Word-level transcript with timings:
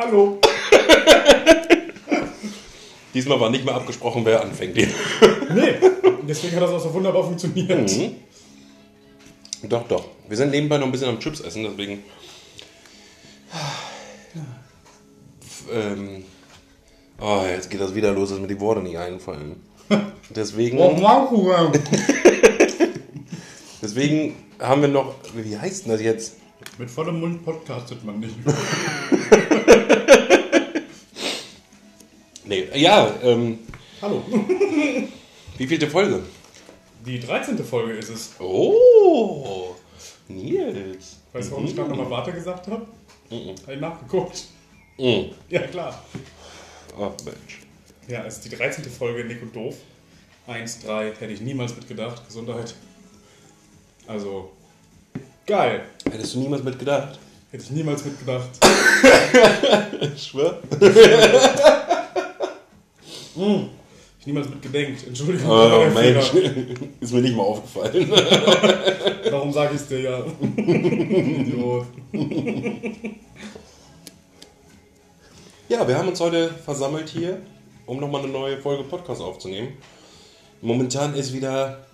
Hallo. 0.00 0.40
Diesmal 3.12 3.38
war 3.38 3.50
nicht 3.50 3.66
mehr 3.66 3.74
abgesprochen, 3.74 4.24
wer 4.24 4.40
anfängt. 4.40 4.74
Nee, 4.74 4.88
deswegen 6.26 6.56
hat 6.56 6.62
das 6.62 6.70
auch 6.70 6.80
so 6.80 6.94
wunderbar 6.94 7.22
funktioniert. 7.22 7.90
Mhm. 7.90 8.14
Doch, 9.68 9.86
doch. 9.86 10.06
Wir 10.26 10.38
sind 10.38 10.52
nebenbei 10.52 10.78
noch 10.78 10.86
ein 10.86 10.92
bisschen 10.92 11.10
am 11.10 11.20
Chips 11.20 11.40
essen, 11.40 11.64
deswegen. 11.64 12.02
Ähm, 15.70 16.24
oh, 17.20 17.42
jetzt 17.46 17.68
geht 17.68 17.82
das 17.82 17.94
wieder 17.94 18.12
los, 18.12 18.30
dass 18.30 18.38
mir 18.38 18.46
die 18.46 18.58
Worte 18.58 18.80
nicht 18.80 18.96
einfallen. 18.96 19.56
Deswegen, 20.30 20.78
Oh, 20.78 20.92
deswegen 23.82 24.34
haben 24.60 24.80
wir 24.80 24.88
noch. 24.88 25.16
Wie 25.34 25.58
heißt 25.58 25.84
denn 25.84 25.92
das 25.92 26.00
jetzt? 26.00 26.36
Mit 26.78 26.90
vollem 26.90 27.20
Mund 27.20 27.44
podcastet 27.44 28.02
man 28.04 28.20
nicht. 28.20 28.34
Nee, 32.50 32.66
ja, 32.74 33.14
ähm, 33.22 33.60
Hallo. 34.02 34.24
wie 35.56 35.66
vielte 35.68 35.86
Folge? 35.86 36.20
Die 37.06 37.20
13. 37.20 37.56
Folge 37.64 37.92
ist 37.92 38.08
es. 38.08 38.30
Oh, 38.40 39.76
Nils. 40.26 41.18
Weißt 41.32 41.46
du, 41.46 41.52
warum 41.52 41.66
ich 41.66 41.76
gerade 41.76 41.90
nochmal 41.90 42.10
Warte 42.10 42.32
gesagt 42.32 42.66
habe? 42.66 42.88
Habe 43.30 43.72
ich 43.72 43.80
nachgeguckt. 43.80 44.46
Mm. 44.98 45.26
Ja, 45.48 45.60
klar. 45.60 46.04
Oh, 46.98 47.12
Mensch. 47.24 47.60
Ja, 48.08 48.24
es 48.24 48.38
ist 48.38 48.46
die 48.46 48.56
13. 48.56 48.82
Folge 48.86 49.24
Nick 49.24 49.40
und 49.42 49.54
Doof. 49.54 49.76
1, 50.48 50.80
3, 50.80 51.12
hätte 51.20 51.32
ich 51.32 51.40
niemals 51.42 51.76
mitgedacht. 51.76 52.26
Gesundheit. 52.26 52.74
Also, 54.08 54.50
geil. 55.46 55.82
Hättest 56.10 56.34
du 56.34 56.40
niemals 56.40 56.64
mitgedacht? 56.64 57.16
Hätte 57.52 57.62
ich 57.62 57.70
niemals 57.70 58.04
mitgedacht. 58.04 58.48
Ich 60.14 60.28
schwör. 60.28 60.62
Ich 64.20 64.26
niemals 64.26 64.48
mitgedenkt. 64.50 65.06
Entschuldigung. 65.06 65.48
Oh, 65.50 65.86
Mensch. 65.94 66.34
Ist 67.00 67.12
mir 67.12 67.22
nicht 67.22 67.34
mal 67.34 67.42
aufgefallen. 67.42 68.10
Warum 69.30 69.52
sage 69.52 69.74
ich 69.74 69.80
es 69.80 69.88
dir 69.88 70.00
ja? 70.00 70.18
Idiot. 70.56 71.86
Ja, 75.68 75.86
wir 75.86 75.96
haben 75.96 76.08
uns 76.08 76.20
heute 76.20 76.50
versammelt 76.50 77.08
hier, 77.08 77.40
um 77.86 77.98
nochmal 77.98 78.22
eine 78.22 78.32
neue 78.32 78.58
Folge 78.58 78.84
Podcast 78.84 79.22
aufzunehmen. 79.22 79.74
Momentan 80.60 81.14
ist 81.14 81.32
wieder, 81.32 81.86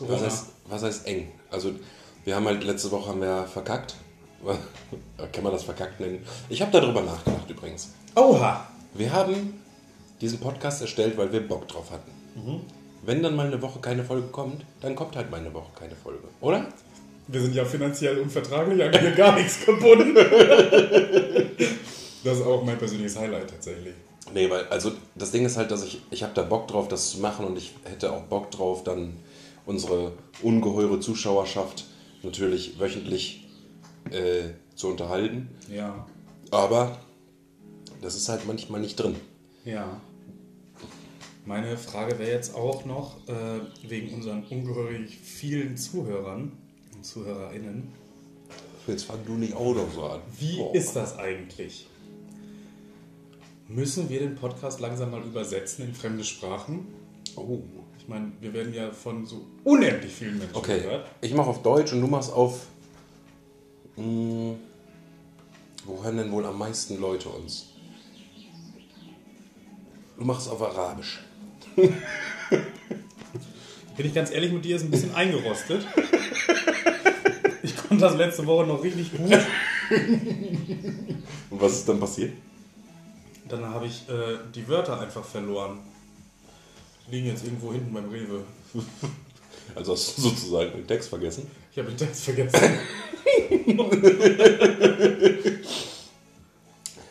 was 0.00 0.22
heißt, 0.22 0.46
was 0.68 0.82
heißt 0.82 1.06
eng? 1.06 1.28
Also, 1.50 1.72
wir 2.24 2.36
haben 2.36 2.46
halt 2.46 2.64
letzte 2.64 2.90
Woche 2.90 3.10
haben 3.10 3.20
wir 3.20 3.44
verkackt. 3.52 3.96
Kann 5.32 5.42
man 5.42 5.52
das 5.52 5.64
verkackt 5.64 6.00
nennen? 6.00 6.24
Ich 6.48 6.62
habe 6.62 6.70
darüber 6.70 7.02
nachgedacht 7.02 7.50
übrigens. 7.50 7.90
Oha. 8.14 8.66
Wir 8.94 9.12
haben 9.12 9.63
diesen 10.20 10.38
Podcast 10.38 10.80
erstellt, 10.80 11.16
weil 11.16 11.32
wir 11.32 11.46
Bock 11.46 11.68
drauf 11.68 11.90
hatten. 11.90 12.10
Wenn 13.04 13.22
dann 13.22 13.36
mal 13.36 13.46
eine 13.46 13.60
Woche 13.60 13.80
keine 13.80 14.04
Folge 14.04 14.28
kommt, 14.28 14.64
dann 14.80 14.94
kommt 14.94 15.16
halt 15.16 15.30
mal 15.30 15.40
eine 15.40 15.52
Woche 15.52 15.70
keine 15.78 15.94
Folge, 15.94 16.24
oder? 16.40 16.66
Wir 17.26 17.40
sind 17.40 17.54
ja 17.54 17.64
finanziell 17.64 18.18
unvertraglich, 18.18 18.82
an 18.82 18.98
hier 18.98 19.12
gar 19.12 19.34
nichts 19.36 19.64
gebunden. 19.64 20.16
Das 22.24 22.38
ist 22.38 22.46
auch 22.46 22.64
mein 22.64 22.78
persönliches 22.78 23.18
Highlight 23.18 23.50
tatsächlich. 23.50 23.92
Nee, 24.32 24.48
weil, 24.48 24.64
also 24.68 24.92
das 25.14 25.30
Ding 25.30 25.44
ist 25.44 25.58
halt, 25.58 25.70
dass 25.70 25.84
ich, 25.84 26.00
ich 26.10 26.22
habe 26.22 26.32
da 26.34 26.40
Bock 26.40 26.66
drauf, 26.68 26.88
das 26.88 27.10
zu 27.10 27.20
machen 27.20 27.44
und 27.44 27.58
ich 27.58 27.74
hätte 27.84 28.12
auch 28.12 28.22
Bock 28.22 28.50
drauf, 28.50 28.82
dann 28.82 29.14
unsere 29.66 30.12
ungeheure 30.42 31.00
Zuschauerschaft 31.00 31.84
natürlich 32.22 32.80
wöchentlich 32.80 33.46
äh, 34.10 34.54
zu 34.74 34.88
unterhalten. 34.88 35.50
Ja. 35.70 36.06
Aber 36.50 36.96
das 38.00 38.16
ist 38.16 38.30
halt 38.30 38.46
manchmal 38.46 38.80
nicht 38.80 38.96
drin. 38.96 39.16
Ja. 39.64 40.00
Meine 41.46 41.76
Frage 41.76 42.18
wäre 42.18 42.30
jetzt 42.30 42.54
auch 42.54 42.84
noch, 42.84 43.16
äh, 43.28 43.60
wegen 43.88 44.14
unseren 44.14 44.44
ungeheurig 44.44 45.16
vielen 45.18 45.76
Zuhörern 45.76 46.52
und 46.94 47.04
ZuhörerInnen, 47.04 47.88
Jetzt 48.86 49.04
fang 49.04 49.18
du 49.24 49.32
nicht 49.32 49.54
auch 49.54 49.74
noch 49.74 49.90
so 49.94 50.04
an. 50.04 50.20
wie 50.38 50.58
Boah. 50.58 50.74
ist 50.74 50.94
das 50.94 51.16
eigentlich? 51.18 51.86
Müssen 53.66 54.10
wir 54.10 54.20
den 54.20 54.34
Podcast 54.34 54.78
langsam 54.80 55.10
mal 55.10 55.22
übersetzen 55.22 55.86
in 55.86 55.94
fremde 55.94 56.22
Sprachen? 56.22 56.86
Oh. 57.34 57.60
Ich 57.98 58.06
meine, 58.08 58.32
wir 58.42 58.52
werden 58.52 58.74
ja 58.74 58.90
von 58.90 59.24
so 59.24 59.46
unendlich 59.64 60.12
vielen 60.12 60.36
Menschen 60.38 60.54
Okay, 60.56 60.80
gehört. 60.80 61.06
ich 61.22 61.32
mache 61.32 61.48
auf 61.48 61.62
Deutsch 61.62 61.94
und 61.94 62.02
du 62.02 62.06
machst 62.06 62.30
auf. 62.30 62.66
Mh, 63.96 64.54
wo 65.86 66.02
hören 66.04 66.18
denn 66.18 66.30
wohl 66.30 66.44
am 66.44 66.58
meisten 66.58 67.00
Leute 67.00 67.30
uns? 67.30 67.70
Du 70.16 70.24
machst 70.24 70.48
auf 70.48 70.62
Arabisch. 70.62 71.20
Bin 71.76 71.96
ich 74.06 74.14
ganz 74.14 74.30
ehrlich 74.30 74.52
mit 74.52 74.64
dir, 74.64 74.76
ist 74.76 74.82
ein 74.82 74.90
bisschen 74.90 75.14
eingerostet. 75.14 75.86
Ich 77.62 77.76
konnte 77.76 78.04
das 78.04 78.16
letzte 78.16 78.46
Woche 78.46 78.66
noch 78.66 78.82
richtig 78.82 79.10
gut. 79.12 79.32
Und 81.50 81.60
was 81.60 81.72
ist 81.72 81.88
dann 81.88 82.00
passiert? 82.00 82.32
Dann 83.48 83.64
habe 83.64 83.86
ich 83.86 84.08
äh, 84.08 84.38
die 84.54 84.66
Wörter 84.68 85.00
einfach 85.00 85.24
verloren. 85.24 85.78
Die 87.06 87.16
liegen 87.16 87.28
jetzt 87.28 87.44
irgendwo 87.44 87.72
hinten 87.72 87.92
beim 87.92 88.08
Rewe. 88.08 88.44
Also 89.74 89.92
hast 89.92 90.18
du 90.18 90.22
sozusagen 90.22 90.72
den 90.72 90.86
Text 90.86 91.08
vergessen? 91.08 91.50
Ich 91.72 91.78
habe 91.78 91.88
den 91.88 91.96
Text 91.96 92.24
vergessen. 92.24 92.60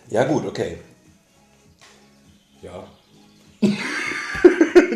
Ja, 0.10 0.26
gut, 0.26 0.46
okay. 0.46 0.78
Ja. 2.64 2.88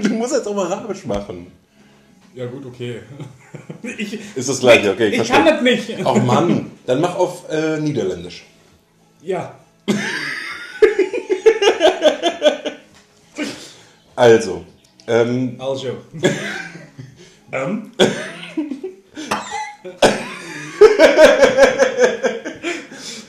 Du 0.02 0.10
musst 0.14 0.34
jetzt 0.34 0.48
auch 0.48 0.56
mal 0.56 0.72
Arabisch 0.72 1.06
machen. 1.06 1.52
Ja 2.34 2.46
gut, 2.46 2.66
okay. 2.66 3.02
Ich, 3.98 4.20
Ist 4.36 4.50
das 4.50 4.60
gleiche, 4.60 4.92
okay, 4.92 5.08
ich 5.10 5.22
ich 5.22 5.28
kann 5.28 5.46
das 5.46 5.62
nicht. 5.62 5.90
Oh 6.06 6.16
Mann, 6.16 6.72
dann 6.86 7.02
mach 7.02 7.16
auf 7.16 7.50
äh, 7.50 7.80
Niederländisch. 7.80 8.46
Ja. 9.22 9.56
Also, 14.16 14.66
ähm, 15.06 15.58
Also. 15.60 15.90
ähm, 17.52 17.92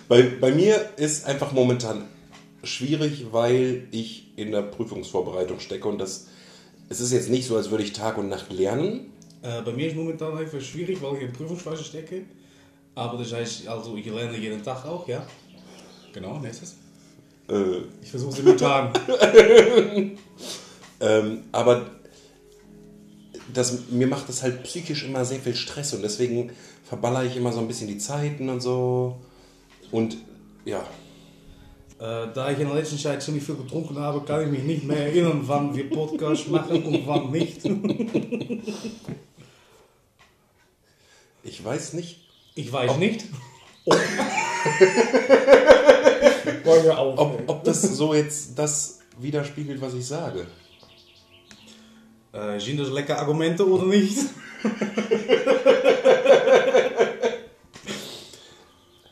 bei, 0.09 0.23
bei 0.41 0.51
mir 0.51 0.89
ist 0.97 1.27
einfach 1.27 1.53
momentan 1.53 2.05
schwierig, 2.65 3.27
weil 3.33 3.83
ich 3.91 4.28
in 4.39 4.53
der 4.53 4.63
Prüfungsvorbereitung 4.63 5.61
stecke 5.61 5.89
und 5.89 5.99
das, 5.99 6.27
es 6.89 7.01
ist 7.01 7.13
jetzt 7.13 7.29
nicht 7.29 7.47
so, 7.47 7.57
als 7.57 7.71
würde 7.71 7.85
ich 7.85 7.93
Tag 7.93 8.17
und 8.19 8.29
Nacht 8.29 8.51
lernen. 8.53 9.13
äh, 9.43 9.61
bei 9.63 9.73
mir 9.73 9.89
ist 9.89 9.97
momentan 9.97 10.37
einfach 10.37 10.61
schwierig, 10.61 11.03
weil 11.03 11.17
ich 11.17 11.23
in 11.23 11.33
Prüfungsphase 11.33 11.85
stecke. 11.85 12.23
Aber 12.95 13.19
das 13.19 13.33
heißt, 13.33 13.69
also 13.69 13.97
ich 13.97 14.07
lerne 14.07 14.37
jeden 14.37 14.63
Tag 14.63 14.85
auch, 14.87 15.07
ja. 15.07 15.25
Genau, 16.13 16.39
nächstes. 16.39 16.77
Äh, 17.49 17.83
Ich 18.03 18.11
versuche 18.11 18.33
simultan. 18.33 18.93
Ähm, 21.01 21.45
aber 21.53 21.87
das, 23.55 23.89
mir 23.91 24.09
macht 24.09 24.29
das 24.29 24.43
halt 24.43 24.65
psychisch 24.65 25.05
immer 25.05 25.25
sehr 25.25 25.39
viel 25.39 25.55
Stress 25.55 25.95
und 25.95 26.03
deswegen 26.03 26.51
verballer 26.83 27.25
ich 27.25 27.37
immer 27.37 27.53
so 27.53 27.61
ein 27.61 27.69
bisschen 27.69 27.87
die 27.87 27.99
Zeiten 27.99 28.49
und 28.49 28.61
so. 28.61 29.17
Und 29.93 30.17
ja, 30.65 30.85
Äh, 31.99 32.29
da 32.33 32.51
ich 32.51 32.61
in 32.61 32.69
der 32.69 32.77
letzten 32.77 32.97
Zeit 32.99 33.21
ziemlich 33.23 33.43
viel 33.43 33.57
getrunken 33.57 33.99
habe, 33.99 34.21
kann 34.25 34.43
ich 34.43 34.49
mich 34.51 34.63
nicht 34.63 34.85
mehr 34.85 35.07
erinnern, 35.07 35.41
wann 35.45 35.75
wir 35.75 35.91
Podcast 35.91 36.49
machen 36.49 36.85
und 36.85 37.05
wann 37.07 37.33
nicht. 37.33 37.65
ich 41.43 41.65
weiß 41.65 41.95
nicht, 41.95 42.21
Ich 42.55 42.73
weiß 42.73 42.99
nicht. 42.99 43.25
Oh. 43.85 43.95
Boah, 46.65 46.83
hör 46.83 46.99
auf, 46.99 47.19
ob, 47.19 47.43
ob 47.49 47.65
das 47.65 47.83
so 47.83 48.15
jetzt 48.15 48.57
das 48.59 49.01
widerspiegelt, 49.19 49.81
was 49.81 49.95
ich 49.95 50.07
sage. 50.07 50.47
Äh, 52.33 52.61
sind 52.61 52.79
das 52.79 52.91
lecker 52.91 53.19
Argumente 53.19 53.69
oder 53.69 53.87
nicht? 53.87 54.19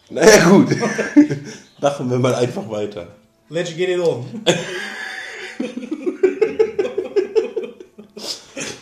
Naja, 0.09 0.49
gut. 0.49 0.69
Machen 1.81 2.11
wir 2.11 2.19
mal 2.19 2.35
einfach 2.35 2.69
weiter. 2.71 3.09
Let's 3.49 3.77
get 3.77 3.89
it 3.89 4.01
on. 4.01 4.25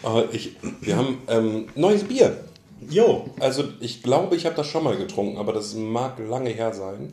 Aber 0.02 0.32
ich, 0.32 0.56
wir 0.81 0.96
haben 0.96 1.19
ähm, 1.29 1.69
neues 1.75 2.05
Bier. 2.05 2.44
Jo. 2.88 3.31
Also 3.41 3.64
ich 3.81 4.02
glaube, 4.02 4.37
ich 4.37 4.46
habe 4.46 4.55
das 4.55 4.67
schon 4.67 4.85
mal 4.85 4.96
getrunken, 4.96 5.38
aber 5.38 5.52
das 5.52 5.75
mag 5.75 6.19
lange 6.19 6.50
her 6.50 6.73
sein. 6.73 7.12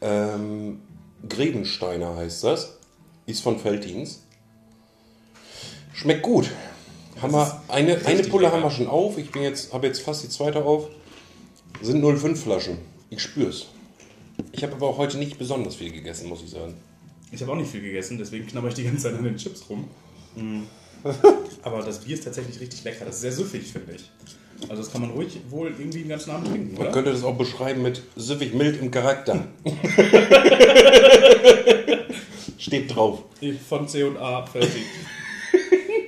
Ähm, 0.00 0.80
Grebensteiner 1.28 2.16
heißt 2.16 2.44
das. 2.44 2.78
Ist 3.26 3.42
von 3.42 3.62
Veltins. 3.62 4.22
Schmeckt 5.92 6.22
gut. 6.22 6.50
Haben 7.20 7.32
wir 7.32 7.62
eine, 7.68 7.96
eine 8.04 8.22
Pulle 8.22 8.44
lecker. 8.44 8.56
haben 8.56 8.62
wir 8.62 8.70
schon 8.70 8.88
auf. 8.88 9.18
Ich 9.18 9.30
bin 9.30 9.42
jetzt, 9.42 9.72
habe 9.72 9.86
jetzt 9.86 10.02
fast 10.02 10.22
die 10.22 10.28
zweite 10.28 10.64
auf. 10.64 10.88
Sind 11.80 12.04
05 12.04 12.42
Flaschen. 12.42 12.78
Ich 13.10 13.22
spür's. 13.22 13.66
Ich 14.52 14.62
habe 14.62 14.74
aber 14.74 14.88
auch 14.88 14.98
heute 14.98 15.18
nicht 15.18 15.38
besonders 15.38 15.76
viel 15.76 15.92
gegessen, 15.92 16.28
muss 16.28 16.42
ich 16.42 16.50
sagen. 16.50 16.74
Ich 17.32 17.42
habe 17.42 17.52
auch 17.52 17.56
nicht 17.56 17.70
viel 17.70 17.80
gegessen, 17.82 18.18
deswegen 18.18 18.46
knabber 18.46 18.68
ich 18.68 18.74
die 18.74 18.84
ganze 18.84 19.04
Zeit 19.04 19.14
an 19.14 19.24
den 19.24 19.36
Chips 19.36 19.68
rum. 19.68 19.88
Mm. 20.36 20.62
Aber 21.62 21.82
das 21.82 22.00
Bier 22.00 22.14
ist 22.14 22.24
tatsächlich 22.24 22.60
richtig 22.60 22.84
lecker. 22.84 23.04
Das 23.04 23.16
ist 23.16 23.20
sehr 23.22 23.32
süffig, 23.32 23.72
finde 23.72 23.94
ich. 23.94 24.10
Also 24.68 24.82
das 24.82 24.90
kann 24.90 25.02
man 25.02 25.10
ruhig 25.10 25.38
wohl 25.50 25.68
irgendwie 25.78 26.00
den 26.00 26.08
ganzen 26.08 26.30
Abend 26.30 26.48
trinken, 26.48 26.72
Man 26.74 26.82
oder? 26.82 26.92
könnte 26.92 27.12
das 27.12 27.22
auch 27.22 27.36
beschreiben 27.36 27.82
mit 27.82 28.02
süffig 28.16 28.54
mild 28.54 28.80
im 28.80 28.90
Charakter. 28.90 29.46
Steht 32.58 32.94
drauf. 32.94 33.24
Von 33.68 33.86
C 33.86 34.04
und 34.04 34.16
A 34.16 34.46
fertig. 34.46 34.82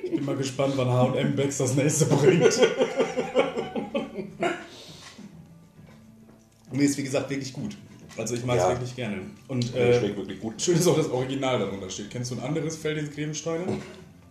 Ich 0.03 0.11
bin 0.11 0.25
mal 0.25 0.35
gespannt, 0.35 0.73
wann 0.75 0.89
H&M 0.89 1.35
Becks 1.35 1.57
das 1.57 1.75
nächste 1.75 2.05
bringt. 2.05 2.59
Nee, 6.71 6.85
ist 6.85 6.97
wie 6.99 7.03
gesagt 7.03 7.29
wirklich 7.31 7.51
gut. 7.51 7.75
Also 8.19 8.35
ich 8.35 8.45
mag 8.45 8.57
es 8.57 8.63
Ja. 8.63 8.69
wirklich 8.69 8.95
gerne. 8.95 9.17
Und 9.47 9.75
äh, 9.75 9.99
schmeckt 9.99 10.17
wirklich 10.17 10.39
gut. 10.39 10.61
schön 10.61 10.75
ist 10.75 10.87
auch 10.87 10.97
das 10.97 11.09
Original 11.09 11.59
darunter 11.59 11.89
steht. 11.89 12.09
Kennst 12.09 12.31
du 12.31 12.35
ein 12.35 12.43
anderes 12.43 12.75
Feldins 12.75 13.13
Grevensteiner? 13.15 13.65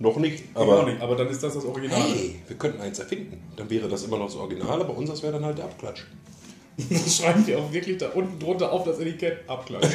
Noch 0.00 0.17
nicht, 0.17 0.44
Aber, 0.55 0.82
auch 0.82 0.87
nicht, 0.87 1.00
aber 1.00 1.17
dann 1.17 1.26
ist 1.26 1.43
das 1.43 1.55
das 1.55 1.64
Original. 1.64 2.00
Hey, 2.00 2.37
wir 2.46 2.56
könnten 2.56 2.81
eins 2.81 3.00
erfinden. 3.00 3.43
Dann 3.56 3.69
wäre 3.69 3.88
das 3.88 4.05
immer 4.05 4.17
noch 4.17 4.26
das 4.26 4.37
Original, 4.37 4.81
aber 4.81 4.96
unseres 4.96 5.25
wäre 5.25 5.32
dann 5.32 5.44
halt 5.44 5.58
der 5.58 5.64
Abklatsch. 5.64 6.05
Dann 6.88 7.00
schreiben 7.11 7.44
wir 7.49 7.58
auch 7.58 7.73
wirklich 7.73 7.99
da 7.99 8.11
unten 8.11 8.38
drunter 8.38 8.70
auf 8.70 8.85
das 8.85 9.00
Etikett 9.00 9.38
Abklatsch. 9.49 9.88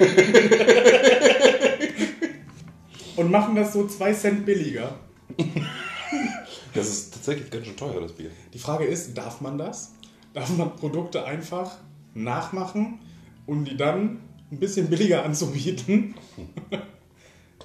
Und 3.16 3.30
machen 3.30 3.54
das 3.54 3.72
so 3.72 3.86
2 3.86 4.12
Cent 4.12 4.44
billiger. 4.44 4.94
Das 6.74 6.88
ist 6.88 7.14
tatsächlich 7.14 7.50
ganz 7.50 7.66
schön 7.66 7.76
teuer, 7.76 8.00
das 8.00 8.12
Bier. 8.12 8.30
Die 8.52 8.58
Frage 8.58 8.84
ist, 8.84 9.16
darf 9.16 9.40
man 9.40 9.56
das? 9.56 9.92
Darf 10.32 10.48
man 10.56 10.74
Produkte 10.74 11.24
einfach 11.24 11.76
nachmachen 12.14 12.98
und 13.46 13.64
die 13.64 13.76
dann 13.76 14.20
ein 14.50 14.58
bisschen 14.58 14.88
billiger 14.88 15.24
anzubieten? 15.24 16.14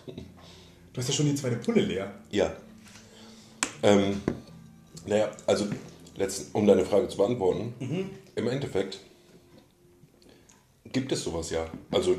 Du 0.05 0.97
hast 1.01 1.07
ja 1.07 1.13
schon 1.13 1.27
die 1.27 1.35
zweite 1.35 1.57
Pulle 1.57 1.81
leer. 1.81 2.13
Ja. 2.31 2.51
Ähm, 3.83 4.21
naja, 5.05 5.29
also, 5.47 5.67
letzten, 6.15 6.51
um 6.57 6.65
deine 6.67 6.83
Frage 6.85 7.07
zu 7.07 7.17
beantworten, 7.17 7.73
im 8.35 8.47
Endeffekt 8.47 8.99
gibt 10.91 11.11
es 11.11 11.23
sowas 11.23 11.49
ja. 11.51 11.65
Also, 11.91 12.17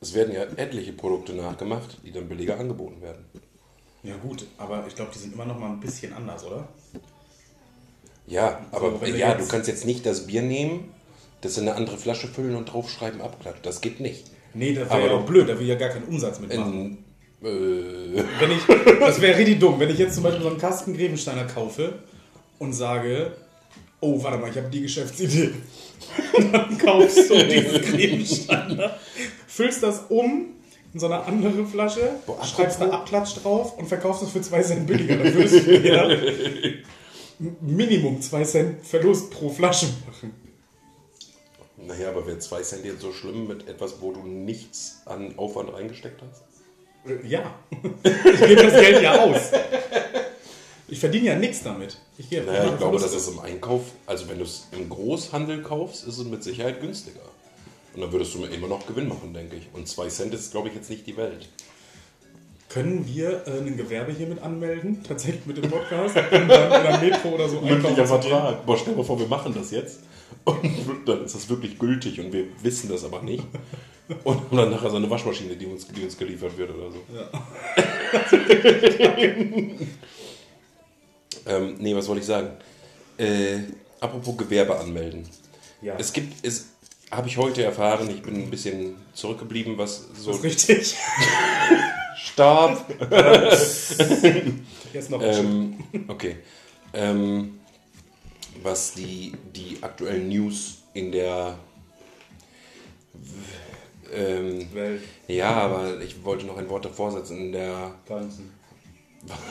es 0.00 0.14
werden 0.14 0.34
ja 0.34 0.42
etliche 0.56 0.92
Produkte 0.92 1.34
nachgemacht, 1.34 1.98
die 2.04 2.10
dann 2.10 2.28
billiger 2.28 2.58
angeboten 2.58 3.00
werden. 3.02 3.24
Ja 4.02 4.16
gut, 4.16 4.46
aber 4.56 4.86
ich 4.86 4.94
glaube, 4.94 5.10
die 5.14 5.18
sind 5.18 5.34
immer 5.34 5.44
noch 5.44 5.58
mal 5.58 5.70
ein 5.70 5.80
bisschen 5.80 6.12
anders, 6.14 6.44
oder? 6.44 6.66
Ja, 8.26 8.64
aber 8.72 8.98
wenn 9.00 9.12
wir 9.12 9.18
ja, 9.18 9.32
jetzt- 9.32 9.46
du 9.46 9.48
kannst 9.52 9.68
jetzt 9.68 9.84
nicht 9.84 10.06
das 10.06 10.26
Bier 10.26 10.40
nehmen, 10.42 10.92
das 11.40 11.56
in 11.58 11.68
eine 11.68 11.76
andere 11.76 11.96
Flasche 11.98 12.28
füllen 12.28 12.54
und 12.56 12.66
draufschreiben 12.72 13.20
Abklatsch. 13.20 13.58
Das 13.62 13.80
geht 13.80 14.00
nicht. 14.00 14.24
Nee, 14.54 14.74
das 14.74 14.90
wäre 14.90 15.02
ja 15.02 15.08
doch- 15.08 15.20
auch 15.20 15.26
blöd, 15.26 15.48
da 15.48 15.54
will 15.54 15.62
ich 15.62 15.68
ja 15.68 15.74
gar 15.76 15.88
keinen 15.90 16.04
Umsatz 16.04 16.40
mitmachen. 16.40 16.98
In, 17.40 17.46
äh, 17.46 18.22
Wenn 18.40 18.50
ich, 18.50 18.98
das 19.00 19.20
wäre 19.20 19.38
richtig 19.38 19.58
dumm, 19.60 19.78
wenn 19.80 19.88
ich 19.90 19.98
jetzt 19.98 20.14
zum 20.14 20.24
Beispiel 20.24 20.42
so 20.42 20.48
einen 20.50 20.58
Kasten 20.58 20.94
Grevensteiner 20.94 21.44
kaufe 21.44 22.00
und 22.58 22.72
sage, 22.74 23.32
oh, 24.00 24.22
warte 24.22 24.38
mal, 24.38 24.50
ich 24.50 24.56
habe 24.56 24.68
die 24.68 24.82
Geschäftsidee. 24.82 25.50
Dann 26.52 26.76
kaufst 26.76 27.30
du 27.30 27.34
diesen 27.46 27.80
Grevensteiner, 27.82 28.96
füllst 29.46 29.82
das 29.82 30.02
um 30.08 30.46
in 30.92 30.98
so 31.00 31.06
eine 31.06 31.22
andere 31.24 31.64
Flasche, 31.64 32.10
Boah, 32.26 32.44
schreibst 32.44 32.80
da 32.80 32.90
Abklatsch 32.90 33.36
drauf 33.42 33.78
und 33.78 33.86
verkaufst 33.86 34.24
es 34.24 34.30
für 34.30 34.40
2 34.40 34.62
Cent 34.62 34.86
billiger. 34.88 35.16
Dann 35.16 35.32
würdest 35.34 35.66
du 35.66 35.78
ja 35.78 36.08
Minimum 37.60 38.20
2 38.20 38.44
Cent 38.44 38.84
Verlust 38.86 39.30
pro 39.30 39.48
Flasche 39.48 39.86
machen. 40.06 40.32
Naja, 41.90 42.08
aber 42.10 42.26
wäre 42.26 42.38
2 42.38 42.62
Cent 42.62 42.84
jetzt 42.84 43.00
so 43.02 43.12
schlimm 43.12 43.46
mit 43.48 43.68
etwas, 43.68 44.00
wo 44.00 44.12
du 44.12 44.20
nichts 44.22 45.02
an 45.06 45.34
Aufwand 45.36 45.72
reingesteckt 45.72 46.20
hast? 46.22 46.42
Äh, 47.10 47.26
Ja, 47.26 47.54
ich 48.02 48.40
gebe 48.40 48.62
das 48.62 48.72
Geld 48.74 49.02
ja 49.02 49.20
aus. 49.22 49.50
Ich 50.88 50.98
verdiene 50.98 51.26
ja 51.26 51.34
nichts 51.36 51.62
damit. 51.62 51.96
Ich, 52.18 52.28
gehe 52.30 52.42
Naja, 52.42 52.64
ich 52.64 52.78
glaube, 52.78 52.98
Verluste. 52.98 53.08
das 53.16 53.16
ist 53.16 53.28
im 53.28 53.38
Einkauf, 53.40 53.82
also 54.06 54.28
wenn 54.28 54.38
du 54.38 54.44
es 54.44 54.66
im 54.72 54.88
Großhandel 54.88 55.62
kaufst, 55.62 56.06
ist 56.06 56.18
es 56.18 56.24
mit 56.24 56.42
Sicherheit 56.42 56.80
günstiger. 56.80 57.20
Und 57.94 58.02
dann 58.02 58.12
würdest 58.12 58.34
du 58.34 58.44
immer 58.44 58.68
noch 58.68 58.86
Gewinn 58.86 59.08
machen, 59.08 59.32
denke 59.34 59.56
ich. 59.56 59.68
Und 59.72 59.88
2 59.88 60.08
Cent 60.08 60.34
ist, 60.34 60.50
glaube 60.52 60.68
ich, 60.68 60.74
jetzt 60.74 60.90
nicht 60.90 61.06
die 61.06 61.16
Welt. 61.16 61.48
Können 62.68 63.04
wir 63.06 63.44
äh, 63.48 63.58
ein 63.58 63.76
Gewerbe 63.76 64.12
hiermit 64.12 64.40
anmelden? 64.42 65.02
Tatsächlich 65.02 65.44
mit 65.44 65.56
dem 65.56 65.68
Podcast? 65.68 66.14
Und 66.16 66.32
dann 66.32 66.42
in 66.42 66.48
der 66.48 66.98
Metro 67.00 67.30
oder 67.30 67.48
so 67.48 67.56
zu 67.56 67.62
gehen? 67.66 67.82
Boah, 68.64 68.76
stell 68.78 68.94
dir 68.94 69.04
vor, 69.04 69.18
wir 69.18 69.26
machen 69.26 69.52
das 69.54 69.72
jetzt. 69.72 70.00
Und 70.44 71.06
dann 71.06 71.24
ist 71.24 71.34
das 71.34 71.48
wirklich 71.48 71.78
gültig 71.78 72.20
und 72.20 72.32
wir 72.32 72.46
wissen 72.62 72.88
das 72.88 73.04
aber 73.04 73.22
nicht. 73.22 73.44
Und 74.24 74.40
haben 74.40 74.56
dann 74.56 74.70
nachher 74.70 74.90
so 74.90 74.96
eine 74.96 75.08
Waschmaschine, 75.08 75.54
die 75.56 75.66
uns, 75.66 75.86
die 75.86 76.02
uns 76.02 76.16
geliefert 76.18 76.56
wird 76.58 76.70
oder 76.74 76.90
so. 76.90 76.98
ähm, 81.46 81.76
nee, 81.78 81.94
was 81.94 82.08
wollte 82.08 82.20
ich 82.20 82.26
sagen? 82.26 82.50
Äh, 83.18 83.58
apropos 84.00 84.36
Gewerbe 84.36 84.78
anmelden. 84.78 85.28
Ja, 85.82 85.94
Es 85.96 86.12
gibt, 86.12 86.44
es 86.44 86.70
habe 87.10 87.28
ich 87.28 87.36
heute 87.36 87.62
erfahren, 87.62 88.08
ich 88.10 88.22
bin 88.22 88.34
ein 88.36 88.50
bisschen 88.50 88.96
zurückgeblieben, 89.14 89.78
was 89.78 90.08
so. 90.14 90.32
richtig. 90.32 90.96
Stopp! 92.16 92.84
Jetzt 94.92 95.10
noch 95.10 95.22
ähm, 95.22 95.78
okay. 96.08 96.36
Ähm, 96.92 97.59
was 98.62 98.94
die, 98.94 99.32
die 99.54 99.78
aktuellen 99.80 100.28
News 100.28 100.78
in 100.94 101.12
der. 101.12 101.58
Ähm, 104.12 104.66
Welt, 104.74 105.02
ja, 105.28 105.52
aber 105.52 106.00
ich 106.00 106.24
wollte 106.24 106.44
noch 106.46 106.56
ein 106.56 106.68
Wort 106.68 106.84
davor 106.84 107.12
setzen. 107.12 107.38
In 107.38 107.52
der. 107.52 107.94
ganzen, 108.08 108.50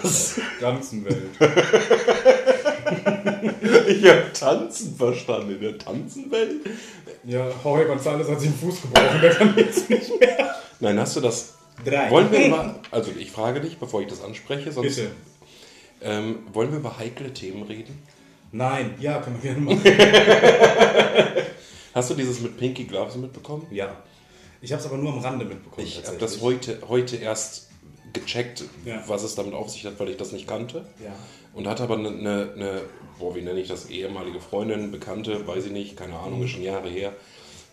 Was? 0.02 0.40
ganzen 0.60 1.06
Welt. 1.06 1.30
Ich 3.88 4.06
habe 4.06 4.32
Tanzen 4.34 4.96
verstanden. 4.96 5.56
In 5.56 5.62
der 5.62 5.78
Tanzenwelt? 5.78 6.62
Ja, 7.24 7.50
Jorge 7.64 7.92
González 7.92 8.30
hat 8.30 8.40
sich 8.40 8.50
den 8.50 8.58
Fuß 8.60 8.82
gebrochen, 8.84 9.22
der 9.22 9.32
kann 9.32 9.56
jetzt 9.58 9.90
nicht 9.90 10.20
mehr. 10.20 10.56
Nein, 10.80 11.00
hast 11.00 11.16
du 11.16 11.22
das. 11.22 11.56
Drei. 11.84 12.10
Wollen 12.10 12.32
wir 12.32 12.48
über. 12.48 12.80
Also, 12.92 13.12
ich 13.18 13.32
frage 13.32 13.62
dich, 13.62 13.78
bevor 13.78 14.02
ich 14.02 14.08
das 14.08 14.24
anspreche, 14.24 14.72
sonst. 14.72 14.96
Bitte. 14.96 15.12
Ähm, 16.02 16.40
wollen 16.54 16.72
wir 16.72 16.80
über 16.80 16.98
heikle 16.98 17.34
Themen 17.34 17.64
reden? 17.64 18.02
Nein, 18.52 18.96
ja, 19.00 19.20
können 19.22 19.42
wir 19.42 19.54
gerne 19.54 19.62
machen. 19.62 19.82
Hast 21.94 22.10
du 22.10 22.16
dieses 22.16 22.40
mit 22.42 22.58
Pinky 22.58 22.86
Gloves 22.86 23.16
mitbekommen? 23.16 23.68
Ja. 23.72 23.96
Ich 24.62 24.72
habe 24.72 24.82
es 24.82 24.88
aber 24.88 24.98
nur 24.98 25.14
am 25.14 25.20
Rande 25.20 25.46
mitbekommen. 25.46 25.86
Ich 25.86 26.06
habe 26.06 26.18
das 26.18 26.42
heute, 26.42 26.80
heute 26.88 27.16
erst 27.18 27.70
gecheckt, 28.14 28.64
Ja. 28.86 29.04
was 29.08 29.24
es 29.24 29.36
damit 29.36 29.54
auf 29.54 29.70
sich 29.70 29.86
hat, 29.86 30.00
weil 30.00 30.10
ich 30.10 30.18
das 30.18 30.32
nicht 30.32 30.48
kannte. 30.48 30.86
Ja. 31.04 31.14
Und 31.54 31.68
hatte 31.68 31.84
aber 31.84 31.96
eine, 31.98 32.10
eine, 32.10 32.52
eine 32.56 32.82
boah, 33.20 33.36
wie 33.36 33.42
nenne 33.42 33.60
ich 33.60 33.68
das, 33.68 33.90
ehemalige 33.90 34.40
Freundin, 34.40 34.92
Bekannte, 34.92 35.48
weiß 35.48 35.66
ich 35.66 35.72
nicht, 35.72 35.96
keine 35.98 36.18
Ahnung, 36.18 36.44
ist 36.44 36.52
schon 36.52 36.64
Jahre 36.64 36.90
her. 36.90 37.14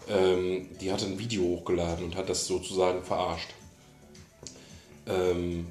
Ähm, 0.09 0.69
die 0.81 0.93
hatte 0.93 1.07
ein 1.07 1.19
Video 1.19 1.43
hochgeladen 1.43 2.05
und 2.05 2.17
hat 2.17 2.29
das 2.29 2.47
sozusagen 2.47 3.03
verarscht. 3.03 3.51
Ähm, 5.09 5.67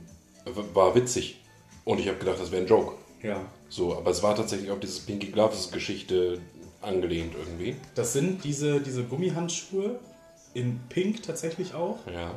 war 0.73 0.95
witzig. 0.95 1.39
Und 1.83 1.99
ich 1.99 2.07
habe 2.07 2.17
gedacht, 2.17 2.39
das 2.39 2.51
wäre 2.51 2.61
ein 2.63 2.67
Joke. 2.67 2.95
Ja. 3.21 3.41
So, 3.69 3.95
aber 3.95 4.11
es 4.11 4.21
war 4.23 4.35
tatsächlich 4.35 4.69
auf 4.71 4.79
dieses 4.79 4.99
Pinky 4.99 5.27
Gloves 5.27 5.71
Geschichte 5.71 6.39
angelehnt 6.81 7.33
irgendwie. 7.37 7.75
Das 7.95 8.13
sind 8.13 8.43
diese, 8.43 8.79
diese 8.79 9.03
Gummihandschuhe 9.03 9.99
in 10.53 10.79
Pink 10.89 11.23
tatsächlich 11.23 11.73
auch, 11.73 11.97
Ja. 12.07 12.31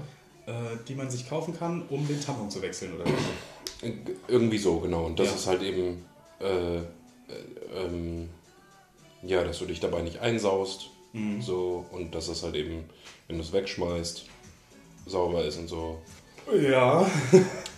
äh, 0.46 0.76
die 0.88 0.94
man 0.94 1.10
sich 1.10 1.28
kaufen 1.28 1.56
kann, 1.56 1.82
um 1.90 2.06
den 2.08 2.20
Tampon 2.20 2.50
zu 2.50 2.62
wechseln 2.62 2.94
oder 2.94 3.04
wie? 3.04 3.92
Irgendwie 4.26 4.58
so, 4.58 4.80
genau. 4.80 5.04
Und 5.06 5.18
das 5.18 5.28
Ja. 5.28 5.34
ist 5.34 5.46
halt 5.46 5.62
eben, 5.62 6.04
äh, 6.40 6.78
äh, 6.78 6.82
ähm, 7.76 8.28
ja, 9.22 9.44
dass 9.44 9.58
du 9.58 9.66
dich 9.66 9.80
dabei 9.80 10.02
nicht 10.02 10.18
einsaust. 10.20 10.90
Mhm. 11.12 11.40
So, 11.42 11.84
und 11.92 12.14
dass 12.14 12.28
es 12.28 12.42
halt 12.42 12.54
eben, 12.56 12.84
wenn 13.28 13.36
du 13.36 13.42
es 13.42 13.52
wegschmeißt, 13.52 14.24
sauber 15.06 15.44
ist 15.44 15.58
und 15.58 15.68
so. 15.68 15.98
Ja. 16.60 17.08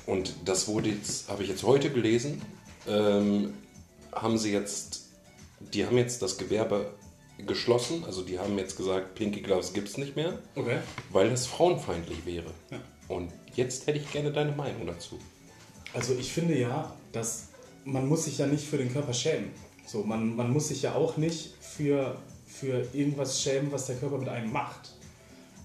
Und 0.06 0.34
das 0.44 0.68
wurde 0.68 0.90
jetzt, 0.90 1.28
habe 1.28 1.42
ich 1.42 1.48
jetzt 1.48 1.62
heute 1.64 1.90
gelesen, 1.90 2.40
ähm, 2.90 3.54
haben 4.12 4.36
sie 4.38 4.52
jetzt, 4.52 5.08
die 5.72 5.86
haben 5.86 5.96
jetzt 5.96 6.22
das 6.22 6.36
Gewerbe 6.36 6.92
geschlossen, 7.46 8.04
also 8.04 8.22
die 8.22 8.38
haben 8.38 8.58
jetzt 8.58 8.76
gesagt, 8.76 9.14
Pinky 9.14 9.40
Gloves 9.40 9.72
gibt 9.72 9.88
es 9.88 9.96
nicht 9.96 10.16
mehr, 10.16 10.38
Okay. 10.56 10.78
weil 11.10 11.30
das 11.30 11.46
frauenfeindlich 11.46 12.26
wäre. 12.26 12.50
Ja. 12.70 12.78
Und 13.08 13.32
jetzt 13.54 13.86
hätte 13.86 13.98
ich 13.98 14.10
gerne 14.12 14.32
deine 14.32 14.52
Meinung 14.52 14.86
dazu. 14.86 15.18
Also 15.94 16.14
ich 16.14 16.32
finde 16.32 16.58
ja, 16.58 16.94
dass 17.12 17.48
man 17.84 18.06
muss 18.06 18.24
sich 18.24 18.38
ja 18.38 18.46
nicht 18.46 18.66
für 18.66 18.76
den 18.76 18.92
Körper 18.92 19.14
schämen. 19.14 19.50
So, 19.86 20.04
man, 20.04 20.36
man 20.36 20.52
muss 20.52 20.68
sich 20.68 20.82
ja 20.82 20.94
auch 20.94 21.16
nicht 21.16 21.54
für, 21.60 22.16
für 22.46 22.86
irgendwas 22.92 23.42
schämen, 23.42 23.72
was 23.72 23.86
der 23.86 23.96
Körper 23.96 24.18
mit 24.18 24.28
einem 24.28 24.52
macht. 24.52 24.92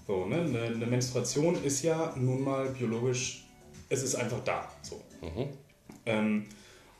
So, 0.06 0.24
ne? 0.26 0.40
eine, 0.40 0.62
eine 0.62 0.86
Menstruation 0.86 1.62
ist 1.62 1.82
ja 1.82 2.14
nun 2.16 2.42
mal 2.42 2.70
biologisch, 2.70 3.44
es 3.88 4.02
ist 4.02 4.14
einfach 4.14 4.42
da. 4.44 4.68
So. 4.82 5.00
Ähm, 6.06 6.46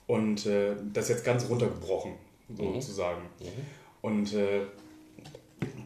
und 0.07 0.47
äh, 0.47 0.77
das 0.93 1.09
jetzt 1.09 1.25
ganz 1.25 1.49
runtergebrochen, 1.49 2.15
sozusagen. 2.57 3.23
Und 4.03 4.33
äh, 4.35 4.63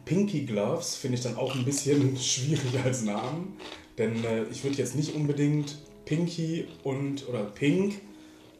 Pinky 0.05 0.41
Gloves 0.41 0.95
finde 0.95 1.17
ich 1.17 1.23
dann 1.23 1.37
auch 1.37 1.55
ein 1.55 1.65
bisschen 1.65 2.17
schwierig 2.17 2.79
als 2.83 3.03
Namen. 3.03 3.57
Denn 3.97 4.23
äh, 4.23 4.43
ich 4.45 4.63
würde 4.63 4.77
jetzt 4.77 4.95
nicht 4.95 5.15
unbedingt 5.15 5.77
Pinky 6.05 6.67
und 6.83 7.27
oder 7.27 7.43
Pink 7.43 7.95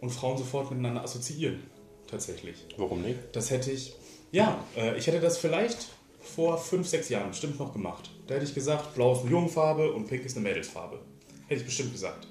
und 0.02 0.10
Frauen 0.10 0.38
sofort 0.38 0.72
miteinander 0.72 1.04
assoziieren. 1.04 1.62
Tatsächlich. 2.08 2.66
Warum 2.78 3.02
nicht? 3.02 3.20
Das 3.34 3.50
hätte 3.52 3.72
ich. 3.72 3.94
Ja, 4.32 4.64
äh, 4.76 4.98
ich 4.98 5.08
hätte 5.08 5.20
das 5.20 5.38
vielleicht 5.38 5.90
vor 6.22 6.58
fünf, 6.58 6.88
sechs 6.88 7.10
Jahren 7.10 7.30
bestimmt 7.30 7.60
noch 7.60 7.74
gemacht. 7.74 8.10
Da 8.28 8.36
hätte 8.36 8.46
ich 8.46 8.54
gesagt, 8.54 8.96
blau 8.96 9.14
ist 9.14 9.22
eine 9.22 9.32
Jungenfarbe 9.32 9.92
und 9.92 10.08
pink 10.08 10.26
ist 10.26 10.38
eine 10.38 10.48
Mädelsfarbe. 10.48 11.00
Hätte 11.48 11.62
ich 11.62 11.66
bestimmt 11.66 11.92
gesagt. 11.92 12.28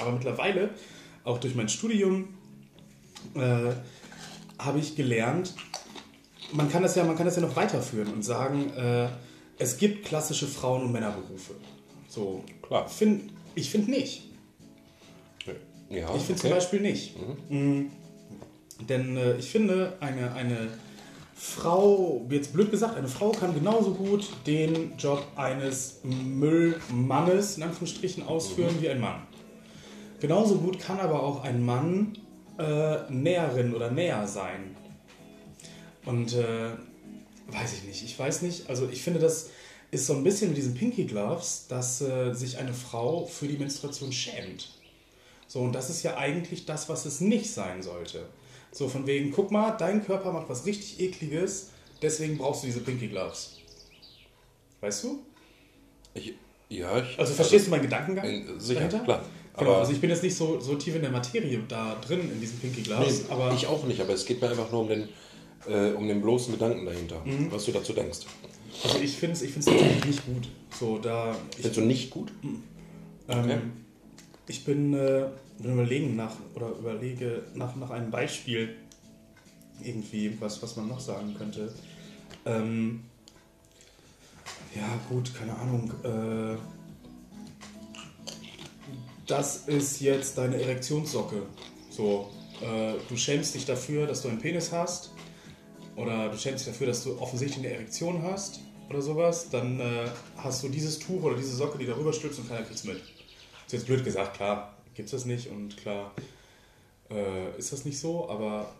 Aber 0.00 0.12
mittlerweile, 0.12 0.70
auch 1.24 1.38
durch 1.38 1.54
mein 1.54 1.68
Studium, 1.68 2.34
äh, 3.34 3.72
habe 4.58 4.78
ich 4.78 4.96
gelernt, 4.96 5.54
man 6.52 6.70
kann, 6.70 6.82
das 6.82 6.94
ja, 6.94 7.04
man 7.04 7.16
kann 7.16 7.26
das 7.26 7.36
ja 7.36 7.42
noch 7.42 7.56
weiterführen 7.56 8.12
und 8.12 8.22
sagen, 8.22 8.70
äh, 8.74 9.08
es 9.58 9.78
gibt 9.78 10.04
klassische 10.04 10.46
Frauen- 10.46 10.82
und 10.82 10.92
Männerberufe. 10.92 11.54
So, 12.08 12.44
Klar. 12.62 12.88
Find, 12.88 13.32
ich 13.54 13.70
finde 13.70 13.90
nicht. 13.90 14.24
Ja, 15.88 16.14
Ich 16.14 16.22
finde 16.22 16.40
zum 16.40 16.50
Beispiel 16.50 16.80
nicht. 16.80 17.14
Mhm. 17.50 17.90
Denn 18.88 19.16
äh, 19.16 19.36
ich 19.36 19.50
finde, 19.50 19.94
eine, 20.00 20.32
eine 20.32 20.68
Frau, 21.34 22.24
jetzt 22.30 22.52
blöd 22.52 22.70
gesagt, 22.70 22.96
eine 22.96 23.08
Frau 23.08 23.30
kann 23.30 23.54
genauso 23.54 23.92
gut 23.94 24.30
den 24.46 24.96
Job 24.96 25.24
eines 25.36 26.00
Müllmannes, 26.02 27.56
in 27.58 27.64
Anführungsstrichen, 27.64 28.22
ausführen 28.22 28.76
wie 28.80 28.88
ein 28.88 29.00
Mann. 29.00 29.22
Genauso 30.20 30.56
gut 30.56 30.78
kann 30.78 30.98
aber 31.00 31.22
auch 31.22 31.44
ein 31.44 31.64
Mann 31.64 32.16
äh, 32.58 33.10
Näherin 33.10 33.74
oder 33.74 33.90
Näher 33.90 34.26
sein. 34.26 34.76
Und 36.04 36.34
äh, 36.34 36.70
weiß 37.48 37.74
ich 37.74 37.84
nicht, 37.84 38.04
ich 38.04 38.18
weiß 38.18 38.42
nicht, 38.42 38.68
also 38.68 38.88
ich 38.90 39.02
finde, 39.02 39.20
das 39.20 39.50
ist 39.90 40.06
so 40.06 40.14
ein 40.14 40.24
bisschen 40.24 40.48
mit 40.48 40.56
diesen 40.56 40.74
Pinky 40.74 41.04
Gloves, 41.04 41.66
dass 41.68 42.00
äh, 42.00 42.32
sich 42.32 42.58
eine 42.58 42.72
Frau 42.72 43.26
für 43.26 43.46
die 43.46 43.58
Menstruation 43.58 44.10
schämt. 44.12 44.70
So, 45.46 45.60
und 45.60 45.72
das 45.74 45.90
ist 45.90 46.02
ja 46.02 46.16
eigentlich 46.16 46.64
das, 46.64 46.88
was 46.88 47.04
es 47.04 47.20
nicht 47.20 47.50
sein 47.52 47.82
sollte. 47.82 48.26
So, 48.72 48.88
von 48.88 49.06
wegen, 49.06 49.30
guck 49.32 49.50
mal, 49.50 49.72
dein 49.72 50.04
Körper 50.04 50.32
macht 50.32 50.48
was 50.48 50.64
richtig 50.64 50.98
ekliges, 50.98 51.70
deswegen 52.00 52.38
brauchst 52.38 52.62
du 52.62 52.68
diese 52.68 52.80
Pinky 52.80 53.08
Gloves. 53.08 53.58
Weißt 54.80 55.04
du? 55.04 55.22
Ich, 56.14 56.34
ja, 56.70 56.98
ich, 57.02 57.18
Also 57.18 57.34
verstehst 57.34 57.66
du 57.66 57.70
meinen 57.70 57.82
Gedankengang? 57.82 58.24
Äh, 58.24 58.44
sicher, 58.58 58.80
dahinter? 58.80 59.00
klar. 59.00 59.24
Genau, 59.56 59.70
Aber 59.72 59.80
also 59.80 59.92
ich 59.92 60.00
bin 60.00 60.08
jetzt 60.10 60.22
nicht 60.22 60.34
so, 60.34 60.58
so 60.60 60.76
tief 60.76 60.94
in 60.96 61.02
der 61.02 61.10
Materie 61.10 61.60
da 61.68 61.96
drin, 61.96 62.30
in 62.32 62.40
diesen 62.40 62.58
Pinky 62.58 62.80
Gloves, 62.82 63.24
nee, 63.24 63.32
aber 63.32 63.52
ich 63.52 63.66
auch 63.66 63.84
nicht, 63.84 64.00
aber 64.00 64.14
es 64.14 64.24
geht 64.24 64.40
mir 64.40 64.48
einfach 64.48 64.70
nur 64.72 64.80
um 64.82 64.88
den, 64.88 65.08
äh, 65.68 65.90
um 65.92 66.08
den 66.08 66.22
bloßen 66.22 66.52
Gedanken 66.54 66.86
dahinter, 66.86 67.20
Mhm. 67.24 67.52
was 67.52 67.66
du 67.66 67.72
dazu 67.72 67.92
denkst. 67.92 68.20
also 68.84 68.98
ich 68.98 69.12
finde 69.16 69.34
es 69.36 69.42
ich 69.42 69.50
find's 69.52 69.66
tatsächlich 69.66 70.04
nicht 70.06 70.26
gut. 70.26 70.48
So, 70.78 70.98
da, 70.98 71.32
ich, 71.50 71.56
Findest 71.56 71.76
du 71.76 71.80
nicht 71.82 72.10
gut? 72.10 72.32
Okay. 73.28 73.52
ähm, 73.52 73.72
ich 74.48 74.64
bin, 74.64 74.94
äh, 74.94 75.26
bin 75.58 75.72
überlegen 75.74 76.16
nach, 76.16 76.34
oder 76.54 76.70
überlege 76.70 77.42
nach, 77.54 77.76
nach 77.76 77.90
einem 77.90 78.10
Beispiel, 78.10 78.74
irgendwie, 79.84 80.34
was, 80.40 80.62
was 80.62 80.76
man 80.76 80.88
noch 80.88 81.00
sagen 81.00 81.34
könnte. 81.36 81.72
Ähm, 82.46 83.00
ja, 84.74 84.98
gut, 85.10 85.32
keine 85.34 85.54
Ahnung. 85.56 85.92
Äh, 86.04 86.56
das 89.32 89.66
ist 89.66 90.02
jetzt 90.02 90.36
deine 90.36 90.60
Erektionssocke. 90.60 91.42
So, 91.88 92.28
äh, 92.60 92.92
du 93.08 93.16
schämst 93.16 93.54
dich 93.54 93.64
dafür, 93.64 94.06
dass 94.06 94.20
du 94.20 94.28
einen 94.28 94.38
Penis 94.38 94.70
hast. 94.72 95.14
Oder 95.96 96.28
du 96.28 96.36
schämst 96.36 96.66
dich 96.66 96.72
dafür, 96.74 96.88
dass 96.88 97.02
du 97.02 97.18
offensichtlich 97.18 97.64
eine 97.64 97.74
Erektion 97.74 98.22
hast. 98.22 98.60
Oder 98.90 99.00
sowas. 99.00 99.48
Dann 99.48 99.80
äh, 99.80 100.04
hast 100.36 100.62
du 100.62 100.68
dieses 100.68 100.98
Tuch 100.98 101.22
oder 101.22 101.34
diese 101.34 101.56
Socke, 101.56 101.78
die 101.78 101.86
darüber 101.86 102.12
stülpst 102.12 102.40
und 102.40 102.48
keiner 102.50 102.62
kriegt's 102.62 102.84
mit. 102.84 102.96
Ist 102.98 103.72
jetzt 103.72 103.86
blöd 103.86 104.04
gesagt, 104.04 104.36
klar, 104.36 104.76
gibt's 104.94 105.12
das 105.12 105.24
nicht 105.24 105.48
und 105.48 105.78
klar 105.78 106.12
äh, 107.10 107.56
ist 107.56 107.72
das 107.72 107.86
nicht 107.86 107.98
so, 107.98 108.28
aber 108.28 108.70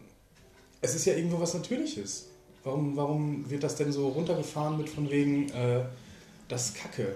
es 0.82 0.94
ist 0.94 1.06
ja 1.06 1.14
irgendwo 1.14 1.40
was 1.40 1.54
Natürliches. 1.54 2.28
Warum, 2.62 2.94
warum 2.94 3.48
wird 3.48 3.62
das 3.62 3.76
denn 3.76 3.90
so 3.90 4.08
runtergefahren 4.08 4.76
mit 4.76 4.90
von 4.90 5.10
wegen 5.10 5.48
äh, 5.48 5.86
das 6.48 6.74
Kacke? 6.74 7.14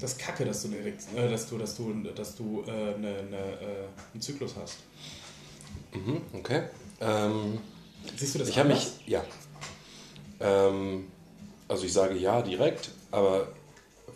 Das 0.00 0.16
Kacke, 0.16 0.44
dass 0.44 0.62
du, 0.62 0.68
eine 0.68 0.78
Erektion, 0.78 1.16
äh, 1.16 1.28
dass 1.28 1.48
du, 1.48 1.58
dass 1.58 1.76
du, 1.76 1.92
dass 2.14 2.36
du 2.36 2.64
äh, 2.66 2.70
eine, 2.70 2.94
eine, 2.94 3.36
äh, 3.36 4.12
einen 4.12 4.20
Zyklus 4.20 4.54
hast. 4.60 4.78
Mhm, 5.92 6.22
okay. 6.32 6.62
Ähm, 7.00 7.58
Siehst 8.16 8.34
du 8.34 8.38
das 8.38 8.48
ich 8.48 8.58
habe 8.58 8.70
mich, 8.70 8.88
ja. 9.06 9.24
Ähm, 10.40 11.08
also 11.68 11.84
ich 11.84 11.92
sage 11.92 12.16
ja 12.16 12.40
direkt, 12.42 12.90
aber 13.10 13.52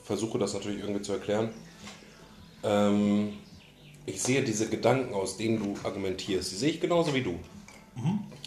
versuche 0.04 0.38
das 0.38 0.54
natürlich 0.54 0.80
irgendwie 0.80 1.02
zu 1.02 1.12
erklären. 1.12 1.50
Ähm, 2.62 3.34
ich 4.06 4.22
sehe 4.22 4.42
diese 4.42 4.68
Gedanken, 4.68 5.14
aus 5.14 5.36
denen 5.36 5.58
du 5.58 5.86
argumentierst, 5.86 6.50
die 6.52 6.56
sehe 6.56 6.70
ich 6.70 6.80
genauso 6.80 7.14
wie 7.14 7.22
du. 7.22 7.38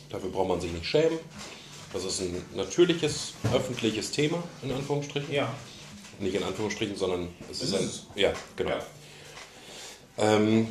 Dafür 0.10 0.30
braucht 0.30 0.50
man 0.50 0.62
sich 0.62 0.72
nicht 0.72 0.86
schämen. 0.86 1.20
Das 1.94 2.04
ist 2.04 2.22
ein 2.22 2.44
natürliches, 2.56 3.34
öffentliches 3.54 4.12
Thema, 4.12 4.44
in 4.62 4.72
Anführungsstrichen. 4.72 5.34
Ja. 5.34 5.54
Nicht 6.20 6.36
in 6.36 6.44
Anführungsstrichen, 6.44 6.96
sondern 6.96 7.28
es 7.52 7.62
ist 7.62 7.70
Ist 7.70 7.76
ein. 7.76 7.86
es? 7.86 8.06
Ja, 8.16 8.34
genau. 8.56 8.72
Ja. 8.72 8.80
Ähm, 10.18 10.68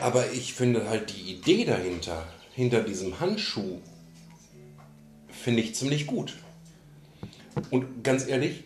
aber 0.00 0.30
ich 0.32 0.52
finde 0.54 0.88
halt 0.88 1.10
die 1.10 1.32
Idee 1.32 1.64
dahinter, 1.64 2.26
hinter 2.54 2.82
diesem 2.82 3.20
Handschuh, 3.20 3.78
finde 5.30 5.62
ich 5.62 5.74
ziemlich 5.74 6.06
gut. 6.06 6.36
Und 7.70 8.02
ganz 8.04 8.26
ehrlich, 8.26 8.64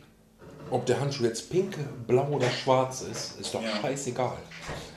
ob 0.70 0.86
der 0.86 1.00
Handschuh 1.00 1.24
jetzt 1.24 1.50
pink, 1.50 1.76
blau 2.06 2.28
oder 2.28 2.50
schwarz 2.50 3.02
ist, 3.02 3.38
ist 3.40 3.54
doch 3.54 3.62
Ja. 3.62 3.76
scheißegal. 3.80 4.36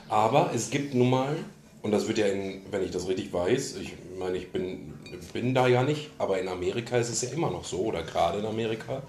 Aber 0.08 0.50
es 0.52 0.70
gibt 0.70 0.94
nun 0.94 1.10
mal, 1.10 1.36
und 1.82 1.92
das 1.92 2.08
wird 2.08 2.18
ja, 2.18 2.26
in, 2.26 2.62
wenn 2.72 2.82
ich 2.82 2.90
das 2.90 3.06
richtig 3.06 3.32
weiß, 3.32 3.76
ich 3.76 3.92
meine, 4.18 4.36
ich 4.36 4.50
bin, 4.50 4.94
bin 5.32 5.54
da 5.54 5.68
ja 5.68 5.84
nicht, 5.84 6.10
aber 6.18 6.40
in 6.40 6.48
Amerika 6.48 6.96
ist 6.98 7.10
es 7.10 7.22
ja 7.22 7.30
immer 7.30 7.50
noch 7.50 7.64
so, 7.64 7.78
oder 7.78 8.02
gerade 8.02 8.38
in 8.40 8.46
Amerika, 8.46 9.02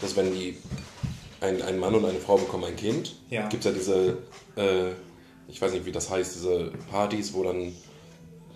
dass 0.00 0.16
wenn 0.16 0.32
die, 0.32 0.56
ein, 1.40 1.60
ein 1.62 1.78
Mann 1.78 1.94
und 1.94 2.04
eine 2.04 2.18
Frau 2.18 2.36
bekommen 2.36 2.64
ein 2.64 2.76
Kind, 2.76 3.16
Ja. 3.30 3.48
gibt 3.48 3.64
es 3.64 3.70
ja 3.70 3.72
diese, 3.76 4.18
äh, 4.56 4.92
ich 5.48 5.60
weiß 5.60 5.72
nicht, 5.72 5.84
wie 5.86 5.92
das 5.92 6.10
heißt, 6.10 6.34
diese 6.34 6.72
Partys, 6.90 7.32
wo 7.34 7.42
dann 7.44 7.74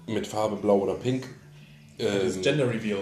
mit 0.07 0.27
Farbe 0.27 0.57
blau 0.57 0.79
oder 0.79 0.95
pink. 0.95 1.27
Dieses 1.99 2.37
ähm, 2.37 2.43
Gender 2.43 2.69
Reveal. 2.71 3.01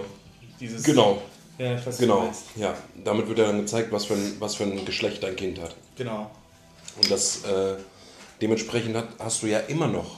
Dieses, 0.59 0.83
genau, 0.83 1.21
Ja, 1.57 1.75
ich 1.75 1.85
weiß, 1.85 1.97
genau. 1.97 2.29
Ja, 2.57 2.75
damit 3.03 3.27
wird 3.27 3.39
ja 3.39 3.47
dann 3.47 3.61
gezeigt, 3.61 3.91
was 3.91 4.05
für 4.05 4.13
ein, 4.15 4.35
was 4.39 4.55
für 4.55 4.63
ein 4.65 4.83
Geschlecht 4.85 5.23
dein 5.23 5.35
Kind 5.35 5.59
hat. 5.59 5.75
Genau. 5.97 6.29
Und 7.01 7.09
das 7.09 7.43
äh, 7.45 7.75
dementsprechend 8.41 8.95
hat, 8.95 9.07
hast 9.19 9.41
du 9.41 9.47
ja 9.47 9.59
immer 9.59 9.87
noch. 9.87 10.17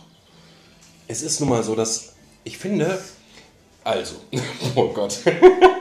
Es 1.08 1.22
ist 1.22 1.40
nun 1.40 1.50
mal 1.50 1.64
so, 1.64 1.76
dass 1.76 2.14
ich 2.44 2.58
finde, 2.58 3.00
also, 3.84 4.16
oh 4.76 4.88
Gott. 4.90 5.20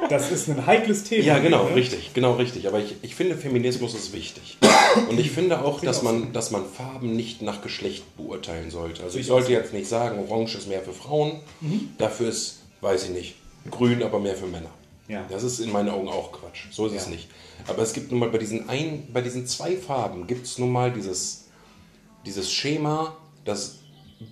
Das 0.09 0.33
ist 0.33 0.49
ein 0.49 0.67
heikles 0.67 1.05
Thema. 1.05 1.25
Ja, 1.25 1.39
genau, 1.39 1.69
ne? 1.69 1.75
richtig, 1.77 2.13
genau 2.15 2.35
richtig. 2.35 2.67
Aber 2.67 2.79
ich, 2.81 2.97
ich 3.03 3.15
finde, 3.15 3.37
Feminismus 3.37 3.95
ist 3.95 4.13
wichtig. 4.13 4.59
Und 5.09 5.21
ich 5.21 5.31
finde 5.31 5.63
auch, 5.63 5.81
dass 5.81 6.03
man, 6.03 6.33
dass 6.33 6.51
man 6.51 6.65
Farben 6.67 7.15
nicht 7.15 7.43
nach 7.43 7.63
Geschlecht 7.63 8.17
beurteilen 8.17 8.71
sollte. 8.71 9.03
Also 9.03 9.19
ich 9.19 9.27
sollte 9.27 9.53
jetzt 9.53 9.73
nicht 9.73 9.89
sagen, 9.89 10.19
Orange 10.29 10.57
ist 10.59 10.69
mehr 10.69 10.83
für 10.83 10.93
Frauen, 10.93 11.41
dafür 11.99 12.29
ist, 12.29 12.61
weiß 12.81 13.05
ich 13.05 13.11
nicht, 13.11 13.35
Grün 13.71 14.03
aber 14.03 14.19
mehr 14.19 14.35
für 14.35 14.47
Männer. 14.47 14.71
Ja. 15.07 15.27
Das 15.29 15.43
ist 15.43 15.61
in 15.61 15.71
meinen 15.71 15.91
Augen 15.91 16.09
auch 16.09 16.33
Quatsch. 16.33 16.67
So 16.71 16.87
ist 16.87 16.95
es 16.95 17.05
Ja. 17.05 17.11
nicht. 17.11 17.29
Aber 17.67 17.83
es 17.83 17.93
gibt 17.93 18.11
nun 18.11 18.21
mal 18.21 18.31
bei 18.31 18.39
diesen, 18.39 18.69
ein, 18.69 19.09
bei 19.13 19.21
diesen 19.21 19.47
zwei 19.47 19.77
Farben 19.77 20.27
gibt 20.27 20.47
es 20.47 20.59
nun 20.59 20.73
mal 20.73 20.91
dieses, 20.91 21.45
dieses 22.25 22.51
Schema, 22.51 23.17
das 23.45 23.77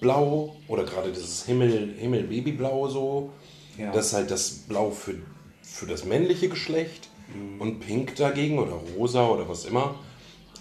Blau 0.00 0.56
oder 0.66 0.84
gerade 0.84 1.12
dieses 1.12 1.44
Himmel, 1.46 1.94
Himmel-Babyblau 1.98 2.88
so, 2.88 3.30
Ja. 3.78 3.92
das 3.92 4.08
ist 4.08 4.12
halt 4.14 4.30
das 4.30 4.50
Blau 4.50 4.90
für, 4.90 5.14
für 5.62 5.86
das 5.86 6.04
männliche 6.04 6.48
Geschlecht 6.48 7.08
Mhm. 7.34 7.60
und 7.60 7.80
Pink 7.80 8.16
dagegen 8.16 8.58
oder 8.58 8.72
Rosa 8.96 9.26
oder 9.28 9.46
was 9.50 9.66
immer 9.66 9.96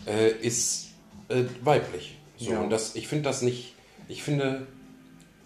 äh, 0.06 0.32
ist 0.32 0.90
äh, 1.30 1.44
weiblich. 1.64 2.18
So, 2.38 2.52
Ja. 2.52 2.60
und 2.62 2.70
das, 2.70 2.96
ich 2.98 3.08
finde 3.08 3.24
das 3.24 3.42
nicht, 3.42 3.74
ich 4.10 4.22
finde 4.22 4.68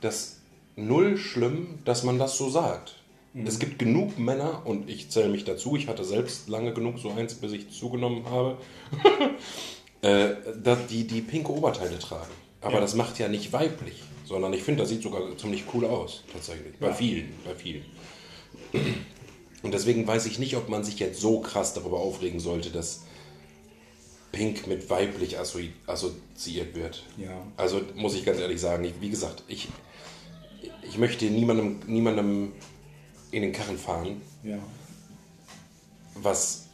das 0.02 0.38
null 0.76 1.18
schlimm, 1.18 1.78
dass 1.86 2.02
man 2.04 2.18
das 2.18 2.38
so 2.38 2.50
sagt. 2.50 2.96
Mhm. 3.34 3.46
Es 3.46 3.60
gibt 3.60 3.78
genug 3.78 4.18
Männer 4.18 4.64
und 4.66 4.90
ich 4.90 5.12
zähle 5.12 5.30
mich 5.30 5.46
dazu, 5.46 5.76
ich 5.76 5.88
hatte 5.88 6.04
selbst 6.04 6.50
lange 6.50 6.74
genug 6.74 6.98
so 6.98 7.12
eins, 7.12 7.36
bis 7.36 7.52
ich 7.54 7.70
zugenommen 7.70 8.26
habe, 8.26 8.58
äh, 10.02 10.30
dass 10.64 10.88
die, 10.88 11.06
die 11.06 11.22
pinke 11.22 11.52
Oberteile 11.52 12.00
tragen. 12.00 12.32
Aber 12.62 12.74
Ja. 12.76 12.80
das 12.82 12.96
macht 12.96 13.20
ja 13.20 13.28
nicht 13.28 13.54
weiblich, 13.54 14.02
sondern 14.32 14.54
ich 14.54 14.64
finde, 14.64 14.82
das 14.82 14.90
sieht 14.90 15.04
sogar 15.04 15.38
ziemlich 15.38 15.64
cool 15.74 15.86
aus, 15.86 16.24
tatsächlich. 16.32 16.76
Bei 16.80 16.88
Ja. 16.88 16.94
vielen, 16.94 17.34
bei 17.46 17.54
vielen. 17.54 17.86
Und 19.62 19.74
deswegen 19.74 20.08
weiß 20.08 20.26
ich 20.26 20.40
nicht, 20.40 20.56
ob 20.58 20.70
man 20.70 20.84
sich 20.84 20.98
jetzt 20.98 21.22
so 21.22 21.40
krass 21.42 21.74
darüber 21.76 22.00
aufregen 22.00 22.40
sollte, 22.40 22.72
dass 22.72 23.04
Pink 24.32 24.66
mit 24.66 24.90
weiblich 24.90 25.38
assozi 25.38 25.74
assoziiert 25.86 26.74
wird. 26.74 27.04
Ja. 27.18 27.46
Also 27.58 27.82
muss 27.96 28.16
ich 28.16 28.26
ganz 28.26 28.40
ehrlich 28.40 28.60
sagen, 28.60 28.84
ich, 28.86 28.94
wie 29.02 29.10
gesagt, 29.10 29.44
ich, 29.48 29.68
ich 30.90 30.98
möchte 30.98 31.26
niemandem, 31.26 31.80
niemandem 31.86 32.54
in 33.32 33.42
den 33.44 33.52
Karren 33.52 33.78
fahren. 33.78 34.22
Ja. 34.44 34.58
was 36.16 36.70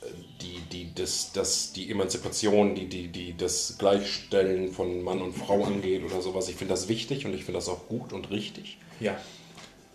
das, 0.97 1.31
das, 1.33 1.73
die 1.73 1.89
Emanzipation, 1.89 2.75
die, 2.75 2.87
die, 2.87 3.07
die, 3.07 3.35
das 3.35 3.75
Gleichstellen 3.77 4.71
von 4.71 5.03
Mann 5.03 5.21
und 5.21 5.33
Frau 5.33 5.63
angeht 5.63 6.03
oder 6.03 6.21
sowas. 6.21 6.49
Ich 6.49 6.55
finde 6.55 6.73
das 6.73 6.87
wichtig 6.87 7.25
und 7.25 7.33
ich 7.33 7.43
finde 7.43 7.59
das 7.59 7.69
auch 7.69 7.87
gut 7.87 8.13
und 8.13 8.31
richtig. 8.31 8.77
Ja. 8.99 9.17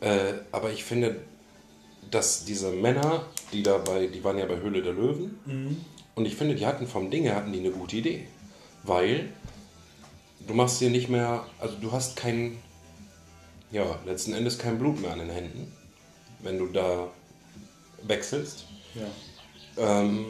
Äh, 0.01 0.35
aber 0.51 0.73
ich 0.73 0.85
finde, 0.85 1.21
dass 2.11 2.45
diese 2.45 2.71
Männer, 2.71 3.27
die 3.53 3.63
dabei, 3.63 4.07
die 4.07 4.23
waren 4.23 4.39
ja 4.39 4.47
bei 4.47 4.57
Höhle 4.57 4.83
der 4.83 4.93
Löwen, 4.93 5.85
und 6.15 6.27
ich 6.27 6.37
finde, 6.37 6.55
die 6.55 6.67
hatten 6.67 6.87
vom 6.87 7.11
Ding 7.11 7.23
her 7.23 7.37
hatten 7.37 7.53
die 7.53 7.61
eine 7.61 7.71
gute 7.71 7.97
Idee. 7.97 8.27
Weil 8.85 9.33
du 10.47 10.55
machst 10.55 10.81
dir 10.81 10.91
nicht 10.91 11.09
mehr, 11.09 11.47
also 11.59 11.77
du 11.81 11.93
hast 11.93 12.17
kein, 12.17 12.59
ja, 13.71 13.99
letzten 14.05 14.35
Endes 14.35 14.59
kein 14.59 14.79
Blut 14.79 15.01
mehr 15.01 15.13
an 15.13 15.21
den 15.21 15.31
Händen, 15.31 15.73
wenn 16.41 16.59
du 16.59 16.67
da 16.67 17.11
wechselst. 18.03 18.65
Ja. 18.95 20.01
Ähm, 20.01 20.27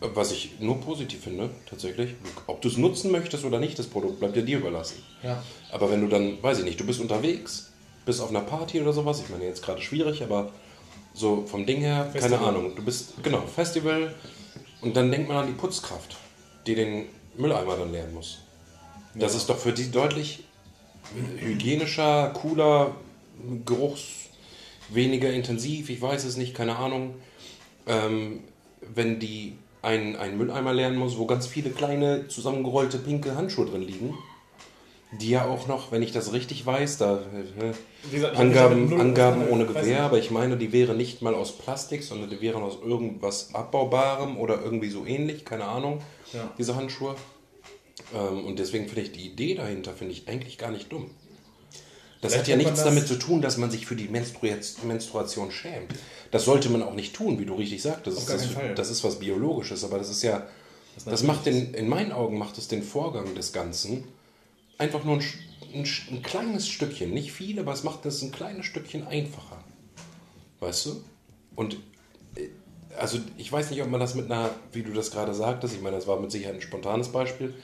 was 0.00 0.32
ich 0.32 0.52
nur 0.60 0.80
positiv 0.80 1.22
finde, 1.24 1.50
tatsächlich. 1.68 2.14
Ob 2.46 2.60
du 2.62 2.68
es 2.68 2.76
nutzen 2.76 3.10
möchtest 3.10 3.44
oder 3.44 3.58
nicht, 3.58 3.78
das 3.78 3.86
Produkt 3.86 4.20
bleibt 4.20 4.36
ja 4.36 4.42
dir 4.42 4.58
überlassen. 4.58 5.02
Ja. 5.22 5.42
Aber 5.72 5.90
wenn 5.90 6.00
du 6.02 6.08
dann, 6.08 6.42
weiß 6.42 6.58
ich 6.58 6.64
nicht, 6.64 6.78
du 6.80 6.86
bist 6.86 7.00
unterwegs, 7.00 7.72
bist 8.04 8.20
auf 8.20 8.30
einer 8.30 8.40
Party 8.40 8.80
oder 8.80 8.92
sowas, 8.92 9.20
ich 9.20 9.28
meine 9.30 9.44
jetzt 9.44 9.62
gerade 9.62 9.80
schwierig, 9.82 10.22
aber 10.22 10.52
so 11.14 11.44
vom 11.46 11.66
Ding 11.66 11.78
her, 11.80 12.08
keine 12.12 12.20
Festival. 12.20 12.48
Ahnung, 12.48 12.76
du 12.76 12.84
bist, 12.84 13.14
genau, 13.22 13.42
Festival 13.46 14.14
und 14.82 14.96
dann 14.96 15.10
denkt 15.10 15.28
man 15.28 15.38
an 15.38 15.46
die 15.46 15.54
Putzkraft, 15.54 16.16
die 16.66 16.74
den 16.74 17.06
Mülleimer 17.36 17.76
dann 17.76 17.90
leeren 17.92 18.12
muss. 18.14 18.38
Das 19.14 19.32
Ja. 19.32 19.38
ist 19.38 19.48
doch 19.48 19.58
für 19.58 19.72
die 19.72 19.90
deutlich 19.90 20.44
hygienischer, 21.38 22.30
cooler, 22.30 22.94
geruchs 23.64 24.02
weniger 24.90 25.32
intensiv, 25.32 25.88
ich 25.90 26.00
weiß 26.00 26.24
es 26.24 26.36
nicht, 26.36 26.54
keine 26.54 26.76
Ahnung. 26.76 27.14
Ähm, 27.86 28.40
wenn 28.94 29.18
die 29.18 29.54
einen, 29.82 30.16
einen 30.16 30.36
Mülleimer 30.38 30.72
leeren 30.72 30.96
muss, 30.96 31.16
wo 31.18 31.26
ganz 31.26 31.46
viele 31.46 31.70
kleine 31.70 32.28
zusammengerollte 32.28 32.98
pinke 32.98 33.36
Handschuhe 33.36 33.66
drin 33.66 33.82
liegen, 33.82 34.14
die 35.20 35.30
ja 35.30 35.46
auch 35.46 35.68
noch, 35.68 35.92
wenn 35.92 36.02
ich 36.02 36.12
das 36.12 36.32
richtig 36.32 36.66
weiß, 36.66 36.98
da 36.98 37.20
äh, 37.60 38.10
gesagt, 38.10 38.36
Angaben, 38.36 38.90
null 38.90 39.00
Angaben 39.00 39.48
ohne 39.48 39.64
Gewehr, 39.66 40.02
aber 40.02 40.18
ich 40.18 40.30
meine, 40.30 40.56
die 40.56 40.72
wäre 40.72 40.94
nicht 40.94 41.22
mal 41.22 41.34
aus 41.34 41.52
Plastik, 41.52 42.02
sondern 42.02 42.28
die 42.30 42.40
wären 42.40 42.62
aus 42.62 42.78
irgendwas 42.84 43.54
Abbaubarem 43.54 44.36
oder 44.36 44.60
irgendwie 44.62 44.90
so 44.90 45.06
ähnlich, 45.06 45.44
keine 45.44 45.64
Ahnung, 45.64 46.00
Ja. 46.32 46.50
diese 46.58 46.74
Handschuhe. 46.74 47.14
Ähm, 48.14 48.44
und 48.44 48.58
deswegen 48.58 48.86
finde 48.86 49.02
ich 49.02 49.12
die 49.12 49.26
Idee 49.26 49.54
dahinter, 49.54 49.92
finde 49.92 50.12
ich 50.12 50.28
eigentlich 50.28 50.58
gar 50.58 50.70
nicht 50.70 50.90
dumm. 50.92 51.10
Das 52.26 52.34
Vielleicht 52.34 52.44
hat 52.44 52.48
ja 52.48 52.56
nichts 52.56 52.74
das- 52.80 52.84
damit 52.84 53.08
zu 53.08 53.16
tun, 53.18 53.40
dass 53.42 53.56
man 53.56 53.70
sich 53.70 53.86
für 53.86 53.96
die 53.96 54.08
Menstrua- 54.08 54.84
Menstruation 54.84 55.50
schämt. 55.50 55.92
Das 56.30 56.44
sollte 56.44 56.68
man 56.70 56.82
auch 56.82 56.94
nicht 56.94 57.14
tun, 57.14 57.38
wie 57.38 57.44
du 57.46 57.54
richtig 57.54 57.82
sagtest. 57.82 58.16
Das, 58.18 58.26
keinen 58.26 58.50
Fall. 58.50 58.74
das 58.74 58.90
ist 58.90 59.02
was 59.04 59.18
Biologisches, 59.18 59.84
aber 59.84 59.98
das 59.98 60.10
ist 60.10 60.22
ja, 60.22 60.46
das 61.04 61.22
macht 61.22 61.46
den, 61.46 61.74
in 61.74 61.88
meinen 61.88 62.12
Augen 62.12 62.38
macht 62.38 62.58
es 62.58 62.68
den 62.68 62.82
Vorgang 62.82 63.34
des 63.34 63.52
Ganzen 63.52 64.04
einfach 64.78 65.04
nur 65.04 65.16
ein, 65.16 65.24
ein, 65.74 65.86
ein 66.10 66.22
kleines 66.22 66.68
Stückchen, 66.68 67.12
nicht 67.12 67.32
viel, 67.32 67.58
aber 67.58 67.72
es 67.72 67.82
macht 67.84 68.04
das 68.04 68.22
ein 68.22 68.32
kleines 68.32 68.66
Stückchen 68.66 69.06
einfacher. 69.06 69.62
Weißt 70.60 70.86
du? 70.86 71.02
Und 71.54 71.74
äh, 72.36 72.48
also 72.98 73.18
ich 73.36 73.50
weiß 73.52 73.70
nicht, 73.70 73.82
ob 73.82 73.88
man 73.90 74.00
das 74.00 74.14
mit 74.14 74.30
einer, 74.30 74.50
wie 74.72 74.82
du 74.82 74.92
das 74.92 75.10
gerade 75.10 75.34
sagtest, 75.34 75.74
ich 75.74 75.80
meine, 75.82 75.96
das 75.96 76.06
war 76.06 76.18
mit 76.20 76.30
Sicherheit 76.30 76.56
ein 76.56 76.62
spontanes 76.62 77.08
Beispiel, 77.08 77.54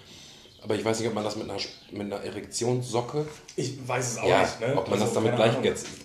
aber 0.62 0.74
ich 0.76 0.84
weiß 0.84 1.00
nicht, 1.00 1.08
ob 1.08 1.14
man 1.14 1.24
das 1.24 1.36
mit 1.36 1.50
einer, 1.50 1.58
mit 1.90 2.02
einer 2.02 2.22
Erektionssocke 2.22 3.26
Ich 3.56 3.76
weiß 3.86 4.12
es 4.12 4.18
auch 4.18 4.28
ja, 4.28 4.42
nicht. 4.42 4.60
Ne? 4.60 4.76
ob 4.76 4.88
man 4.88 5.00
Also, 5.00 5.04
das 5.04 5.14
damit 5.14 5.34
gleich, 5.36 5.56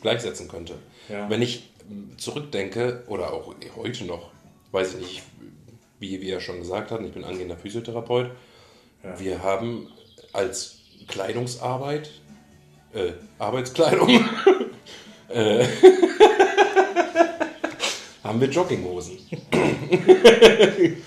gleichsetzen 0.01 0.47
könnte. 0.47 0.75
Ja. 1.09 1.29
Wenn 1.29 1.41
ich 1.41 1.69
mm, 1.87 2.17
zurückdenke, 2.17 3.03
oder 3.07 3.33
auch 3.33 3.53
heute 3.75 4.05
noch, 4.05 4.31
weiß 4.71 4.95
ich 4.95 4.99
nicht, 4.99 5.23
wie 5.99 6.21
wir 6.21 6.29
ja 6.29 6.39
schon 6.39 6.59
gesagt 6.59 6.91
hatten, 6.91 7.05
ich 7.05 7.13
bin 7.13 7.23
angehender 7.23 7.57
Physiotherapeut. 7.57 8.31
Ja. 9.03 9.19
Wir 9.19 9.43
haben 9.43 9.91
als 10.33 10.77
Kleidungsarbeit, 11.07 12.09
äh, 12.93 13.11
Arbeitskleidung, 13.39 14.09
äh, 15.29 15.65
haben 18.23 18.41
wir 18.41 18.49
Jogginghosen. 18.49 19.19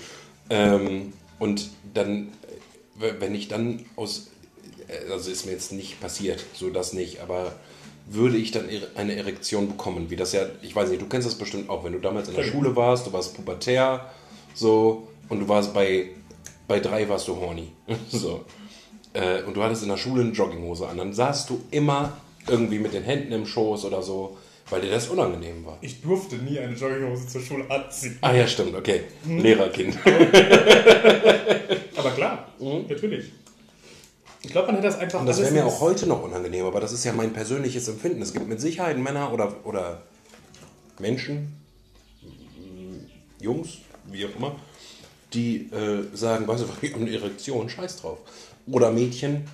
ähm, 0.49 1.13
und 1.39 1.69
dann, 1.93 2.31
wenn 3.01 3.35
ich 3.35 3.47
dann 3.47 3.85
aus, 3.95 4.27
äh, 4.87 5.11
also 5.11 5.31
ist 5.31 5.45
mir 5.45 5.51
jetzt 5.51 5.71
nicht 5.71 5.99
passiert, 5.99 6.43
so 6.53 6.69
das 6.69 6.93
nicht, 6.93 7.21
aber 7.21 7.53
würde 8.07 8.37
ich 8.37 8.51
dann 8.51 8.65
eine 8.95 9.15
Erektion 9.15 9.67
bekommen, 9.67 10.09
wie 10.09 10.15
das 10.15 10.33
ja, 10.33 10.45
ich 10.61 10.75
weiß 10.75 10.89
nicht, 10.89 11.01
du 11.01 11.07
kennst 11.07 11.27
das 11.27 11.35
bestimmt 11.35 11.69
auch, 11.69 11.83
wenn 11.83 11.93
du 11.93 11.99
damals 11.99 12.29
in 12.29 12.35
der 12.35 12.43
Schule 12.43 12.75
warst, 12.75 13.07
du 13.07 13.13
warst 13.13 13.35
pubertär, 13.35 14.09
so, 14.53 15.07
und 15.29 15.39
du 15.39 15.47
warst 15.47 15.73
bei, 15.73 16.09
bei 16.67 16.79
drei 16.79 17.07
warst 17.07 17.27
du 17.27 17.35
horny, 17.35 17.71
so. 18.09 18.43
Äh, 19.13 19.43
und 19.43 19.55
du 19.55 19.63
hattest 19.63 19.83
in 19.83 19.89
der 19.89 19.97
Schule 19.97 20.23
eine 20.23 20.31
Jogginghose 20.31 20.87
an, 20.87 20.97
dann 20.97 21.13
saßt 21.13 21.49
du 21.49 21.61
immer 21.71 22.17
irgendwie 22.47 22.79
mit 22.79 22.93
den 22.93 23.03
Händen 23.03 23.31
im 23.33 23.45
Schoß 23.45 23.85
oder 23.85 24.01
so, 24.01 24.37
weil 24.71 24.81
dir 24.81 24.89
das 24.89 25.07
unangenehm 25.09 25.65
war. 25.65 25.77
Ich 25.81 26.01
durfte 26.01 26.37
nie 26.37 26.57
eine 26.57 26.75
Jogginghose 26.75 27.27
zur 27.27 27.41
Schule 27.41 27.69
anziehen. 27.69 28.17
Ah 28.21 28.33
ja, 28.33 28.47
stimmt, 28.47 28.73
okay. 28.75 29.03
Mhm. 29.23 29.39
Lehrerkind. 29.39 29.97
Aber 31.95 32.11
klar, 32.11 32.47
natürlich. 32.87 33.31
Ich 34.43 34.51
glaube, 34.51 34.67
man 34.67 34.77
hätte 34.77 34.87
das 34.87 34.97
einfach 34.97 35.19
Und 35.19 35.27
das 35.27 35.39
wäre 35.39 35.51
mir 35.51 35.65
auch 35.65 35.81
heute 35.81 36.07
noch 36.07 36.23
unangenehm, 36.23 36.65
aber 36.65 36.79
das 36.79 36.91
ist 36.91 37.03
ja 37.03 37.13
mein 37.13 37.31
persönliches 37.31 37.87
Empfinden. 37.87 38.23
Es 38.23 38.33
gibt 38.33 38.47
mit 38.47 38.59
Sicherheit 38.59 38.97
Männer 38.97 39.31
oder, 39.31 39.55
oder 39.65 40.01
Menschen, 40.97 41.55
mm, 42.23 43.43
Jungs, 43.43 43.77
wie 44.05 44.25
auch 44.25 44.35
immer, 44.35 44.55
die 45.33 45.69
äh, 45.71 46.05
sagen, 46.15 46.47
weißt 46.47 46.63
du, 46.63 46.67
ich 46.81 46.93
habe 46.93 47.03
eine 47.03 47.13
Erektion, 47.13 47.69
scheiß 47.69 48.01
drauf. 48.01 48.17
Oder 48.65 48.91
Mädchen, 48.91 49.47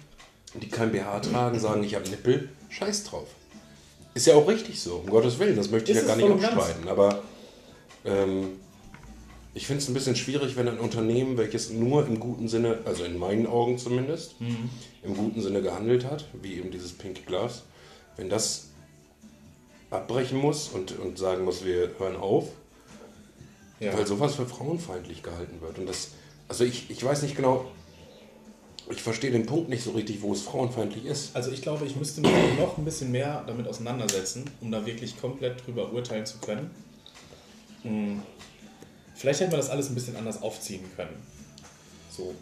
die 0.53 0.69
kein 0.69 0.93
BH 0.93 1.19
tragen, 1.19 1.59
sagen, 1.59 1.83
ich 1.83 1.95
habe 1.95 2.07
Nippel, 2.09 2.49
scheiß 2.69 3.03
drauf. 3.03 3.27
Ist 4.17 4.25
ja 4.25 4.33
auch 4.33 4.47
richtig 4.47 4.81
so, 4.81 4.95
um 4.95 5.05
Gottes 5.11 5.37
Willen, 5.37 5.55
das 5.55 5.69
möchte 5.69 5.91
ich 5.91 5.97
Ist 5.99 6.07
ja 6.07 6.15
gar 6.15 6.29
nicht 6.35 6.43
abstreiten. 6.43 6.87
Aber 6.87 7.21
ähm, 8.03 8.53
ich 9.53 9.67
finde 9.67 9.83
es 9.83 9.87
ein 9.87 9.93
bisschen 9.93 10.15
schwierig, 10.15 10.55
wenn 10.55 10.67
ein 10.67 10.79
Unternehmen, 10.79 11.37
welches 11.37 11.69
nur 11.69 12.05
im 12.07 12.19
guten 12.19 12.47
Sinne, 12.47 12.79
also 12.85 13.03
in 13.03 13.19
meinen 13.19 13.45
Augen 13.45 13.77
zumindest, 13.77 14.33
im 15.03 15.15
guten 15.15 15.39
Sinne 15.43 15.61
gehandelt 15.61 16.03
hat, 16.05 16.25
wie 16.41 16.55
eben 16.55 16.71
dieses 16.71 16.93
Pink 16.93 17.27
Glas, 17.27 17.61
wenn 18.15 18.27
das 18.27 18.69
abbrechen 19.91 20.39
muss 20.39 20.69
und, 20.69 20.97
und 20.99 21.19
sagen 21.19 21.45
muss, 21.45 21.63
wir 21.63 21.91
hören 21.99 22.15
auf, 22.15 22.45
Ja. 23.79 23.95
weil 23.95 24.07
sowas 24.07 24.33
für 24.33 24.47
frauenfeindlich 24.47 25.21
gehalten 25.21 25.61
wird. 25.61 25.77
Und 25.77 25.87
das, 25.87 26.09
also 26.47 26.63
ich, 26.63 26.89
ich 26.89 27.03
weiß 27.03 27.21
nicht 27.21 27.35
genau, 27.35 27.65
ich 28.89 29.01
verstehe 29.01 29.31
den 29.31 29.45
Punkt 29.45 29.69
nicht 29.69 29.83
so 29.83 29.91
richtig, 29.91 30.21
wo 30.21 30.31
es 30.33 30.41
frauenfeindlich 30.41 31.05
ist. 31.05 31.35
Also 31.35 31.51
ich 31.51 31.61
glaube, 31.61 31.85
ich 31.85 31.95
müsste 31.95 32.21
mich 32.21 32.31
noch 32.59 32.77
ein 32.77 32.85
bisschen 32.85 33.11
mehr 33.11 33.43
damit 33.45 33.67
auseinandersetzen, 33.67 34.49
um 34.61 34.71
da 34.71 34.85
wirklich 34.85 35.19
komplett 35.19 35.65
drüber 35.65 35.91
urteilen 35.91 36.25
zu 36.25 36.37
können. 36.39 36.71
Hm. 37.83 38.21
Vielleicht 39.15 39.41
hätte 39.41 39.51
man 39.51 39.59
das 39.59 39.69
alles 39.69 39.89
ein 39.89 39.95
bisschen 39.95 40.15
anders 40.15 40.41
aufziehen 40.41 40.83
können. 40.95 41.15
So, 42.15 42.33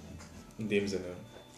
in 0.58 0.70
dem 0.70 0.88
Sinne. 0.88 1.06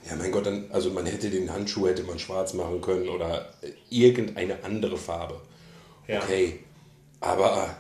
Ja, 0.08 0.16
mein 0.16 0.32
Gott, 0.32 0.46
dann, 0.46 0.72
also 0.72 0.92
man 0.92 1.06
hätte 1.06 1.30
den 1.30 1.52
Handschuh 1.52 1.88
hätte 1.88 2.04
man 2.04 2.18
schwarz 2.18 2.54
machen 2.54 2.80
können 2.82 3.10
oder 3.10 3.54
äh, 3.62 3.72
irgendeine 3.90 4.64
andere 4.64 4.98
Farbe. 4.98 5.42
Ja. 6.08 6.22
Okay, 6.24 6.60
aber 7.20 7.76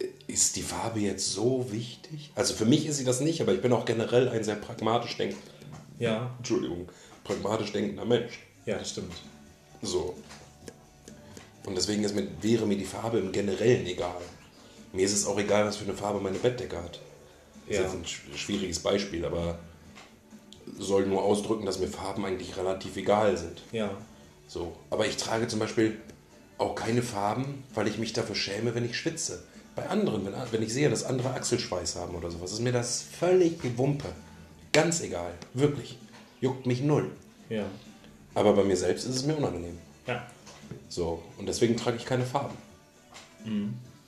äh, 0.00 0.32
ist 0.32 0.56
die 0.56 0.62
Farbe 0.62 1.00
jetzt 1.00 1.30
so 1.30 1.70
wichtig? 1.70 2.32
Also 2.34 2.54
für 2.54 2.64
mich 2.64 2.86
ist 2.86 2.96
sie 2.96 3.04
das 3.04 3.20
nicht, 3.20 3.40
aber 3.40 3.52
ich 3.52 3.62
bin 3.62 3.72
auch 3.72 3.84
generell 3.84 4.28
ein 4.28 4.42
sehr 4.42 4.56
pragmatisch 4.56 5.16
denk 5.18 5.36
Ja, 6.02 6.34
Entschuldigung, 6.38 6.88
pragmatisch 7.24 7.72
denkender 7.72 8.04
Mensch. 8.04 8.40
ja, 8.66 8.78
das 8.78 8.90
stimmt. 8.90 9.12
So. 9.82 10.16
Und 11.64 11.76
deswegen 11.76 12.02
ist 12.04 12.14
mir, 12.14 12.26
wäre 12.40 12.66
mir 12.66 12.76
die 12.76 12.84
Farbe 12.84 13.18
im 13.18 13.30
Generellen 13.32 13.86
egal. 13.86 14.20
Mir 14.92 15.04
ist 15.06 15.12
es 15.12 15.26
auch 15.26 15.38
egal, 15.38 15.64
was 15.64 15.76
für 15.76 15.84
eine 15.84 15.94
Farbe 15.94 16.20
meine 16.20 16.38
Bettdecke 16.38 16.76
hat. 16.76 17.00
Das 17.68 17.76
Ja. 17.76 17.84
ist 17.84 17.92
jetzt 17.94 17.94
ein 17.94 18.04
sch- 18.04 18.36
schwieriges 18.36 18.80
Beispiel, 18.80 19.24
aber 19.24 19.58
soll 20.78 21.06
nur 21.06 21.22
ausdrücken, 21.22 21.66
dass 21.66 21.78
mir 21.78 21.86
Farben 21.88 22.24
eigentlich 22.24 22.56
relativ 22.56 22.96
egal 22.96 23.36
sind. 23.36 23.62
Ja. 23.72 23.90
So. 24.48 24.72
Aber 24.90 25.06
ich 25.06 25.16
trage 25.16 25.46
zum 25.48 25.60
Beispiel 25.60 25.98
auch 26.58 26.74
keine 26.74 27.02
Farben, 27.02 27.62
weil 27.74 27.86
ich 27.88 27.98
mich 27.98 28.12
dafür 28.12 28.34
schäme, 28.34 28.74
wenn 28.74 28.84
ich 28.84 28.96
schwitze. 28.98 29.44
Bei 29.76 29.88
anderen, 29.88 30.26
wenn, 30.26 30.34
wenn 30.50 30.62
ich 30.62 30.72
sehe, 30.72 30.90
dass 30.90 31.04
andere 31.04 31.30
Achselschweiß 31.34 31.96
haben 31.96 32.14
oder 32.16 32.30
sowas, 32.30 32.52
ist 32.52 32.60
mir 32.60 32.72
das 32.72 33.02
völlig 33.02 33.54
Wumpe. 33.78 34.08
Ganz 34.72 35.00
egal. 35.02 35.34
Wirklich. 35.54 35.98
Juckt 36.40 36.66
mich 36.66 36.80
null. 36.80 37.10
Ja. 37.48 37.66
Aber 38.34 38.54
bei 38.54 38.64
mir 38.64 38.76
selbst 38.76 39.04
ist 39.04 39.16
es 39.16 39.24
mir 39.24 39.36
unangenehm. 39.36 39.78
Ja. 40.06 40.26
So, 40.88 41.22
und 41.38 41.46
deswegen 41.46 41.76
trage 41.76 41.96
ich 41.98 42.04
keine 42.06 42.24
Farben. 42.24 42.56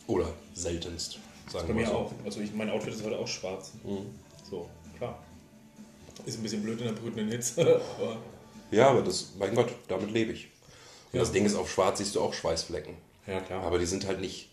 Oder 0.06 0.32
seltenst, 0.54 1.18
sagen 1.50 1.68
Mhm. 1.68 1.68
Bei 1.68 1.68
wir 1.68 1.74
mir 1.74 1.86
so. 1.86 1.92
auch. 1.92 2.12
Also 2.24 2.40
ich, 2.40 2.54
mein 2.54 2.70
Outfit 2.70 2.94
ist 2.94 3.04
heute 3.04 3.18
auch 3.18 3.26
schwarz. 3.28 3.72
Mhm. 3.84 4.06
So, 4.48 4.68
klar. 4.96 5.18
Ist 6.24 6.38
ein 6.38 6.42
bisschen 6.42 6.62
blöd 6.62 6.80
in 6.80 6.86
der 6.86 6.92
brütenden 6.94 7.28
Hitze, 7.28 7.80
aber 7.98 8.18
Ja, 8.70 8.90
aber 8.90 9.02
das, 9.02 9.32
mein 9.38 9.54
Gott, 9.54 9.68
damit 9.88 10.10
lebe 10.12 10.32
ich. 10.32 10.44
Und 11.12 11.14
Ja. 11.14 11.20
das 11.20 11.32
Ding 11.32 11.44
ist, 11.44 11.54
auf 11.56 11.70
schwarz 11.70 11.98
siehst 11.98 12.14
du 12.14 12.20
auch 12.20 12.32
Schweißflecken. 12.32 12.94
ja 13.26 13.40
klar. 13.40 13.62
Aber 13.64 13.78
die 13.78 13.86
sind 13.86 14.06
halt 14.06 14.20
nicht 14.20 14.50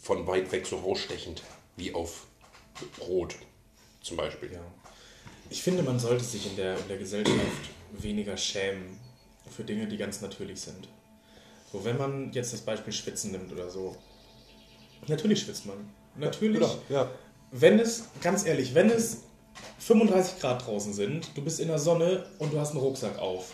von 0.00 0.26
weit 0.26 0.50
weg 0.52 0.66
so 0.66 0.76
rausstechend, 0.78 1.42
wie 1.76 1.92
auf 1.92 2.26
Rot 3.00 3.34
zum 4.02 4.16
Beispiel. 4.16 4.52
Ja. 4.52 4.60
Ich 5.50 5.62
finde, 5.62 5.82
man 5.82 5.98
sollte 5.98 6.24
sich 6.24 6.46
in 6.46 6.56
der, 6.56 6.78
in 6.78 6.88
der 6.88 6.96
Gesellschaft 6.96 7.70
weniger 7.92 8.36
schämen 8.36 8.98
für 9.50 9.64
Dinge, 9.64 9.88
die 9.88 9.96
ganz 9.96 10.20
natürlich 10.20 10.60
sind. 10.60 10.88
So, 11.72 11.84
wenn 11.84 11.98
man 11.98 12.32
jetzt 12.32 12.52
das 12.52 12.60
Beispiel 12.60 12.92
Schwitzen 12.92 13.32
nimmt 13.32 13.52
oder 13.52 13.68
so. 13.68 13.96
Natürlich 15.08 15.40
schwitzt 15.40 15.66
man. 15.66 15.76
Natürlich. 16.16 16.60
Genau, 16.60 16.78
ja. 16.88 17.10
Wenn 17.50 17.80
es, 17.80 18.04
ganz 18.22 18.46
ehrlich, 18.46 18.74
wenn 18.74 18.90
es 18.90 19.24
35 19.80 20.40
Grad 20.40 20.64
draußen 20.64 20.92
sind, 20.92 21.28
du 21.34 21.42
bist 21.42 21.58
in 21.58 21.66
der 21.68 21.78
Sonne 21.78 22.26
und 22.38 22.52
du 22.52 22.60
hast 22.60 22.70
einen 22.70 22.80
Rucksack 22.80 23.18
auf 23.18 23.52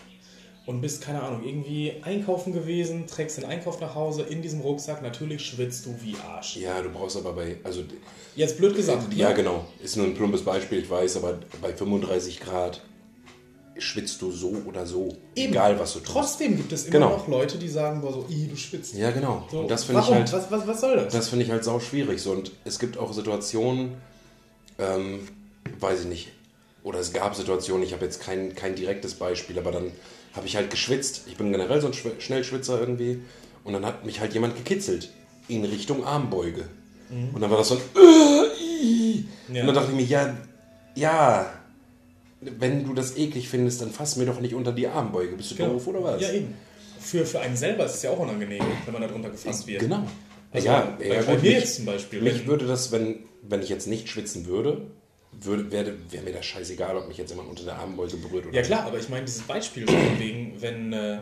und 0.67 0.81
bist, 0.81 1.01
keine 1.03 1.23
Ahnung, 1.23 1.45
irgendwie 1.45 1.93
einkaufen 2.03 2.53
gewesen, 2.53 3.07
trägst 3.07 3.37
den 3.39 3.45
Einkauf 3.45 3.81
nach 3.81 3.95
Hause 3.95 4.23
in 4.23 4.43
diesem 4.43 4.61
Rucksack, 4.61 5.01
natürlich 5.03 5.43
schwitzt 5.47 5.87
du 5.87 5.95
wie 6.03 6.17
Arsch. 6.29 6.57
Ja, 6.57 6.83
du 6.83 6.91
brauchst 6.91 7.17
aber 7.17 7.33
bei, 7.33 7.57
also 7.65 7.83
Jetzt 8.35 8.59
blöd 8.59 8.75
gesagt. 8.77 9.15
Ja, 9.15 9.31
ne? 9.31 9.35
genau. 9.37 9.65
Ist 9.83 9.97
nur 9.97 10.07
ein 10.07 10.15
plumpes 10.15 10.43
Beispiel, 10.43 10.81
ich 10.81 10.91
weiß, 10.91 11.17
aber 11.19 11.39
bei 11.63 11.73
35 11.73 12.41
Grad 12.41 12.83
schwitzt 13.79 14.21
du 14.23 14.31
so 14.33 14.57
oder 14.67 14.87
so. 14.87 15.09
Eben. 15.35 15.53
Egal, 15.53 15.79
was 15.79 15.93
du 15.93 16.01
tust. 16.01 16.13
Trotzdem 16.13 16.57
gibt 16.57 16.73
es 16.73 16.85
immer 16.87 16.93
Genau. 16.93 17.11
noch 17.17 17.29
Leute, 17.29 17.59
die 17.59 17.69
sagen, 17.69 18.01
boah, 18.01 18.13
so, 18.13 18.27
"Ih, 18.29 18.49
du 18.49 18.57
schwitzt. 18.57 18.95
Ja, 18.95 19.11
genau. 19.11 19.47
So, 19.51 19.61
Und 19.61 19.71
das 19.71 19.85
finde 19.85 20.01
ich 20.01 20.07
warum? 20.09 20.19
halt, 20.19 20.33
Was, 20.33 20.51
was, 20.51 20.67
was 20.67 20.81
soll 20.81 20.97
das? 20.97 21.13
das 21.13 21.29
finde 21.29 21.45
ich 21.45 21.51
halt 21.51 21.63
sau 21.65 21.79
schwierig. 21.79 22.21
So. 22.21 22.33
Und 22.33 22.53
es 22.65 22.79
gibt 22.79 22.97
auch 22.99 23.13
Situationen, 23.13 23.93
ähm, 24.79 25.29
weiß 25.79 26.01
ich 26.01 26.07
nicht, 26.07 26.29
oder 26.83 26.99
es 27.01 27.13
gab 27.13 27.35
Situationen, 27.35 27.85
ich 27.85 27.93
habe 27.93 28.05
jetzt 28.05 28.21
kein, 28.23 28.55
kein 28.55 28.75
direktes 28.75 29.15
Beispiel, 29.15 29.59
aber 29.59 29.73
dann 29.73 29.93
habe 30.37 30.47
ich 30.47 30.57
halt 30.57 30.71
geschwitzt. 30.71 31.23
Ich 31.27 31.37
bin 31.37 31.51
generell 31.53 31.81
so 31.81 31.87
ein 31.89 31.93
Schw- 31.93 32.19
Schnellschwitzer 32.21 32.79
irgendwie. 32.79 33.21
Und 33.65 33.73
dann 33.73 33.85
hat 33.85 34.05
mich 34.07 34.21
halt 34.21 34.33
jemand 34.35 34.57
gekitzelt 34.57 35.11
in 35.49 35.65
Richtung 35.65 36.05
Armbeuge. 36.05 36.65
Und 37.33 37.41
dann 37.41 37.51
war 37.51 37.59
das 37.59 37.69
so 37.69 37.75
ein 37.77 37.81
äh. 37.97 39.25
Ja. 39.53 39.61
Und 39.61 39.67
dann 39.69 39.75
dachte 39.77 39.91
ich 39.93 39.97
mir, 39.97 40.05
ja, 40.05 40.37
ja, 40.95 41.53
wenn 42.41 42.85
du 42.85 42.95
das 42.95 43.17
eklig 43.17 43.49
findest, 43.49 43.81
dann 43.81 43.91
fass 43.91 44.17
mir 44.17 44.27
doch 44.27 44.41
nicht 44.41 44.55
unter 44.55 44.73
die 44.73 44.87
Armbeuge. 44.89 45.37
Bist 45.37 45.53
du 45.53 45.55
Genau. 45.57 45.71
doof 45.75 45.87
oder 45.87 46.03
was? 46.03 46.21
Ja, 46.21 46.33
eben. 46.33 46.55
Für, 47.01 47.25
für 47.25 47.41
einen 47.41 47.57
selber 47.57 47.87
ist 47.87 47.95
es 47.95 48.03
ja 48.03 48.11
auch 48.11 48.19
unangenehm, 48.19 48.63
wenn 48.85 48.93
man 48.93 49.03
darunter 49.03 49.31
gefasst 49.31 49.67
wird. 49.67 49.81
Genau. 49.81 50.03
Also 50.53 50.67
ja, 50.67 50.97
bei, 50.99 51.07
ja, 51.07 51.23
bei 51.23 51.39
mir 51.39 51.53
jetzt 51.53 51.77
zum 51.77 51.85
Beispiel. 51.87 52.23
Mich 52.23 52.47
würde 52.47 52.67
das, 52.67 52.91
wenn, 52.91 53.21
wenn 53.43 53.63
ich 53.63 53.69
jetzt 53.69 53.87
nicht 53.87 54.09
schwitzen 54.09 54.47
würde, 54.47 54.83
würde 55.33 55.71
wäre 55.71 55.95
wär 56.11 56.23
mir 56.23 56.33
das 56.33 56.47
scheißegal, 56.47 56.97
ob 56.97 57.09
mich 57.09 57.19
jetzt 57.19 57.31
jemand 57.31 57.49
unter 57.49 57.65
der 57.65 57.77
Armbeuge 57.77 58.17
berührt 58.17 58.47
oder 58.47 58.55
Ja 58.55 58.63
klar, 58.63 58.85
aber 58.85 58.99
ich 58.99 59.09
meine 59.09 59.25
dieses 59.25 59.43
Beispiel 59.43 59.87
wegen, 60.19 60.61
wenn, 60.61 60.93
äh, 60.93 61.21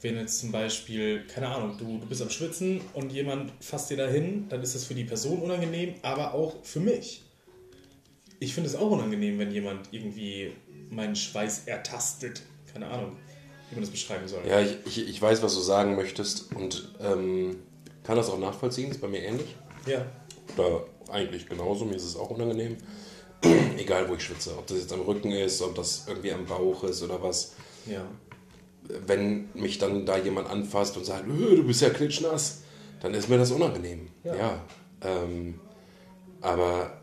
wenn 0.00 0.16
jetzt 0.16 0.38
zum 0.38 0.52
Beispiel, 0.52 1.26
keine 1.26 1.48
Ahnung, 1.48 1.76
du, 1.78 1.98
du 1.98 2.06
bist 2.06 2.22
am 2.22 2.30
Schwitzen 2.30 2.80
und 2.94 3.12
jemand 3.12 3.52
fasst 3.60 3.90
dir 3.90 3.96
dahin, 3.96 4.48
dann 4.48 4.62
ist 4.62 4.74
das 4.74 4.84
für 4.84 4.94
die 4.94 5.04
Person 5.04 5.42
unangenehm, 5.42 5.94
aber 6.02 6.34
auch 6.34 6.64
für 6.64 6.80
mich. 6.80 7.22
Ich 8.38 8.54
finde 8.54 8.70
es 8.70 8.76
auch 8.76 8.90
unangenehm, 8.90 9.38
wenn 9.38 9.50
jemand 9.52 9.88
irgendwie 9.90 10.52
meinen 10.88 11.14
Schweiß 11.14 11.66
ertastet. 11.66 12.42
Keine 12.72 12.86
Ahnung, 12.86 13.16
wie 13.68 13.74
man 13.74 13.82
das 13.82 13.90
beschreiben 13.90 14.26
soll. 14.26 14.40
Ja, 14.48 14.60
ich, 14.60 14.78
ich, 14.86 15.08
ich 15.08 15.20
weiß, 15.20 15.42
was 15.42 15.54
du 15.54 15.60
sagen 15.60 15.96
möchtest 15.96 16.54
und 16.54 16.88
ähm, 17.00 17.56
kann 18.02 18.16
das 18.16 18.30
auch 18.30 18.38
nachvollziehen, 18.38 18.90
ist 18.90 19.00
bei 19.00 19.08
mir 19.08 19.22
ähnlich. 19.22 19.54
Ja. 19.86 20.06
Oder 20.56 20.84
eigentlich 21.10 21.46
genauso, 21.46 21.84
mir 21.84 21.96
ist 21.96 22.04
es 22.04 22.16
auch 22.16 22.30
unangenehm. 22.30 22.78
Egal, 23.78 24.08
wo 24.08 24.14
ich 24.14 24.22
schwitze. 24.22 24.56
Ob 24.56 24.66
das 24.66 24.78
jetzt 24.78 24.92
am 24.92 25.00
Rücken 25.00 25.30
ist, 25.32 25.60
ob 25.62 25.74
das 25.74 26.04
irgendwie 26.06 26.32
am 26.32 26.44
Bauch 26.46 26.84
ist 26.84 27.02
oder 27.02 27.22
was. 27.22 27.52
ja. 27.86 28.04
Wenn 29.06 29.48
mich 29.54 29.78
dann 29.78 30.04
da 30.04 30.16
jemand 30.18 30.48
anfasst 30.50 30.96
und 30.96 31.04
sagt, 31.04 31.24
"Äh, 31.28 31.56
du 31.56 31.64
bist 31.64 31.80
ja 31.80 31.90
klitschnass, 31.90 32.62
dann 33.00 33.14
ist 33.14 33.28
mir 33.28 33.38
das 33.38 33.52
unangenehm. 33.52 34.08
Ja. 34.24 34.34
Ja. 34.34 34.64
ähm, 35.02 35.60
aber, 36.40 37.00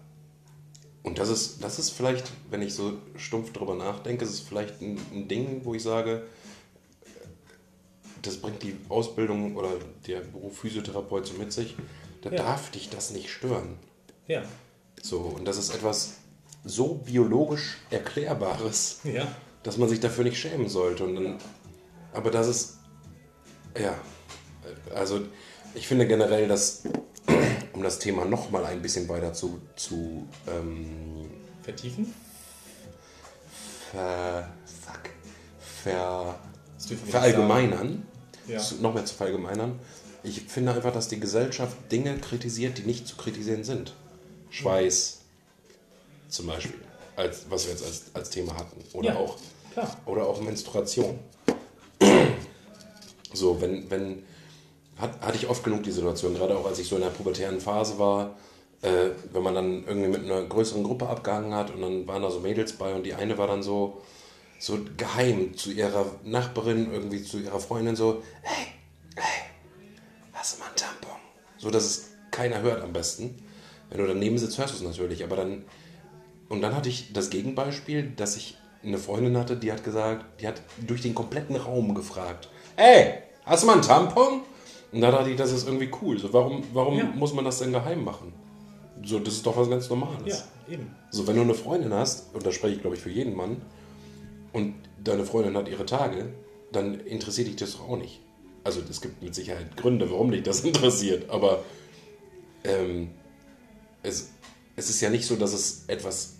und 1.03 1.17
das 1.17 1.29
ist, 1.29 1.63
das 1.63 1.79
ist 1.79 1.91
vielleicht, 1.91 2.25
wenn 2.49 2.61
ich 2.61 2.73
so 2.73 2.93
stumpf 3.15 3.53
drüber 3.53 3.75
nachdenke, 3.75 4.25
ist 4.25 4.31
es 4.31 4.39
vielleicht 4.41 4.81
ein, 4.81 4.99
ein 5.13 5.27
Ding, 5.29 5.61
wo 5.63 5.75
ich 5.75 5.83
sage, 5.83 6.23
das 8.21 8.37
bringt 8.37 8.63
die 8.63 8.75
Ausbildung 8.89 9.55
oder 9.55 9.69
der 10.07 10.19
Beruf 10.21 10.57
Physiotherapeut 10.59 11.25
so 11.27 11.35
mit 11.35 11.53
sich, 11.53 11.75
da 12.21 12.31
Ja. 12.31 12.37
darf 12.37 12.71
dich 12.71 12.89
das 12.89 13.11
nicht 13.11 13.29
stören. 13.29 13.77
Ja. 14.27 14.43
So, 15.01 15.19
und 15.19 15.45
das 15.45 15.57
ist 15.57 15.73
etwas 15.73 16.15
so 16.63 16.95
biologisch 16.95 17.77
Erklärbares, 17.89 18.99
Ja. 19.03 19.27
dass 19.63 19.77
man 19.77 19.89
sich 19.89 19.99
dafür 19.99 20.23
nicht 20.23 20.37
schämen 20.39 20.67
sollte. 20.69 21.03
Und 21.05 21.15
dann, 21.15 21.37
aber 22.13 22.31
das 22.31 22.47
ist, 22.47 22.77
ja, 23.79 23.95
also 24.93 25.21
ich 25.75 25.87
finde 25.87 26.07
generell, 26.07 26.47
dass, 26.47 26.83
um 27.73 27.83
das 27.83 27.99
Thema 27.99 28.25
nochmal 28.25 28.65
ein 28.65 28.81
bisschen 28.81 29.07
weiter 29.09 29.33
zu, 29.33 29.61
zu 29.75 30.27
ähm, 30.47 31.29
Vertiefen? 31.63 32.13
ver, 33.91 34.49
fuck, 34.65 34.99
ver, 35.83 36.35
verallgemeinern, 37.09 38.05
Ja. 38.47 38.59
zu, 38.59 38.75
noch 38.81 38.93
mehr 38.93 39.05
zu 39.05 39.15
verallgemeinern, 39.15 39.79
ich 40.23 40.41
finde 40.43 40.73
einfach, 40.73 40.91
dass 40.91 41.07
die 41.07 41.19
Gesellschaft 41.19 41.75
Dinge 41.91 42.17
kritisiert, 42.17 42.77
die 42.77 42.81
nicht 42.83 43.07
zu 43.07 43.15
kritisieren 43.15 43.63
sind. 43.63 43.93
Schweiß 44.49 45.19
zum 46.29 46.47
Beispiel, 46.47 46.79
als, 47.15 47.45
was 47.49 47.65
wir 47.65 47.73
jetzt 47.73 47.85
als, 47.85 48.03
als 48.13 48.29
Thema 48.29 48.55
hatten. 48.55 48.83
Oder, 48.93 49.09
Ja, 49.09 49.15
auch, 49.17 49.35
klar. 49.73 49.97
oder 50.05 50.27
auch 50.27 50.39
Menstruation. 50.41 51.19
So, 53.33 53.61
wenn, 53.61 53.89
wenn, 53.89 54.23
hat, 54.97 55.19
hatte 55.21 55.37
ich 55.37 55.47
oft 55.47 55.63
genug 55.63 55.83
die 55.83 55.91
Situation, 55.91 56.33
gerade 56.33 56.57
auch 56.57 56.65
als 56.65 56.79
ich 56.79 56.87
so 56.87 56.95
in 56.95 57.01
der 57.03 57.09
pubertären 57.09 57.59
Phase 57.59 57.99
war, 57.99 58.35
äh, 58.81 59.09
wenn 59.31 59.43
man 59.43 59.55
dann 59.55 59.83
irgendwie 59.85 60.09
mit 60.09 60.23
einer 60.23 60.43
größeren 60.43 60.83
Gruppe 60.83 61.07
abgehangen 61.07 61.53
hat 61.53 61.71
und 61.73 61.81
dann 61.81 62.07
waren 62.07 62.21
da 62.21 62.31
so 62.31 62.39
Mädels 62.39 62.73
bei 62.73 62.93
und 62.93 63.03
die 63.03 63.13
eine 63.13 63.37
war 63.37 63.47
dann 63.47 63.63
so, 63.63 64.01
so 64.59 64.79
geheim 64.97 65.55
zu 65.55 65.71
ihrer 65.71 66.05
Nachbarin, 66.23 66.91
irgendwie 66.91 67.23
zu 67.23 67.39
ihrer 67.39 67.59
Freundin 67.59 67.95
so, 67.95 68.23
hey, 68.41 68.67
hey, 69.15 69.43
hast 70.33 70.55
du 70.55 70.59
mal 70.59 70.69
ein 70.69 70.75
Tampon? 70.75 71.19
So, 71.57 71.69
dass 71.69 71.83
es 71.85 72.09
keiner 72.31 72.61
hört 72.61 72.81
am 72.81 72.93
besten. 72.93 73.37
Wenn 73.89 73.99
du 73.99 74.07
daneben 74.07 74.37
sitzt, 74.37 74.57
hörst 74.57 74.73
du 74.73 74.77
es 74.77 74.83
natürlich, 74.83 75.23
aber 75.23 75.35
dann, 75.35 75.63
und 76.49 76.61
dann 76.61 76.75
hatte 76.75 76.89
ich 76.89 77.13
das 77.13 77.29
Gegenbeispiel, 77.29 78.11
dass 78.15 78.35
ich 78.37 78.57
eine 78.83 78.97
Freundin 78.97 79.37
hatte, 79.37 79.57
die 79.57 79.71
hat 79.71 79.83
gesagt, 79.83 80.41
die 80.41 80.47
hat 80.47 80.61
durch 80.85 81.01
den 81.01 81.13
kompletten 81.15 81.55
Raum 81.55 81.93
gefragt, 81.95 82.49
ey, 82.77 83.15
hast 83.45 83.63
du 83.63 83.67
mal 83.67 83.75
ein 83.75 83.81
Tampon? 83.81 84.41
Und 84.91 85.01
da 85.01 85.11
dachte 85.11 85.29
ich, 85.29 85.35
das 85.35 85.51
ist 85.51 85.67
irgendwie 85.67 85.89
cool. 86.01 86.17
So, 86.17 86.31
warum 86.31 86.63
warum 86.73 86.97
Ja. 86.97 87.03
muss 87.05 87.33
man 87.33 87.43
das 87.43 87.59
denn 87.59 87.73
geheim 87.73 88.03
machen? 88.03 88.31
So, 89.03 89.19
das 89.19 89.33
ist 89.35 89.45
doch 89.45 89.57
was 89.57 89.69
ganz 89.69 89.89
Normales. 89.89 90.45
Ja, 90.67 90.73
eben. 90.73 90.95
So, 91.11 91.27
wenn 91.27 91.35
du 91.35 91.41
eine 91.41 91.53
Freundin 91.53 91.93
hast, 91.93 92.33
und 92.33 92.45
da 92.45 92.51
spreche 92.51 92.75
ich 92.75 92.81
glaube 92.81 92.95
ich 92.95 93.01
für 93.01 93.09
jeden 93.09 93.35
Mann, 93.35 93.61
und 94.53 94.75
deine 95.03 95.25
Freundin 95.25 95.57
hat 95.57 95.67
ihre 95.67 95.85
Tage, 95.85 96.33
dann 96.71 96.99
interessiert 97.01 97.47
dich 97.47 97.57
das 97.57 97.73
doch 97.73 97.89
auch 97.89 97.97
nicht. 97.97 98.21
Also 98.63 98.81
es 98.89 99.01
gibt 99.01 99.21
mit 99.21 99.35
Sicherheit 99.35 99.75
Gründe, 99.77 100.09
warum 100.09 100.31
dich 100.31 100.43
das 100.43 100.61
interessiert, 100.63 101.29
aber 101.29 101.63
ähm, 102.63 103.09
es, 104.03 104.29
es 104.75 104.89
ist 104.89 105.01
ja 105.01 105.09
nicht 105.09 105.25
so, 105.25 105.35
dass 105.35 105.53
es 105.53 105.83
etwas, 105.87 106.36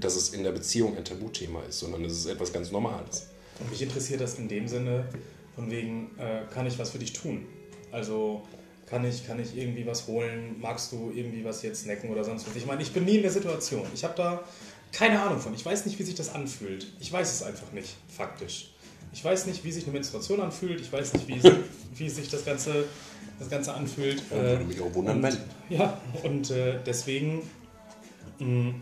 dass 0.00 0.16
es 0.16 0.30
in 0.30 0.42
der 0.42 0.52
Beziehung 0.52 0.96
ein 0.96 1.04
Tabuthema 1.04 1.62
ist, 1.68 1.78
sondern 1.80 2.04
es 2.04 2.12
ist 2.18 2.26
etwas 2.26 2.52
ganz 2.52 2.70
Normales. 2.70 3.26
Und 3.60 3.70
mich 3.70 3.82
interessiert 3.82 4.20
das 4.20 4.38
in 4.38 4.48
dem 4.48 4.66
Sinne, 4.68 5.04
von 5.54 5.70
wegen, 5.70 6.10
äh, 6.18 6.42
kann 6.52 6.66
ich 6.66 6.78
was 6.78 6.90
für 6.90 6.98
dich 6.98 7.12
tun? 7.12 7.46
Also 7.92 8.42
kann 8.86 9.04
ich, 9.04 9.26
kann 9.26 9.40
ich 9.40 9.56
irgendwie 9.56 9.86
was 9.86 10.06
holen? 10.08 10.56
Magst 10.60 10.90
du 10.92 11.12
irgendwie 11.14 11.44
was 11.44 11.62
jetzt 11.62 11.82
snacken 11.84 12.10
oder 12.10 12.24
sonst 12.24 12.46
was? 12.48 12.56
Ich 12.56 12.66
meine, 12.66 12.82
ich 12.82 12.92
bin 12.92 13.04
nie 13.04 13.16
in 13.16 13.22
der 13.22 13.30
Situation. 13.30 13.86
Ich 13.94 14.02
habe 14.04 14.14
da 14.16 14.42
keine 14.92 15.20
Ahnung 15.22 15.38
von. 15.40 15.54
Ich 15.54 15.64
weiß 15.64 15.86
nicht, 15.86 15.98
wie 15.98 16.02
sich 16.02 16.14
das 16.16 16.34
anfühlt. 16.34 16.86
Ich 17.00 17.12
weiß 17.12 17.32
es 17.32 17.42
einfach 17.42 17.70
nicht, 17.72 17.96
faktisch. 18.08 18.70
Ich 19.12 19.24
weiß 19.24 19.46
nicht, 19.46 19.64
wie 19.64 19.70
sich 19.72 19.84
eine 19.84 19.92
Menstruation 19.92 20.40
anfühlt. 20.40 20.80
Ich 20.80 20.92
weiß 20.92 21.12
nicht, 21.14 21.28
wie, 21.28 21.36
es- 21.38 21.44
wie 21.96 22.08
sich 22.10 22.28
das 22.28 22.44
Ganze, 22.44 22.84
das 23.38 23.48
Ganze 23.48 23.72
anfühlt. 23.74 24.22
Ja, 24.30 24.42
würde 24.42 24.64
mich 24.64 24.80
auch 24.80 24.92
wundern, 24.92 25.18
und, 25.18 25.22
wenn. 25.22 25.36
Ja, 25.78 26.00
und 26.24 26.50
äh, 26.50 26.78
deswegen 26.84 27.42
mh, 28.40 28.74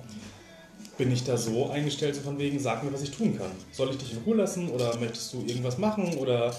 bin 0.98 1.10
ich 1.10 1.24
da 1.24 1.36
so 1.36 1.70
eingestellt, 1.70 2.14
so 2.14 2.20
von 2.20 2.38
wegen, 2.38 2.58
sag 2.58 2.82
mir, 2.84 2.92
was 2.92 3.02
ich 3.02 3.10
tun 3.10 3.36
kann. 3.38 3.50
Soll 3.72 3.90
ich 3.90 3.96
dich 3.98 4.12
in 4.12 4.18
Ruhe 4.18 4.36
lassen 4.36 4.68
oder 4.70 4.96
möchtest 4.98 5.32
du 5.32 5.42
irgendwas 5.46 5.78
machen 5.78 6.14
oder 6.18 6.54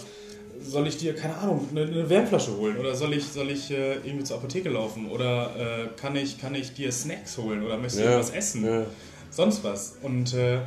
soll 0.61 0.87
ich 0.87 0.97
dir, 0.97 1.13
keine 1.15 1.35
Ahnung, 1.37 1.67
eine, 1.71 1.81
eine 1.81 2.09
Wärmflasche 2.09 2.55
holen 2.57 2.77
oder 2.77 2.95
soll 2.95 3.13
ich, 3.13 3.25
soll 3.25 3.49
ich 3.51 3.69
äh, 3.71 3.95
irgendwie 3.95 4.23
zur 4.23 4.37
Apotheke 4.37 4.69
laufen 4.69 5.09
oder 5.09 5.83
äh, 5.85 5.87
kann, 5.99 6.15
ich, 6.15 6.39
kann 6.39 6.55
ich 6.55 6.73
dir 6.73 6.91
Snacks 6.91 7.37
holen 7.37 7.63
oder 7.63 7.77
möchtest 7.77 8.01
du 8.01 8.05
Ja, 8.05 8.17
was 8.19 8.29
essen? 8.31 8.65
ja. 8.65 8.85
Sonst 9.29 9.63
was. 9.63 9.95
Und 10.01 10.33
äh, 10.33 10.59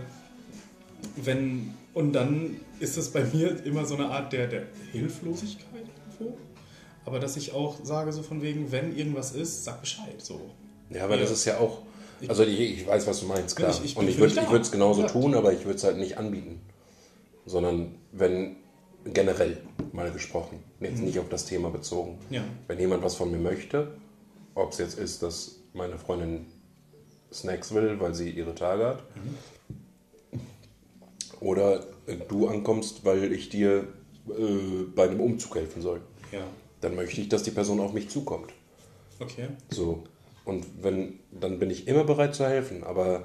wenn 1.17 1.75
und 1.95 2.13
dann 2.13 2.57
ist 2.79 2.97
es 2.99 3.11
bei 3.11 3.25
mir 3.25 3.65
immer 3.65 3.85
so 3.87 3.95
eine 3.95 4.07
Art 4.09 4.33
der, 4.33 4.49
der 4.49 4.63
Hilflosigkeit 4.93 5.85
irgendwo. 6.19 6.37
Aber 7.07 7.19
dass 7.21 7.37
ich 7.37 7.53
auch 7.53 7.77
sage, 7.85 8.13
so 8.13 8.23
von 8.23 8.43
wegen, 8.43 8.71
wenn 8.71 8.95
irgendwas 8.97 9.33
ist, 9.33 9.65
sag 9.65 9.81
Bescheid. 9.81 10.17
So. 10.19 10.51
Ja, 10.91 11.05
aber 11.05 11.15
Ja. 11.15 11.23
das 11.23 11.31
ist 11.31 11.45
ja 11.47 11.59
auch. 11.59 11.79
Also 12.29 12.43
ich, 12.45 12.59
ich 12.61 12.87
weiß, 12.87 13.07
was 13.07 13.21
du 13.21 13.27
meinst, 13.27 13.57
klar. 13.57 13.71
Ich- 13.71 13.85
ich 13.85 13.97
und 13.97 14.09
ich 14.09 14.19
würde 14.19 14.33
ich 14.41 14.51
es 14.61 14.71
genauso 14.73 15.03
Ja. 15.03 15.07
tun, 15.09 15.35
aber 15.35 15.53
ich 15.53 15.65
würde 15.65 15.77
es 15.77 15.85
halt 15.85 15.99
nicht 15.99 16.17
anbieten. 16.19 16.61
Sondern 17.45 17.95
wenn 18.13 18.57
generell 19.05 19.59
mal 19.93 20.11
gesprochen, 20.11 20.59
jetzt 20.81 21.01
nicht 21.01 21.19
auf 21.19 21.29
das 21.29 21.45
Thema 21.47 21.71
bezogen. 21.71 22.19
Ja. 22.31 22.43
Wenn 22.67 22.79
jemand 22.81 23.03
was 23.05 23.15
von 23.17 23.31
mir 23.31 23.39
möchte, 23.39 23.93
ob 24.55 24.73
es 24.73 24.79
jetzt 24.79 24.99
ist, 24.99 25.23
dass 25.23 25.57
meine 25.75 25.99
Freundin 25.99 26.47
Snacks 27.33 27.73
will, 27.75 28.01
weil 28.01 28.15
sie 28.15 28.31
ihre 28.31 28.55
Tage 28.55 28.85
hat. 28.87 29.03
Oder 31.41 31.85
äh, 32.07 32.17
du 32.29 32.49
ankommst, 32.49 33.05
weil 33.05 33.33
ich 33.33 33.49
dir 33.49 33.87
äh, 34.29 34.83
bei 34.95 35.05
einem 35.05 35.21
Umzug 35.21 35.55
helfen 35.57 35.83
soll. 35.83 36.01
Ja. 36.33 36.45
Dann 36.81 36.95
möchte 36.95 37.21
ich, 37.21 37.29
dass 37.29 37.43
die 37.43 37.51
Person 37.51 37.81
auf 37.81 37.93
mich 37.93 38.09
zukommt. 38.09 38.53
Okay. 39.21 39.49
So. 39.71 40.05
Und 40.47 40.65
wenn, 40.83 41.19
dann 41.33 41.59
bin 41.59 41.69
ich 41.71 41.87
immer 41.89 42.05
bereit 42.05 42.35
zu 42.35 42.47
helfen. 42.47 42.83
Aber. 42.85 43.25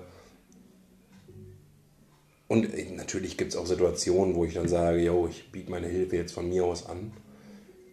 Und 2.50 2.74
äh, 2.74 2.92
natürlich 2.92 3.38
gibt 3.38 3.54
es 3.54 3.58
auch 3.58 3.66
Situationen, 3.66 4.36
wo 4.36 4.44
ich 4.44 4.56
dann 4.56 4.68
sage, 4.68 5.00
yo, 5.02 5.28
ich 5.30 5.52
biete 5.54 5.72
meine 5.72 5.88
Hilfe 5.88 6.18
jetzt 6.18 6.34
von 6.34 6.50
mir 6.50 6.66
aus 6.66 6.86
an. 6.88 7.14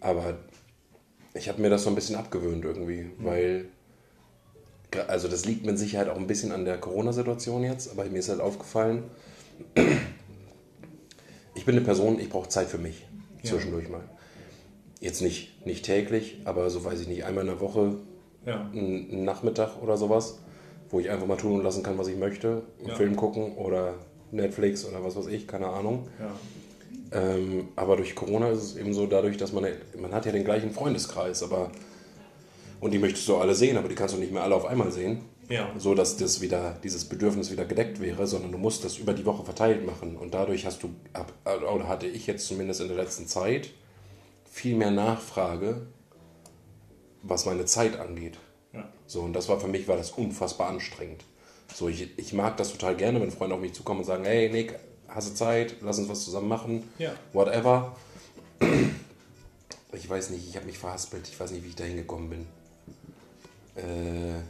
Aber 0.01 0.39
ich 1.35 1.49
habe 1.49 1.61
mir 1.63 1.71
das 1.71 1.85
so 1.85 1.91
ein 1.91 1.95
bisschen 1.95 2.17
abgewöhnt 2.17 2.65
irgendwie, 2.65 3.11
weil. 3.19 3.67
gra- 4.91 5.07
Also 5.07 5.29
das 5.29 5.45
liegt 5.45 5.65
mit 5.65 5.79
Sicherheit 5.79 6.09
auch 6.09 6.17
ein 6.17 6.27
bisschen 6.27 6.51
an 6.51 6.65
der 6.65 6.79
Corona-Situation 6.79 7.63
jetzt, 7.63 7.91
aber 7.93 8.05
mir 8.07 8.19
ist 8.19 8.31
halt 8.31 8.41
aufgefallen, 8.41 9.05
ich 11.55 11.65
bin 11.65 11.77
eine 11.77 11.85
Person, 11.85 12.19
ich 12.19 12.29
brauche 12.31 12.49
Zeit 12.49 12.69
für 12.69 12.79
mich 12.79 13.05
Ja. 13.43 13.51
zwischendurch 13.51 13.89
mal. 13.89 14.09
Jetzt 15.01 15.21
nicht, 15.23 15.65
nicht 15.67 15.85
täglich, 15.85 16.41
aber 16.45 16.71
so 16.71 16.85
weiß 16.85 17.01
ich 17.01 17.09
nicht, 17.09 17.25
einmal 17.25 17.43
in 17.45 17.51
der 17.51 17.61
Woche 17.61 17.97
Ja. 18.49 18.69
einen 18.73 19.25
Nachmittag 19.25 19.83
oder 19.83 19.97
sowas, 19.97 20.39
wo 20.91 21.01
ich 21.01 21.11
einfach 21.11 21.27
mal 21.27 21.37
tun 21.37 21.55
und 21.59 21.63
lassen 21.65 21.83
kann, 21.83 21.99
was 21.99 22.09
ich 22.09 22.17
möchte. 22.17 22.63
Einen 22.79 22.89
Ja. 22.89 22.95
Film 22.95 23.15
gucken 23.17 23.57
oder 23.57 23.95
Netflix 24.31 24.85
oder 24.87 25.05
was 25.05 25.17
weiß 25.17 25.27
ich, 25.29 25.47
keine 25.47 25.67
Ahnung. 25.69 26.09
Ja. 26.19 27.21
Ähm, 27.21 27.69
aber 27.77 27.97
durch 27.97 28.15
Corona 28.15 28.51
ist 28.51 28.63
es 28.63 28.77
eben 28.77 28.93
so, 28.93 29.07
dadurch, 29.07 29.37
dass 29.37 29.53
man, 29.53 29.67
man 29.99 30.13
hat 30.13 30.27
ja 30.27 30.33
den 30.33 30.45
gleichen 30.45 30.71
Freundeskreis, 30.73 31.43
aber 31.43 31.71
und 32.81 32.93
die 32.93 32.99
möchtest 32.99 33.29
du 33.29 33.37
alle 33.37 33.55
sehen, 33.55 33.77
aber 33.77 33.89
die 33.89 33.95
kannst 33.95 34.15
du 34.15 34.19
nicht 34.19 34.33
mehr 34.33 34.43
alle 34.43 34.55
auf 34.55 34.65
einmal 34.67 34.93
sehen. 34.93 35.23
Ja. 35.49 35.71
So 35.79 35.95
dass 35.95 36.17
das 36.19 36.41
wieder, 36.43 36.77
dieses 36.85 37.07
Bedürfnis 37.07 37.51
wieder 37.51 37.65
gedeckt 37.65 38.01
wäre, 38.01 38.27
sondern 38.27 38.53
du 38.53 38.59
musst 38.59 38.85
das 38.85 38.99
über 38.99 39.15
die 39.15 39.25
Woche 39.25 39.45
verteilt 39.45 39.85
machen. 39.85 40.17
Und 40.17 40.35
dadurch 40.35 40.67
hast 40.67 40.83
du, 40.83 40.91
oder 41.75 41.89
hatte 41.89 42.07
ich 42.07 42.27
jetzt 42.27 42.47
zumindest 42.47 42.83
in 42.83 42.89
der 42.89 42.97
letzten 42.99 43.27
Zeit, 43.27 43.71
viel 44.51 44.77
mehr 44.77 44.91
Nachfrage, 44.91 45.87
was 47.29 47.47
meine 47.47 47.65
Zeit 47.65 47.99
angeht. 47.99 48.39
Ja. 48.73 48.89
So, 49.07 49.21
und 49.23 49.33
das 49.33 49.49
war 49.49 49.61
für 49.61 49.69
mich 49.69 49.87
war 49.89 49.97
das 49.97 50.11
unfassbar 50.13 50.69
anstrengend. 50.69 51.25
So, 51.75 51.89
ich, 51.89 52.19
ich 52.19 52.33
mag 52.33 52.57
das 52.57 52.73
total 52.73 52.97
gerne, 52.97 53.21
wenn 53.21 53.31
Freunde 53.31 53.55
auf 53.55 53.61
mich 53.61 53.75
zukommen 53.75 54.01
und 54.01 54.07
sagen, 54.07 54.25
hey 54.25 54.49
Nick, 54.51 54.79
hast 55.09 55.31
du 55.31 55.35
Zeit, 55.35 55.77
lass 55.81 55.99
uns 55.99 56.09
was 56.09 56.25
zusammen 56.25 56.49
machen, 56.49 56.83
Ja. 56.99 57.13
whatever. 57.33 57.97
Ich 59.91 60.09
weiß 60.09 60.29
nicht, 60.31 60.47
ich 60.47 60.55
habe 60.57 60.67
mich 60.67 60.77
verhaspelt, 60.77 61.27
ich 61.29 61.41
weiß 61.41 61.51
nicht, 61.51 61.65
wie 61.65 61.69
ich 61.71 61.75
da 61.75 61.83
hingekommen 61.85 62.29
bin. 62.29 62.47
Äh, 63.75 64.41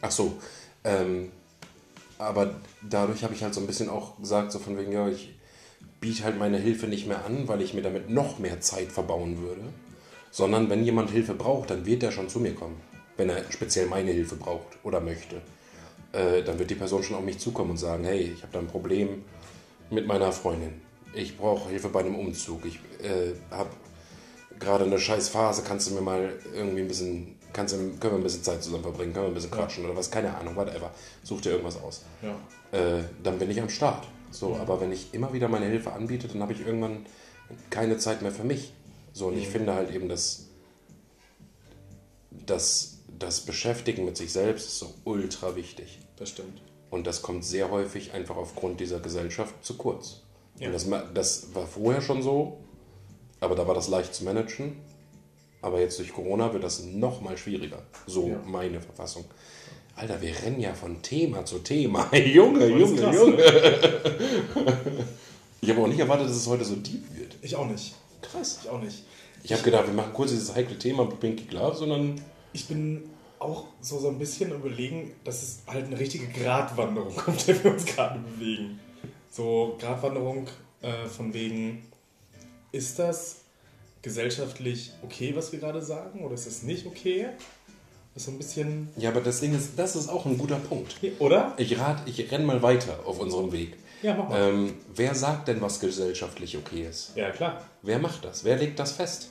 ach 0.00 0.10
so, 0.10 0.38
ähm, 0.84 1.30
aber 2.18 2.54
dadurch 2.88 3.24
habe 3.24 3.34
ich 3.34 3.42
halt 3.42 3.52
so 3.52 3.60
ein 3.60 3.66
bisschen 3.66 3.90
auch 3.90 4.16
gesagt, 4.18 4.52
so 4.52 4.58
von 4.58 4.78
wegen, 4.78 4.92
ja, 4.92 5.06
ich 5.08 5.34
biete 6.02 6.24
halt 6.24 6.36
meine 6.38 6.58
Hilfe 6.58 6.88
nicht 6.88 7.06
mehr 7.06 7.24
an, 7.24 7.48
weil 7.48 7.62
ich 7.62 7.72
mir 7.72 7.80
damit 7.80 8.10
noch 8.10 8.38
mehr 8.38 8.60
Zeit 8.60 8.92
verbauen 8.92 9.38
würde, 9.40 9.62
sondern 10.30 10.68
wenn 10.68 10.84
jemand 10.84 11.10
Hilfe 11.10 11.32
braucht, 11.32 11.70
dann 11.70 11.86
wird 11.86 12.02
er 12.02 12.10
schon 12.12 12.28
zu 12.28 12.40
mir 12.40 12.54
kommen, 12.54 12.76
wenn 13.16 13.30
er 13.30 13.44
speziell 13.50 13.86
meine 13.86 14.10
Hilfe 14.10 14.34
braucht 14.34 14.78
oder 14.82 15.00
möchte. 15.00 15.36
Äh, 16.12 16.42
dann 16.42 16.58
wird 16.58 16.70
die 16.70 16.74
Person 16.74 17.02
schon 17.02 17.16
auf 17.16 17.22
mich 17.22 17.38
zukommen 17.38 17.70
und 17.70 17.76
sagen, 17.76 18.04
hey, 18.04 18.32
ich 18.34 18.42
habe 18.42 18.52
da 18.52 18.58
ein 18.58 18.66
Problem 18.66 19.24
mit 19.90 20.06
meiner 20.06 20.32
Freundin. 20.32 20.82
Ich 21.14 21.38
brauche 21.38 21.70
Hilfe 21.70 21.88
bei 21.88 22.00
einem 22.00 22.16
Umzug. 22.16 22.66
Ich 22.66 22.80
äh, 23.02 23.34
habe 23.50 23.70
gerade 24.58 24.84
eine 24.84 24.98
scheiß 24.98 25.28
Phase. 25.28 25.62
Kannst 25.66 25.88
du 25.88 25.94
mir 25.94 26.00
mal 26.00 26.32
irgendwie 26.52 26.80
ein 26.80 26.88
bisschen, 26.88 27.36
kannst 27.52 27.74
du, 27.74 27.78
können 27.78 28.00
wir 28.00 28.12
ein 28.14 28.22
bisschen 28.24 28.42
Zeit 28.42 28.62
zusammen 28.62 28.82
verbringen, 28.82 29.12
können 29.12 29.26
wir 29.26 29.30
ein 29.30 29.34
bisschen 29.34 29.52
quatschen 29.52 29.84
oder 29.84 29.96
was, 29.96 30.10
keine 30.10 30.36
Ahnung, 30.36 30.56
whatever. 30.56 30.90
Such 31.22 31.42
dir 31.42 31.50
irgendwas 31.50 31.80
aus. 31.80 32.02
Ja. 32.22 32.34
Äh, 32.76 33.04
dann 33.22 33.38
bin 33.38 33.50
ich 33.50 33.60
am 33.60 33.68
Start. 33.68 34.04
So, 34.32 34.56
aber 34.56 34.80
wenn 34.80 34.92
ich 34.92 35.12
immer 35.14 35.32
wieder 35.32 35.48
meine 35.48 35.66
Hilfe 35.66 35.92
anbiete, 35.92 36.26
dann 36.28 36.42
habe 36.42 36.52
ich 36.52 36.66
irgendwann 36.66 37.06
keine 37.70 37.98
Zeit 37.98 38.22
mehr 38.22 38.32
für 38.32 38.44
mich. 38.44 38.72
So, 39.12 39.28
und 39.28 39.36
ich 39.38 39.46
finde 39.48 39.74
halt 39.74 39.94
eben, 39.94 40.08
dass 40.08 40.46
das, 42.30 42.98
das 43.18 43.42
Beschäftigen 43.42 44.04
mit 44.04 44.16
sich 44.16 44.32
selbst 44.32 44.66
ist 44.66 44.78
so 44.78 44.94
ultra 45.04 45.54
wichtig. 45.54 46.00
Das 46.16 46.30
stimmt. 46.30 46.62
Und 46.90 47.06
das 47.06 47.22
kommt 47.22 47.44
sehr 47.44 47.70
häufig 47.70 48.12
einfach 48.12 48.36
aufgrund 48.36 48.80
dieser 48.80 49.00
Gesellschaft 49.00 49.54
zu 49.64 49.76
kurz. 49.76 50.22
Ja. 50.58 50.68
Und 50.68 50.72
das, 50.74 50.86
das 51.14 51.54
war 51.54 51.66
vorher 51.66 52.02
schon 52.02 52.22
so, 52.22 52.58
aber 53.40 53.54
da 53.54 53.66
war 53.66 53.74
das 53.74 53.88
leicht 53.88 54.14
zu 54.14 54.24
managen. 54.24 54.76
Aber 55.60 55.80
jetzt 55.80 55.98
durch 55.98 56.12
Corona 56.12 56.52
wird 56.52 56.64
das 56.64 56.82
noch 56.82 57.20
mal 57.20 57.36
schwieriger. 57.38 57.82
So 58.06 58.28
Ja. 58.28 58.40
meine 58.44 58.80
Verfassung. 58.80 59.24
Alter, 59.94 60.20
wir 60.20 60.34
rennen 60.42 60.60
ja 60.60 60.72
von 60.74 61.02
Thema 61.02 61.44
zu 61.44 61.58
Thema. 61.58 62.14
Junge, 62.16 62.60
Das 62.60 62.68
Junge, 62.70 63.00
krass, 63.00 63.14
Junge. 63.16 63.36
ne? 63.36 65.06
Ich 65.60 65.70
habe 65.70 65.80
auch 65.82 65.86
nicht 65.86 66.00
erwartet, 66.00 66.28
dass 66.28 66.36
es 66.36 66.46
heute 66.46 66.64
so 66.64 66.76
deep 66.76 67.04
wird. 67.16 67.36
Ich 67.42 67.54
auch 67.54 67.66
nicht. 67.68 67.94
Krass. 68.20 68.60
Ich 68.62 68.68
auch 68.70 68.80
nicht. 68.80 69.04
Ich 69.44 69.52
habe 69.52 69.62
gedacht, 69.62 69.86
wir 69.86 69.94
machen 69.94 70.12
kurz 70.12 70.30
dieses 70.30 70.54
heikle 70.54 70.78
Thema 70.78 71.04
Pinky 71.06 71.44
Glove, 71.44 71.76
sondern 71.76 72.20
Ich 72.52 72.66
bin 72.66 73.02
auch 73.38 73.66
so, 73.80 73.98
so 73.98 74.08
ein 74.08 74.18
bisschen 74.18 74.52
überlegen, 74.52 75.12
dass 75.24 75.42
es 75.42 75.58
halt 75.66 75.86
eine 75.86 75.98
richtige 75.98 76.26
Gratwanderung 76.28 77.14
kommt, 77.16 77.46
der 77.46 77.62
wir 77.62 77.72
uns 77.72 77.84
gerade 77.84 78.18
bewegen. 78.20 78.78
So 79.30 79.76
Gratwanderung 79.80 80.46
äh, 80.80 81.06
von 81.06 81.34
wegen, 81.34 81.82
ist 82.70 82.98
das 82.98 83.40
gesellschaftlich 84.02 84.92
okay, 85.02 85.32
was 85.34 85.52
wir 85.52 85.58
gerade 85.60 85.82
sagen, 85.82 86.24
oder 86.24 86.34
ist 86.34 86.46
es 86.46 86.62
nicht 86.62 86.86
okay? 86.86 87.28
Ist 88.14 88.26
so 88.26 88.30
ein 88.30 88.38
bisschen, 88.38 88.88
ja, 88.96 89.08
aber 89.10 89.20
das 89.22 89.40
Ding 89.40 89.54
ist, 89.54 89.70
das 89.78 89.96
ist 89.96 90.08
auch 90.08 90.26
ein 90.26 90.36
guter 90.36 90.56
Punkt. 90.56 90.96
oder? 91.18 91.54
Ich 91.56 91.78
rat, 91.78 92.02
ich 92.06 92.30
renn 92.30 92.44
mal 92.44 92.62
weiter 92.62 92.98
auf 93.06 93.18
unserem 93.18 93.52
Weg. 93.52 93.74
Ja, 94.02 94.14
mach 94.14 94.28
mal. 94.28 94.50
Ähm, 94.50 94.74
wer 94.94 95.14
sagt 95.14 95.48
denn, 95.48 95.60
was 95.62 95.80
gesellschaftlich 95.80 96.56
okay 96.58 96.86
ist? 96.88 97.12
Ja, 97.16 97.30
klar. 97.30 97.64
Wer 97.82 97.98
macht 97.98 98.24
das? 98.24 98.44
Wer 98.44 98.56
legt 98.58 98.78
das 98.78 98.92
fest? 98.92 99.28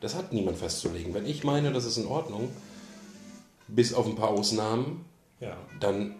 Das 0.00 0.14
hat 0.14 0.32
niemand 0.32 0.56
festzulegen. 0.56 1.12
Wenn 1.12 1.26
ich 1.26 1.44
meine, 1.44 1.72
das 1.72 1.84
ist 1.84 1.96
in 1.98 2.06
Ordnung, 2.06 2.48
bis 3.66 3.92
auf 3.92 4.06
ein 4.06 4.14
paar 4.14 4.28
Ausnahmen, 4.30 5.04
Ja. 5.40 5.56
dann 5.80 6.14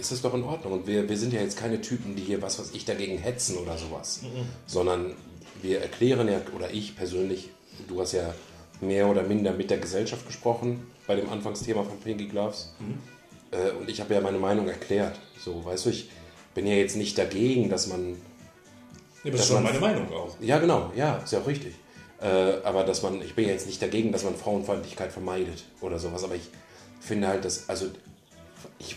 ist 0.00 0.10
es 0.10 0.22
doch 0.22 0.34
in 0.34 0.42
Ordnung. 0.42 0.72
Und 0.72 0.86
wir, 0.86 1.08
wir 1.08 1.16
sind 1.18 1.32
ja 1.32 1.40
jetzt 1.40 1.56
keine 1.56 1.80
Typen, 1.80 2.16
die 2.16 2.22
hier 2.22 2.42
was 2.42 2.58
weiß 2.58 2.70
ich 2.72 2.84
dagegen 2.84 3.18
hetzen 3.18 3.58
oder 3.58 3.78
sowas. 3.78 4.22
Sondern 4.66 5.14
wir 5.60 5.80
erklären 5.82 6.26
ja, 6.28 6.40
oder 6.56 6.70
ich 6.72 6.96
persönlich, 6.96 7.50
du 7.88 8.00
hast 8.00 8.12
ja 8.12 8.34
mehr 8.82 9.08
oder 9.08 9.22
minder 9.22 9.52
mit 9.52 9.70
der 9.70 9.78
Gesellschaft 9.78 10.26
gesprochen 10.26 10.86
bei 11.06 11.16
dem 11.16 11.28
Anfangsthema 11.30 11.82
von 11.82 11.98
Pinky 12.00 12.26
Gloves. 12.26 12.74
Äh, 13.50 13.70
und 13.72 13.88
ich 13.88 14.00
habe 14.00 14.14
ja 14.14 14.20
meine 14.20 14.38
Meinung 14.38 14.68
erklärt. 14.68 15.18
So, 15.38 15.64
weißt 15.64 15.86
du, 15.86 15.90
ich 15.90 16.10
bin 16.54 16.66
ja 16.66 16.74
jetzt 16.74 16.96
nicht 16.96 17.16
dagegen, 17.16 17.70
dass 17.70 17.86
man 17.86 18.16
Ja, 19.24 19.30
das 19.30 19.40
ist 19.42 19.48
schon 19.48 19.62
meine 19.62 19.80
Meinung 19.80 20.12
auch. 20.12 20.36
ja, 20.40 20.58
genau, 20.58 20.92
ja, 20.96 21.16
ist 21.18 21.32
ja 21.32 21.40
auch 21.40 21.46
richtig. 21.46 21.74
Äh, 22.20 22.26
aber 22.64 22.84
dass 22.84 23.02
man, 23.02 23.20
ich 23.22 23.34
bin 23.34 23.48
jetzt 23.48 23.66
nicht 23.66 23.80
dagegen, 23.82 24.12
dass 24.12 24.22
man 24.24 24.36
Frauenfeindlichkeit 24.36 25.10
vermeidet 25.12 25.64
oder 25.80 25.98
sowas, 25.98 26.22
aber 26.22 26.36
ich 26.36 26.48
finde 27.00 27.26
halt, 27.28 27.44
dass, 27.44 27.68
also 27.68 27.86
ich, 28.78 28.96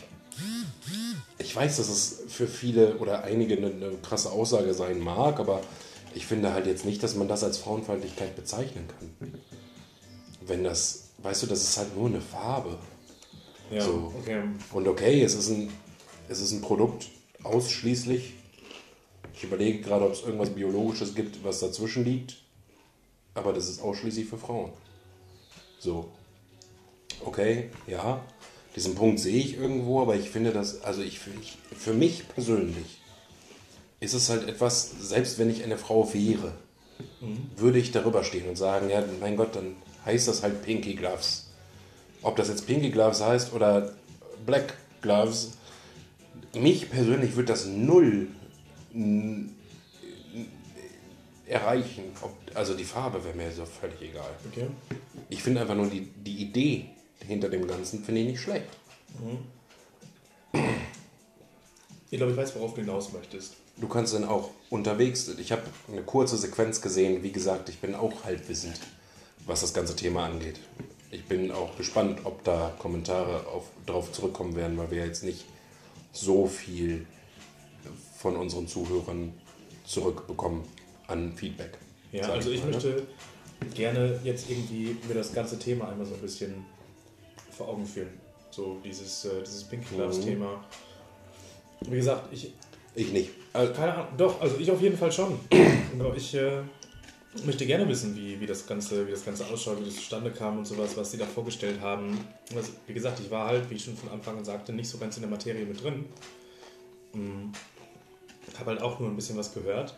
ich 1.39 1.55
weiß, 1.55 1.77
dass 1.77 1.89
es 1.89 2.23
für 2.27 2.47
viele 2.47 2.97
oder 2.97 3.23
einige 3.23 3.57
eine, 3.57 3.67
eine 3.67 3.91
krasse 4.07 4.31
Aussage 4.31 4.73
sein 4.75 4.99
mag, 4.99 5.39
aber 5.39 5.61
ich 6.13 6.27
finde 6.27 6.53
halt 6.53 6.67
jetzt 6.67 6.85
nicht, 6.85 7.01
dass 7.01 7.15
man 7.15 7.27
das 7.27 7.43
als 7.43 7.57
Frauenfeindlichkeit 7.57 8.35
bezeichnen 8.35 8.87
kann. 8.87 9.33
Wenn 10.47 10.63
das, 10.63 11.09
weißt 11.19 11.43
du, 11.43 11.47
das 11.47 11.63
ist 11.63 11.77
halt 11.77 11.95
nur 11.95 12.07
eine 12.07 12.21
Farbe. 12.21 12.77
Ja, 13.71 13.81
So. 13.81 14.13
okay. 14.19 14.43
Und 14.71 14.87
okay, 14.87 15.23
es 15.23 15.33
ist 15.35 15.49
ein, 15.49 15.71
es 16.29 16.39
ist 16.41 16.51
ein 16.51 16.61
Produkt 16.61 17.07
ausschließlich. 17.43 18.33
Ich 19.33 19.43
überlege 19.43 19.81
gerade, 19.81 20.05
ob 20.05 20.13
es 20.13 20.21
irgendwas 20.21 20.49
Biologisches 20.49 21.13
gibt, 21.15 21.43
was 21.43 21.59
dazwischen 21.59 22.05
liegt. 22.05 22.37
Aber 23.33 23.51
das 23.53 23.67
ist 23.67 23.81
ausschließlich 23.81 24.27
für 24.27 24.37
Frauen. 24.37 24.71
So. 25.79 26.09
Okay, 27.23 27.69
ja. 27.87 28.23
Diesen 28.75 28.95
Punkt 28.95 29.19
sehe 29.19 29.37
ich 29.37 29.57
irgendwo, 29.57 30.01
aber 30.01 30.15
ich 30.15 30.29
finde 30.29 30.51
das, 30.51 30.81
also 30.83 31.01
ich, 31.01 31.19
ich 31.41 31.57
für 31.77 31.93
mich 31.93 32.27
persönlich 32.27 32.99
ist 34.01 34.13
es 34.13 34.29
halt 34.29 34.47
etwas, 34.49 34.91
selbst 34.99 35.39
wenn 35.39 35.49
ich 35.49 35.63
eine 35.63 35.77
Frau 35.77 36.13
wäre, 36.13 36.53
würde 37.55 37.79
ich 37.79 37.91
darüber 37.91 38.23
stehen 38.23 38.47
und 38.49 38.57
sagen, 38.57 38.89
ja, 38.89 39.03
mein 39.21 39.37
Gott, 39.37 39.55
dann 39.55 39.75
heißt 40.05 40.27
das 40.27 40.43
halt 40.43 40.63
Pinky 40.63 40.95
Gloves. 40.95 41.47
Ob 42.21 42.35
das 42.35 42.49
jetzt 42.49 42.65
Pinky 42.65 42.89
Gloves 42.91 43.21
heißt 43.21 43.53
oder 43.53 43.93
Black 44.45 44.75
Gloves, 45.01 45.53
mich 46.53 46.89
persönlich 46.89 47.35
wird 47.35 47.49
das 47.49 47.65
null 47.65 48.27
erreichen. 51.47 52.03
Ob, 52.21 52.35
also 52.53 52.73
die 52.73 52.83
Farbe 52.83 53.23
wäre 53.23 53.35
mir 53.35 53.51
so 53.51 53.65
völlig 53.65 54.01
egal. 54.01 54.31
okay. 54.51 54.67
Ich 55.29 55.43
finde 55.43 55.61
einfach 55.61 55.75
nur 55.75 55.87
die, 55.87 56.01
die 56.01 56.37
Idee 56.37 56.89
hinter 57.19 57.49
dem 57.49 57.67
Ganzen 57.67 58.03
finde 58.03 58.21
ich 58.21 58.27
nicht 58.27 58.41
schlecht. 58.41 58.69
Ich 62.11 62.17
glaube, 62.17 62.31
ich 62.31 62.37
weiß, 62.37 62.55
worauf 62.55 62.73
du 62.73 62.81
hinaus 62.81 63.11
möchtest. 63.13 63.55
Du 63.77 63.87
kannst 63.87 64.13
dann 64.13 64.23
auch 64.23 64.51
unterwegs, 64.69 65.27
ich 65.37 65.51
habe 65.51 65.63
eine 65.91 66.01
kurze 66.01 66.37
Sequenz 66.37 66.81
gesehen, 66.81 67.23
wie 67.23 67.31
gesagt, 67.31 67.67
ich 67.69 67.79
bin 67.79 67.93
auch 67.93 68.23
halbwissend. 68.23 68.79
Was 69.45 69.61
das 69.61 69.73
ganze 69.73 69.95
Thema 69.95 70.25
angeht. 70.25 70.59
Ich 71.11 71.25
bin 71.25 71.51
auch 71.51 71.77
gespannt, 71.77 72.19
ob 72.23 72.43
da 72.43 72.73
Kommentare 72.79 73.47
auf, 73.47 73.69
darauf 73.85 74.11
zurückkommen 74.11 74.55
werden, 74.55 74.77
weil 74.77 74.91
wir 74.91 75.05
jetzt 75.05 75.23
nicht 75.23 75.45
so 76.11 76.47
viel 76.47 77.05
von 78.17 78.35
unseren 78.35 78.67
Zuhörern 78.67 79.33
zurückbekommen 79.85 80.63
an 81.07 81.33
Feedback. 81.33 81.77
Ja, 82.11 82.29
also 82.29 82.49
ich, 82.49 82.57
ich 82.57 82.65
möchte 82.65 83.03
gerne 83.73 84.19
jetzt 84.23 84.49
irgendwie 84.49 84.97
mir 85.07 85.13
das 85.13 85.33
ganze 85.33 85.59
Thema 85.59 85.89
einmal 85.89 86.05
so 86.05 86.15
ein 86.15 86.21
bisschen 86.21 86.65
vor 87.51 87.69
Augen 87.69 87.85
führen. 87.85 88.09
So 88.51 88.77
dieses, 88.83 89.25
äh, 89.25 89.41
dieses 89.41 89.63
Pink 89.65 89.87
Gloves 89.89 90.21
Thema. 90.21 90.63
Wie 91.81 91.97
gesagt, 91.97 92.31
ich. 92.31 92.53
Ich 92.97 93.11
nicht. 93.11 93.31
Also, 93.51 93.73
keine 93.73 93.93
Ahnung, 93.93 94.07
doch, 94.17 94.39
also 94.39 94.55
ich 94.57 94.71
auf 94.71 94.81
jeden 94.81 94.97
Fall 94.97 95.11
schon. 95.11 95.37
ich 96.15 96.33
äh, 96.33 96.61
möchte 97.43 97.65
gerne 97.65 97.87
wissen, 97.89 98.15
wie, 98.15 98.39
wie, 98.39 98.45
das 98.45 98.65
Ganze, 98.65 99.07
wie 99.07 99.11
das 99.11 99.25
Ganze 99.25 99.45
ausschaut, 99.47 99.81
wie 99.81 99.85
das 99.85 99.95
zustande 99.95 100.31
kam 100.31 100.59
und 100.59 100.65
sowas, 100.65 100.95
was 100.95 101.11
sie 101.11 101.17
da 101.17 101.25
vorgestellt 101.25 101.81
haben. 101.81 102.17
Also, 102.55 102.71
wie 102.87 102.93
gesagt, 102.93 103.19
ich 103.19 103.29
war 103.29 103.47
halt, 103.47 103.69
wie 103.69 103.75
ich 103.75 103.83
schon 103.83 103.97
von 103.97 104.09
Anfang 104.09 104.37
an 104.37 104.45
sagte, 104.45 104.71
nicht 104.71 104.89
so 104.89 104.97
ganz 104.97 105.17
in 105.17 105.23
der 105.23 105.29
Materie 105.29 105.65
mit 105.65 105.83
drin. 105.83 106.05
Hm. 107.13 107.51
Habe 108.57 108.71
halt 108.71 108.81
auch 108.81 108.99
nur 108.99 109.09
ein 109.09 109.15
bisschen 109.15 109.37
was 109.37 109.53
gehört. 109.53 109.95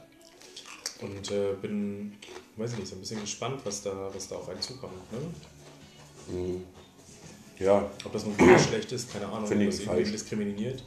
Und 1.02 1.30
äh, 1.32 1.54
bin, 1.62 2.14
weiß 2.56 2.74
ich 2.74 2.80
nicht, 2.80 2.88
so 2.88 2.96
ein 2.96 3.02
bisschen 3.02 3.22
gespannt, 3.22 3.62
was 3.66 3.84
da, 3.84 4.10
was 4.14 4.28
da 4.28 4.38
auf 4.38 4.50
einen 4.50 4.62
zukommt. 4.62 4.94
Ne? 5.12 5.20
Mhm. 6.36 6.64
Ja. 7.60 7.90
Ob 8.04 8.14
das 8.14 8.26
nun 8.26 8.36
gut 8.38 8.60
schlecht 8.60 8.92
ist, 8.92 9.12
keine 9.12 9.28
Ahnung, 9.28 9.48
Finde 9.48 9.66
ob 9.66 9.72
das 9.72 9.80
irgendwie 9.82 10.12
diskriminiert. 10.12 10.84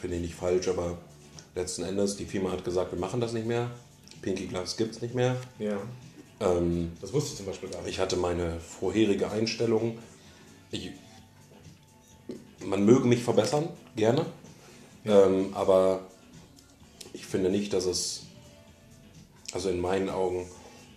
Finde 0.00 0.16
ich 0.16 0.22
nicht 0.22 0.34
falsch, 0.34 0.68
aber 0.68 0.98
letzten 1.54 1.84
Endes, 1.84 2.16
die 2.16 2.24
Firma 2.24 2.50
hat 2.50 2.64
gesagt, 2.64 2.92
wir 2.92 2.98
machen 2.98 3.20
das 3.20 3.32
nicht 3.32 3.46
mehr. 3.46 3.70
Pinky 4.22 4.46
Gloves 4.46 4.76
gibt 4.76 4.94
es 4.94 5.02
nicht 5.02 5.14
mehr. 5.14 5.36
Ja. 5.58 5.78
Ähm, 6.40 6.92
das 7.00 7.12
wusste 7.12 7.32
ich 7.32 7.36
zum 7.36 7.46
Beispiel 7.46 7.68
gar 7.68 7.82
nicht. 7.82 7.90
Ich 7.90 7.98
hatte 7.98 8.16
meine 8.16 8.58
vorherige 8.60 9.30
Einstellung. 9.30 9.98
Ich, 10.70 10.90
man 12.64 12.84
möge 12.84 13.06
mich 13.06 13.22
verbessern, 13.22 13.68
gerne. 13.96 14.24
Ja. 15.04 15.26
Ähm, 15.26 15.50
aber 15.54 16.00
ich 17.12 17.26
finde 17.26 17.50
nicht, 17.50 17.72
dass 17.72 17.84
es 17.84 18.22
also 19.52 19.68
in 19.68 19.80
meinen 19.80 20.08
Augen, 20.08 20.48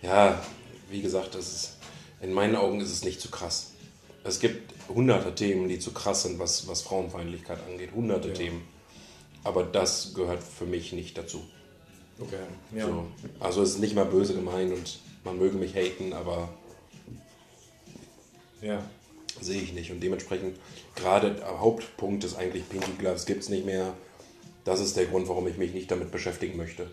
ja, 0.01 0.41
wie 0.89 1.01
gesagt, 1.01 1.35
das 1.35 1.51
ist, 1.51 1.77
in 2.21 2.31
meinen 2.31 2.55
Augen 2.55 2.79
ist 2.79 2.91
es 2.91 3.03
nicht 3.03 3.19
zu 3.19 3.29
krass. 3.29 3.71
Es 4.23 4.39
gibt 4.39 4.73
hunderte 4.87 5.35
Themen, 5.35 5.67
die 5.67 5.77
zu 5.77 5.91
krass 5.91 6.23
sind, 6.23 6.39
was, 6.39 6.67
was 6.67 6.81
Frauenfeindlichkeit 6.81 7.59
angeht. 7.67 7.91
Hunderte 7.93 8.29
ja. 8.29 8.33
Themen. 8.33 8.61
Aber 9.43 9.63
das 9.63 10.13
gehört 10.13 10.41
für 10.41 10.65
mich 10.65 10.93
nicht 10.93 11.17
dazu. 11.17 11.43
Okay, 12.19 12.35
ja. 12.73 12.85
So. 12.85 13.07
Also 13.39 13.61
es 13.61 13.71
ist 13.71 13.79
nicht 13.79 13.95
mal 13.95 14.05
böse 14.05 14.33
gemeint 14.33 14.73
und 14.73 14.99
man 15.23 15.37
möge 15.37 15.57
mich 15.57 15.75
haten, 15.75 16.13
aber 16.13 16.49
ja. 18.61 18.83
sehe 19.41 19.61
ich 19.61 19.73
nicht. 19.73 19.91
Und 19.91 20.01
dementsprechend, 20.01 20.57
gerade 20.95 21.31
der 21.35 21.59
Hauptpunkt 21.59 22.23
ist 22.23 22.35
eigentlich, 22.35 22.67
Pinky 22.69 22.91
Gloves 22.97 23.25
gibt 23.25 23.43
es 23.43 23.49
nicht 23.49 23.65
mehr. 23.65 23.93
Das 24.63 24.79
ist 24.79 24.95
der 24.95 25.05
Grund, 25.05 25.27
warum 25.27 25.47
ich 25.47 25.57
mich 25.57 25.73
nicht 25.73 25.91
damit 25.91 26.11
beschäftigen 26.11 26.57
möchte. 26.57 26.89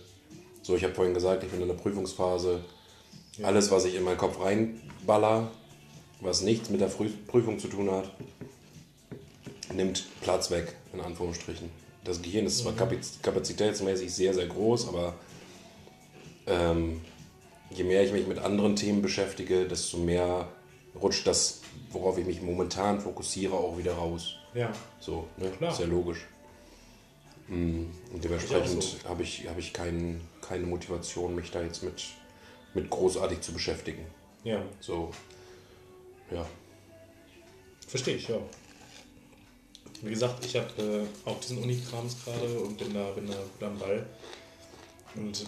So, 0.63 0.77
ich 0.77 0.85
habe 0.85 0.95
vorhin 0.95 1.15
gesagt, 1.15 1.43
ich 1.45 1.51
bin 1.51 1.61
in 1.61 1.69
der 1.69 1.75
Prüfungsphase. 1.75 2.65
Ja. 3.39 3.47
Alles, 3.47 3.71
was 3.71 3.85
ich 3.85 3.95
in 3.95 4.05
meinen 4.05 4.19
Kopf 4.19 4.41
reinballer, 4.41 5.51
was 6.21 6.43
nichts 6.43 6.69
mit 6.69 6.81
der 6.81 6.89
Prüfung 6.89 7.59
zu 7.59 7.69
tun 7.69 7.91
hat, 7.91 8.11
nimmt 9.75 10.05
Platz 10.21 10.51
weg, 10.51 10.77
in 10.93 11.01
Anführungsstrichen. 11.01 11.82
Das 12.05 12.21
Gehirn 12.21 12.47
ist 12.47 12.59
zwar 12.59 12.75
kapazitätsmäßig 12.75 14.13
sehr, 14.13 14.35
sehr 14.35 14.47
groß, 14.47 14.89
aber 14.89 15.15
ähm, 16.47 17.01
je 17.71 17.85
mehr 17.85 18.03
ich 18.05 18.13
mich 18.13 18.27
mit 18.27 18.39
anderen 18.39 18.77
Themen 18.77 19.03
beschäftige, 19.03 19.67
desto 19.67 19.99
mehr 19.99 20.49
rutscht 21.01 21.27
das, 21.27 21.61
worauf 21.91 22.19
ich 22.19 22.27
mich 22.27 22.43
momentan 22.43 23.01
fokussiere, 23.01 23.55
auch 23.55 23.79
wieder 23.79 23.95
raus. 23.95 24.37
Ja. 24.55 24.73
So, 25.01 25.29
ne? 25.37 25.51
Klar. 25.51 25.75
Sehr 25.75 25.87
logisch. 25.87 26.27
Mm, 27.49 27.87
und 28.13 28.25
dementsprechend 28.25 28.83
so. 28.83 29.09
habe 29.09 29.23
ich, 29.23 29.49
hab 29.49 29.59
ich 29.59 29.73
kein, 29.73 30.21
keine 30.41 30.67
Motivation, 30.67 31.35
mich 31.35 31.51
da 31.51 31.63
jetzt 31.63 31.83
mit, 31.83 32.03
mit 32.75 32.91
großartig 32.91 33.41
zu 33.41 33.53
beschäftigen. 33.53 34.05
Ja. 34.45 34.63
So, 34.81 35.13
ja. 36.31 36.47
Verstehe 37.87 38.17
ich, 38.17 38.29
ja. 38.29 38.39
Wie 40.03 40.11
gesagt, 40.11 40.45
ich 40.45 40.57
habe 40.57 40.83
äh, 40.83 41.29
auch 41.29 41.39
diesen 41.39 41.59
Unikrams 41.59 42.17
gerade 42.25 42.59
und 42.61 42.77
bin 42.77 42.93
da, 42.93 43.11
bin 43.13 43.29
da 43.29 43.35
gut 43.35 43.63
am 43.63 43.79
Ball. 43.79 44.05
Und 45.15 45.47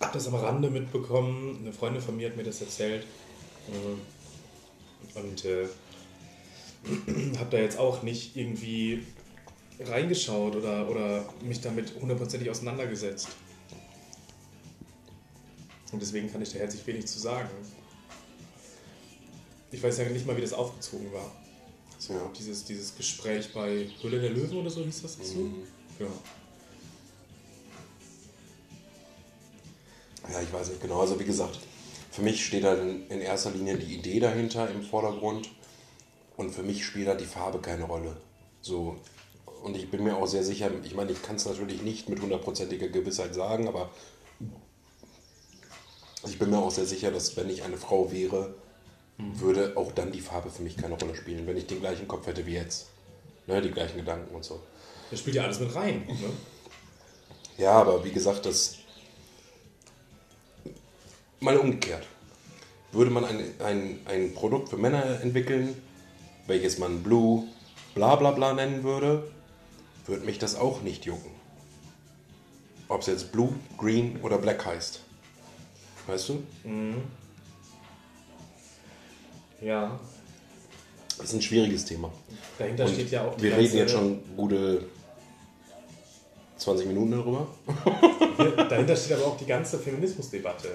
habe 0.00 0.12
das 0.12 0.28
am 0.28 0.36
Rande 0.36 0.70
mitbekommen. 0.70 1.58
Eine 1.60 1.72
Freundin 1.72 2.00
von 2.00 2.16
mir 2.16 2.28
hat 2.28 2.36
mir 2.36 2.44
das 2.44 2.60
erzählt. 2.60 3.04
Äh, 3.68 5.18
und 5.18 5.44
äh, 5.44 5.66
habe 7.38 7.50
da 7.50 7.58
jetzt 7.58 7.78
auch 7.78 8.04
nicht 8.04 8.36
irgendwie 8.36 9.04
reingeschaut 9.80 10.54
oder, 10.54 10.88
oder 10.88 11.24
mich 11.42 11.60
damit 11.60 12.00
hundertprozentig 12.00 12.48
auseinandergesetzt. 12.48 13.28
Und 15.90 16.00
deswegen 16.00 16.30
kann 16.30 16.42
ich 16.42 16.52
da 16.52 16.60
herzlich 16.60 16.86
wenig 16.86 17.06
zu 17.06 17.18
sagen. 17.18 17.48
Ich 19.72 19.82
weiß 19.82 19.98
ja 19.98 20.04
nicht 20.04 20.26
mal, 20.26 20.36
wie 20.36 20.42
das 20.42 20.52
aufgezogen 20.52 21.12
war. 21.12 21.41
So, 22.02 22.14
ja. 22.14 22.30
dieses, 22.36 22.64
dieses 22.64 22.96
Gespräch 22.96 23.52
bei 23.54 23.88
Höhle 24.00 24.20
der 24.20 24.30
Löwen 24.30 24.58
oder 24.58 24.70
so 24.70 24.82
hieß 24.82 25.02
das 25.02 25.18
dazu? 25.18 25.38
Mhm. 25.38 25.62
Ja. 26.00 26.06
Ja, 30.32 30.42
ich 30.42 30.52
weiß 30.52 30.70
nicht 30.70 30.82
genau. 30.82 31.00
Also 31.00 31.20
wie 31.20 31.24
gesagt, 31.24 31.60
für 32.10 32.22
mich 32.22 32.44
steht 32.44 32.64
da 32.64 32.74
in 32.74 33.20
erster 33.20 33.52
Linie 33.52 33.78
die 33.78 33.94
Idee 33.94 34.18
dahinter 34.18 34.68
im 34.68 34.82
Vordergrund 34.82 35.48
und 36.36 36.50
für 36.50 36.64
mich 36.64 36.84
spielt 36.84 37.06
da 37.06 37.14
die 37.14 37.24
Farbe 37.24 37.60
keine 37.60 37.84
Rolle. 37.84 38.16
So, 38.62 38.96
und 39.62 39.76
ich 39.76 39.88
bin 39.88 40.02
mir 40.02 40.16
auch 40.16 40.26
sehr 40.26 40.42
sicher, 40.42 40.72
ich 40.82 40.96
meine, 40.96 41.12
ich 41.12 41.22
kann 41.22 41.36
es 41.36 41.46
natürlich 41.46 41.82
nicht 41.82 42.08
mit 42.08 42.20
hundertprozentiger 42.20 42.88
Gewissheit 42.88 43.32
sagen, 43.32 43.68
aber 43.68 43.90
ich 46.26 46.36
bin 46.36 46.50
mir 46.50 46.58
auch 46.58 46.72
sehr 46.72 46.86
sicher, 46.86 47.12
dass 47.12 47.36
wenn 47.36 47.48
ich 47.48 47.62
eine 47.62 47.76
Frau 47.76 48.10
wäre. 48.10 48.56
Würde 49.18 49.76
auch 49.76 49.92
dann 49.92 50.12
die 50.12 50.20
Farbe 50.20 50.50
für 50.50 50.62
mich 50.62 50.76
keine 50.76 50.94
Rolle 50.94 51.14
spielen, 51.14 51.46
wenn 51.46 51.56
ich 51.56 51.66
den 51.66 51.80
gleichen 51.80 52.08
Kopf 52.08 52.26
hätte 52.26 52.46
wie 52.46 52.54
jetzt. 52.54 52.88
Ne, 53.46 53.60
die 53.60 53.70
gleichen 53.70 53.98
Gedanken 53.98 54.34
und 54.34 54.44
so. 54.44 54.60
Das 55.10 55.20
spielt 55.20 55.36
ja 55.36 55.44
alles 55.44 55.60
mit 55.60 55.74
rein. 55.74 56.06
Ne? 56.06 56.30
Ja, 57.58 57.72
aber 57.72 58.04
wie 58.04 58.12
gesagt, 58.12 58.46
das. 58.46 58.78
Mal 61.40 61.56
umgekehrt. 61.56 62.06
Würde 62.92 63.10
man 63.10 63.24
ein, 63.24 63.54
ein, 63.60 64.00
ein 64.04 64.34
Produkt 64.34 64.68
für 64.68 64.76
Männer 64.76 65.20
entwickeln, 65.20 65.76
welches 66.46 66.78
man 66.78 67.02
Blue 67.02 67.48
bla 67.94 68.16
bla 68.16 68.30
bla 68.30 68.52
nennen 68.52 68.82
würde, 68.84 69.30
würde 70.06 70.24
mich 70.24 70.38
das 70.38 70.56
auch 70.56 70.82
nicht 70.82 71.04
jucken. 71.04 71.30
Ob 72.88 73.00
es 73.00 73.06
jetzt 73.06 73.32
Blue, 73.32 73.54
Green 73.78 74.20
oder 74.22 74.38
Black 74.38 74.64
heißt. 74.64 75.00
Weißt 76.06 76.28
du? 76.28 76.42
Mhm. 76.64 77.02
Ja. 79.62 79.98
Das 81.18 81.26
ist 81.26 81.34
ein 81.34 81.42
schwieriges 81.42 81.84
Thema. 81.84 82.12
Dahinter 82.58 82.84
Und 82.84 82.92
steht 82.92 83.10
ja 83.10 83.24
auch. 83.24 83.40
Wir 83.40 83.56
reden 83.56 83.76
jetzt 83.76 83.92
schon 83.92 84.20
gute 84.36 84.84
20 86.56 86.86
Minuten 86.86 87.12
darüber. 87.12 87.46
dahinter 88.68 88.96
steht 88.96 89.16
aber 89.16 89.26
auch 89.26 89.36
die 89.36 89.46
ganze 89.46 89.78
Feminismusdebatte. 89.78 90.68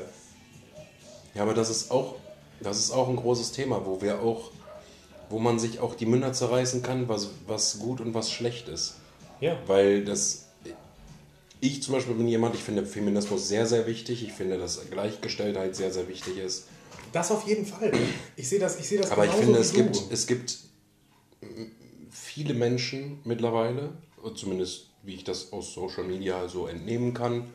Ja, 1.33 1.43
aber 1.43 1.53
das 1.53 1.69
ist 1.69 1.91
auch, 1.91 2.15
das 2.61 2.79
ist 2.79 2.91
auch 2.91 3.09
ein 3.09 3.15
großes 3.15 3.51
Thema, 3.51 3.85
wo 3.85 4.01
wir 4.01 4.21
auch, 4.21 4.51
wo 5.29 5.39
man 5.39 5.59
sich 5.59 5.79
auch 5.79 5.95
die 5.95 6.05
Münder 6.05 6.33
zerreißen 6.33 6.81
kann, 6.81 7.07
was, 7.07 7.29
was 7.45 7.79
gut 7.79 8.01
und 8.01 8.13
was 8.13 8.31
schlecht 8.31 8.67
ist. 8.69 8.95
Ja. 9.39 9.57
Weil 9.67 10.03
das. 10.03 10.45
Ich 11.59 11.81
zum 11.81 11.95
Beispiel 11.95 12.13
bin 12.13 12.27
jemand, 12.27 12.53
ich 12.53 12.61
finde 12.61 12.85
Feminismus 12.85 13.47
sehr, 13.47 13.65
sehr 13.65 13.87
wichtig. 13.87 14.23
Ich 14.23 14.31
finde, 14.31 14.59
dass 14.59 14.89
Gleichgestelltheit 14.91 15.75
sehr, 15.75 15.91
sehr 15.91 16.07
wichtig 16.07 16.37
ist. 16.37 16.67
Das 17.11 17.31
auf 17.31 17.47
jeden 17.47 17.65
Fall. 17.65 17.91
Ich 18.35 18.49
sehe 18.49 18.59
das, 18.59 18.79
ich 18.79 18.87
sehe 18.87 18.99
das 18.99 19.11
Aber 19.11 19.25
ich 19.25 19.31
finde, 19.31 19.59
es 19.59 19.73
gibt, 19.73 20.01
es 20.11 20.27
gibt 20.27 20.57
viele 22.11 22.53
Menschen 22.53 23.19
mittlerweile, 23.23 23.93
zumindest 24.35 24.87
wie 25.03 25.15
ich 25.15 25.23
das 25.23 25.53
aus 25.53 25.73
Social 25.73 26.03
Media 26.03 26.47
so 26.47 26.67
entnehmen 26.67 27.13
kann, 27.13 27.45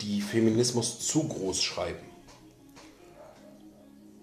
die 0.00 0.20
Feminismus 0.20 1.00
zu 1.06 1.26
groß 1.28 1.62
schreiben. 1.62 1.98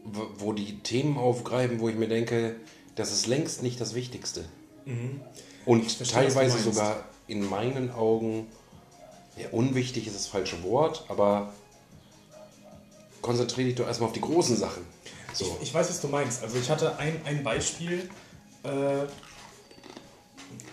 Wo 0.03 0.53
die 0.53 0.79
Themen 0.79 1.17
aufgreifen, 1.17 1.81
wo 1.81 1.89
ich 1.89 1.95
mir 1.95 2.07
denke, 2.07 2.55
das 2.95 3.11
ist 3.11 3.27
längst 3.27 3.61
nicht 3.61 3.79
das 3.81 3.93
Wichtigste. 3.93 4.45
Mhm. 4.85 5.19
Und 5.65 6.09
teilweise 6.09 6.57
sogar 6.59 7.03
in 7.27 7.47
meinen 7.47 7.91
Augen, 7.91 8.47
ja, 9.35 9.49
unwichtig 9.51 10.07
ist 10.07 10.15
das 10.15 10.27
falsche 10.27 10.63
Wort, 10.63 11.03
aber 11.09 11.53
konzentriere 13.27 13.67
dich 13.67 13.75
doch 13.75 13.85
erstmal 13.87 14.07
auf 14.07 14.13
die 14.13 14.21
großen 14.21 14.55
Sachen. 14.57 14.83
So. 15.33 15.45
Ich, 15.61 15.67
ich, 15.69 15.73
weiß, 15.73 15.89
was 15.89 16.01
du 16.01 16.07
meinst. 16.07 16.41
Also 16.41 16.57
ich 16.57 16.69
hatte 16.69 16.97
ein, 16.97 17.21
ein 17.25 17.43
Beispiel, 17.43 18.09
äh, 18.63 18.69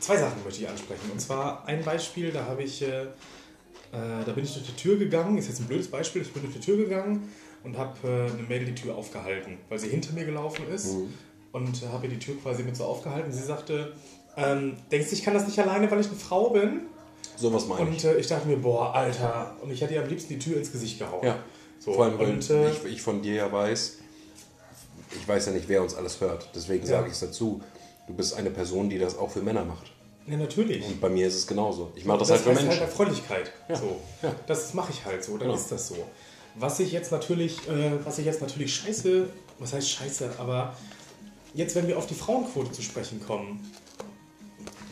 zwei 0.00 0.16
Sachen 0.16 0.42
möchte 0.44 0.62
ich 0.62 0.68
ansprechen. 0.68 1.10
Und 1.12 1.20
zwar 1.20 1.66
ein 1.66 1.82
Beispiel, 1.84 2.30
da 2.32 2.44
habe 2.46 2.62
ich, 2.62 2.82
äh, 2.82 3.02
äh, 3.02 3.06
da 3.92 4.32
bin 4.34 4.44
ich 4.44 4.52
durch 4.54 4.66
die 4.66 4.76
Tür 4.76 4.96
gegangen, 4.96 5.36
ist 5.38 5.48
jetzt 5.48 5.60
ein 5.60 5.66
blödes 5.66 5.88
Beispiel, 5.90 6.22
ich 6.22 6.32
bin 6.32 6.42
durch 6.42 6.54
die 6.54 6.60
Tür 6.60 6.76
gegangen 6.76 7.30
und 7.64 7.76
habe 7.76 7.96
äh, 8.08 8.30
eine 8.32 8.42
Mädel 8.48 8.66
die 8.66 8.74
Tür 8.74 8.94
aufgehalten, 8.96 9.58
weil 9.68 9.78
sie 9.78 9.88
hinter 9.88 10.12
mir 10.12 10.24
gelaufen 10.24 10.66
ist 10.72 10.94
Mhm. 10.94 11.12
und 11.52 11.82
habe 11.92 12.08
die 12.08 12.18
Tür 12.18 12.36
quasi 12.42 12.62
mit 12.62 12.76
so 12.76 12.84
aufgehalten. 12.84 13.32
Sie 13.32 13.42
sagte, 13.42 13.92
ähm, 14.36 14.76
denkst 14.90 15.10
du, 15.10 15.14
ich 15.16 15.22
kann 15.22 15.34
das 15.34 15.46
nicht 15.46 15.58
alleine, 15.58 15.90
weil 15.90 16.00
ich 16.00 16.06
eine 16.08 16.16
Frau 16.16 16.50
bin? 16.50 16.82
Sowas 17.36 17.66
meine 17.66 17.82
Und 17.82 17.94
ich. 17.96 18.04
äh, 18.04 18.16
ich 18.16 18.26
dachte 18.28 18.46
mir, 18.48 18.56
boah, 18.56 18.94
Alter, 18.94 19.56
und 19.62 19.70
ich 19.72 19.80
hätte 19.80 19.94
ihr 19.94 20.02
am 20.02 20.08
liebsten 20.08 20.28
die 20.34 20.38
Tür 20.38 20.56
ins 20.56 20.70
Gesicht 20.72 20.98
gehauen. 20.98 21.24
Ja. 21.26 21.38
So, 21.84 21.92
Vor 21.94 22.04
allem, 22.06 22.18
weil 22.18 22.38
ich, 22.38 22.84
ich 22.92 23.02
von 23.02 23.20
dir 23.22 23.34
ja 23.34 23.52
weiß, 23.52 23.98
ich 25.20 25.28
weiß 25.28 25.46
ja 25.46 25.52
nicht, 25.52 25.68
wer 25.68 25.82
uns 25.82 25.94
alles 25.94 26.20
hört. 26.20 26.48
Deswegen 26.54 26.84
Ja. 26.84 26.90
sage 26.90 27.08
ich 27.08 27.12
es 27.14 27.20
dazu. 27.20 27.60
Du 28.06 28.14
bist 28.14 28.34
eine 28.34 28.50
Person, 28.50 28.88
die 28.88 28.98
das 28.98 29.16
auch 29.18 29.30
für 29.30 29.42
Männer 29.42 29.64
macht. 29.64 29.90
ja, 30.26 30.36
natürlich. 30.36 30.84
Und 30.86 31.00
bei 31.00 31.08
mir 31.10 31.26
ist 31.28 31.34
es 31.34 31.46
genauso. 31.46 31.92
Ich 31.94 32.04
mache 32.04 32.18
das, 32.20 32.28
das 32.28 32.38
halt 32.38 32.44
für 32.44 32.50
heißt 32.54 32.62
Menschen. 32.68 32.80
halt 32.80 32.92
Freundlichkeit. 32.92 33.52
Ja. 33.68 33.76
So. 33.76 34.00
Ja. 34.22 34.34
Das 34.46 34.72
mache 34.74 34.92
ich 34.92 35.04
halt 35.04 35.22
so, 35.22 35.32
dann 35.32 35.48
Genau. 35.48 35.54
ist 35.60 35.70
das 35.70 35.88
so. 35.88 35.96
Was 36.56 36.80
ich 36.80 36.92
jetzt 36.92 37.12
natürlich, 37.12 37.58
äh, 37.68 38.04
was 38.04 38.18
ich 38.18 38.24
jetzt 38.26 38.40
natürlich 38.40 38.74
scheiße, 38.74 39.28
was 39.58 39.72
heißt 39.72 39.90
scheiße, 39.90 40.30
aber 40.38 40.76
jetzt, 41.52 41.74
wenn 41.74 41.86
wir 41.88 41.98
auf 41.98 42.06
die 42.06 42.14
Frauenquote 42.14 42.72
zu 42.72 42.80
sprechen 42.82 43.20
kommen, 43.26 43.60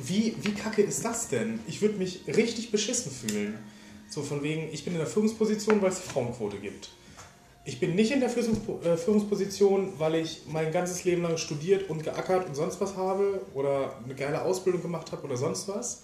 wie, 0.02 0.34
wie 0.40 0.52
kacke 0.52 0.82
ist 0.82 1.04
das 1.04 1.28
denn? 1.28 1.60
Ich 1.66 1.80
würde 1.80 1.96
mich 1.96 2.22
richtig 2.26 2.70
beschissen 2.72 3.12
fühlen. 3.12 3.58
So 4.12 4.20
von 4.20 4.42
wegen, 4.42 4.68
ich 4.70 4.84
bin 4.84 4.92
in 4.92 4.98
der 4.98 5.08
Führungsposition, 5.08 5.80
weil 5.80 5.88
es 5.88 6.02
die 6.02 6.08
Frauenquote 6.10 6.58
gibt. 6.58 6.90
Ich 7.64 7.80
bin 7.80 7.94
nicht 7.94 8.10
in 8.10 8.20
der 8.20 8.28
äh, 8.28 8.96
Führungsposition, 8.98 9.94
weil 9.96 10.16
ich 10.16 10.42
mein 10.52 10.70
ganzes 10.70 11.04
Leben 11.04 11.22
lang 11.22 11.38
studiert 11.38 11.88
und 11.88 12.04
geackert 12.04 12.46
und 12.46 12.54
sonst 12.54 12.78
was 12.78 12.94
habe 12.94 13.40
oder 13.54 13.94
eine 14.04 14.14
geile 14.14 14.42
Ausbildung 14.42 14.82
gemacht 14.82 15.12
habe 15.12 15.24
oder 15.24 15.38
sonst 15.38 15.66
was, 15.68 16.02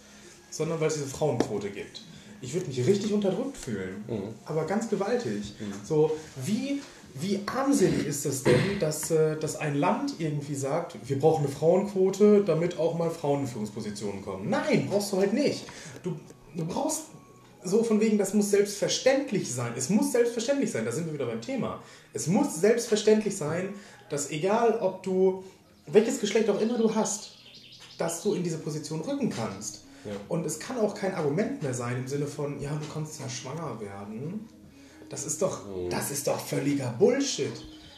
sondern 0.50 0.80
weil 0.80 0.88
es 0.88 0.94
diese 0.94 1.06
Frauenquote 1.06 1.68
gibt. 1.68 2.00
Ich 2.40 2.54
würde 2.54 2.68
mich 2.68 2.78
richtig 2.86 3.12
unterdrückt 3.12 3.58
fühlen, 3.58 4.02
aber 4.46 4.64
ganz 4.64 4.88
gewaltig. 4.88 5.52
So, 5.84 6.16
wie, 6.46 6.80
wie 7.12 7.40
armselig 7.44 8.06
ist 8.06 8.24
es 8.24 8.42
denn, 8.42 8.78
dass, 8.80 9.10
äh, 9.10 9.36
dass 9.36 9.56
ein 9.56 9.74
Land 9.74 10.14
irgendwie 10.18 10.54
sagt, 10.54 10.96
wir 11.06 11.18
brauchen 11.18 11.44
eine 11.44 11.54
Frauenquote, 11.54 12.42
damit 12.42 12.78
auch 12.78 12.96
mal 12.96 13.10
Frauen 13.10 13.40
in 13.40 13.46
Führungspositionen 13.48 14.24
kommen? 14.24 14.48
Nein, 14.48 14.86
brauchst 14.88 15.12
du 15.12 15.18
halt 15.18 15.34
nicht. 15.34 15.66
Du, 16.02 16.16
du 16.54 16.64
brauchst 16.64 17.02
so 17.64 17.82
von 17.82 18.00
wegen, 18.00 18.18
das 18.18 18.34
muss 18.34 18.50
selbstverständlich 18.50 19.52
sein. 19.52 19.72
Es 19.76 19.90
muss 19.90 20.12
selbstverständlich 20.12 20.70
sein, 20.70 20.84
da 20.84 20.92
sind 20.92 21.06
wir 21.06 21.14
wieder 21.14 21.26
beim 21.26 21.40
Thema. 21.40 21.82
Es 22.12 22.26
muss 22.26 22.60
selbstverständlich 22.60 23.36
sein, 23.36 23.74
dass 24.10 24.30
egal 24.30 24.78
ob 24.80 25.02
du, 25.02 25.44
welches 25.86 26.20
Geschlecht 26.20 26.48
auch 26.48 26.60
immer 26.60 26.78
du 26.78 26.94
hast, 26.94 27.32
dass 27.98 28.22
du 28.22 28.34
in 28.34 28.42
diese 28.42 28.58
Position 28.58 29.00
rücken 29.00 29.30
kannst. 29.30 29.84
Ja. 30.04 30.12
Und 30.28 30.46
es 30.46 30.58
kann 30.58 30.78
auch 30.78 30.94
kein 30.94 31.14
Argument 31.14 31.62
mehr 31.62 31.74
sein 31.74 31.96
im 31.98 32.08
Sinne 32.08 32.26
von, 32.26 32.60
ja, 32.60 32.70
du 32.70 32.92
kannst 32.92 33.20
ja 33.20 33.28
schwanger 33.28 33.80
werden. 33.80 34.48
Das 35.10 35.24
ist 35.24 35.42
doch, 35.42 35.62
das 35.90 36.10
ist 36.10 36.26
doch 36.26 36.38
völliger 36.38 36.94
Bullshit. 36.98 37.52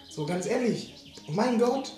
So 0.09 0.27
ganz 0.27 0.47
ehrlich, 0.47 1.15
mein 1.29 1.59
Gott, 1.59 1.93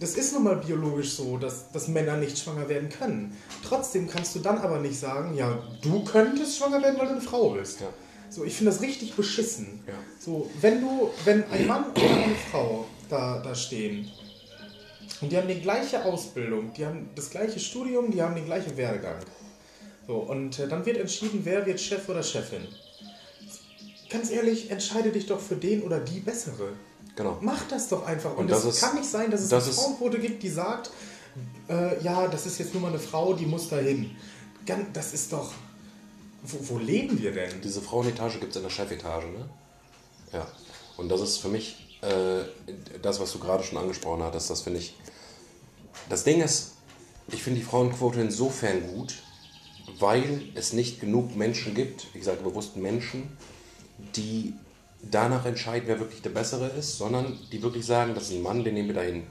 das 0.00 0.16
ist 0.16 0.32
nun 0.32 0.44
mal 0.44 0.56
biologisch 0.56 1.12
so, 1.12 1.38
dass, 1.38 1.70
dass 1.70 1.88
Männer 1.88 2.16
nicht 2.16 2.38
schwanger 2.38 2.68
werden 2.68 2.88
können. 2.88 3.36
Trotzdem 3.66 4.08
kannst 4.08 4.34
du 4.34 4.40
dann 4.40 4.58
aber 4.58 4.80
nicht 4.80 4.98
sagen, 4.98 5.36
ja, 5.36 5.62
du 5.82 6.04
könntest 6.04 6.58
schwanger 6.58 6.82
werden, 6.82 6.98
weil 6.98 7.06
du 7.06 7.12
eine 7.12 7.20
Frau 7.20 7.50
bist. 7.50 7.80
Ja. 7.80 7.88
So, 8.28 8.44
ich 8.44 8.54
finde 8.54 8.72
das 8.72 8.80
richtig 8.80 9.14
beschissen. 9.14 9.84
Ja. 9.86 9.94
So, 10.18 10.50
wenn 10.60 10.80
du, 10.80 11.10
wenn 11.24 11.44
ein 11.50 11.66
Mann 11.66 11.90
oder 11.92 12.16
eine 12.16 12.34
Frau 12.50 12.86
da, 13.08 13.40
da 13.40 13.54
stehen 13.54 14.10
und 15.20 15.30
die 15.30 15.36
haben 15.36 15.48
die 15.48 15.60
gleiche 15.60 16.04
Ausbildung, 16.04 16.72
die 16.72 16.84
haben 16.84 17.10
das 17.14 17.30
gleiche 17.30 17.60
Studium, 17.60 18.10
die 18.10 18.20
haben 18.20 18.34
den 18.34 18.46
gleichen 18.46 18.76
Werdegang. 18.76 19.20
So, 20.06 20.16
und 20.16 20.58
äh, 20.58 20.68
dann 20.68 20.84
wird 20.84 20.98
entschieden, 20.98 21.40
wer 21.44 21.64
wird 21.64 21.80
Chef 21.80 22.08
oder 22.08 22.22
Chefin. 22.22 22.66
Ganz 24.10 24.30
ehrlich, 24.30 24.70
entscheide 24.70 25.10
dich 25.10 25.26
doch 25.26 25.40
für 25.40 25.56
den 25.56 25.82
oder 25.82 26.00
die 26.00 26.20
bessere. 26.20 26.72
Genau. 27.16 27.38
Mach 27.40 27.62
das 27.68 27.88
doch 27.88 28.04
einfach. 28.06 28.36
Und, 28.36 28.50
es 28.50 28.80
kann 28.80 28.96
nicht 28.96 29.08
sein, 29.08 29.30
dass 29.30 29.40
es 29.42 29.48
das 29.48 29.64
eine 29.64 29.72
Frauenquote 29.74 30.18
gibt, 30.18 30.42
die 30.42 30.48
sagt, 30.50 30.90
äh, 31.68 32.02
ja, 32.02 32.26
das 32.28 32.46
ist 32.46 32.58
jetzt 32.58 32.72
nur 32.74 32.82
mal 32.82 32.88
eine 32.88 32.98
Frau, 32.98 33.34
die 33.34 33.46
muss 33.46 33.68
da 33.68 33.76
hin. 33.76 34.16
Gan- 34.66 34.86
Das 34.92 35.12
ist 35.14 35.32
doch. 35.32 35.52
Wo, 36.42 36.74
wo 36.74 36.78
leben 36.78 37.20
wir 37.20 37.32
denn? 37.32 37.60
Diese 37.62 37.80
Frauenetage 37.80 38.38
gibt 38.38 38.50
es 38.50 38.56
in 38.56 38.62
der 38.64 38.70
Chefetage, 38.70 39.26
ne? 39.26 39.48
Ja. 40.32 40.46
Und 40.96 41.08
das 41.08 41.20
ist 41.20 41.38
für 41.38 41.48
mich 41.48 41.96
äh, 42.02 42.42
das, 43.00 43.20
was 43.20 43.32
du 43.32 43.38
gerade 43.38 43.62
schon 43.64 43.78
angesprochen 43.78 44.22
hattest, 44.22 44.50
das 44.50 44.60
finde 44.62 44.80
ich. 44.80 44.94
Das 46.08 46.24
Ding 46.24 46.42
ist, 46.42 46.72
ich 47.28 47.42
finde 47.42 47.60
die 47.60 47.64
Frauenquote 47.66 48.20
insofern 48.20 48.86
gut, 48.94 49.14
weil 49.98 50.42
es 50.54 50.72
nicht 50.72 51.00
genug 51.00 51.36
Menschen 51.36 51.74
gibt, 51.74 52.06
ich 52.14 52.24
sage 52.24 52.42
bewusst 52.42 52.76
Menschen, 52.76 53.36
die 54.16 54.52
danach 55.10 55.44
entscheiden, 55.46 55.84
wer 55.88 55.98
wirklich 56.00 56.22
der 56.22 56.30
Bessere 56.30 56.68
ist, 56.78 56.98
sondern 56.98 57.38
die 57.52 57.62
wirklich 57.62 57.84
sagen, 57.86 58.14
das 58.14 58.24
ist 58.24 58.32
ein 58.34 58.42
Mann, 58.42 58.64
den 58.64 58.74
nehmen 58.74 58.88
wir 58.88 58.94
dahin. 58.94 59.24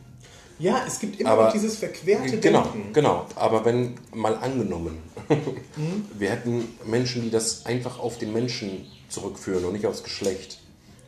Ja, 0.60 0.84
es 0.88 1.00
gibt 1.00 1.20
immer 1.20 1.32
Aber- 1.32 1.46
noch 1.46 1.54
dieses 1.54 1.78
verquerte 1.78 2.38
Genau, 2.40 2.62
Denken. 2.64 2.94
genau. 2.94 3.26
Aber 3.36 3.66
wenn 3.66 3.96
mal 4.14 4.36
angenommen, 4.36 5.00
wir 6.18 6.30
hätten 6.30 6.68
Menschen, 6.86 7.24
die 7.24 7.32
das 7.32 7.66
einfach 7.66 8.00
auf 8.00 8.18
den 8.18 8.32
Menschen 8.34 8.86
zurückführen 9.10 9.66
und 9.66 9.74
nicht 9.74 9.86
aufs 9.86 10.04
Geschlecht, 10.04 10.60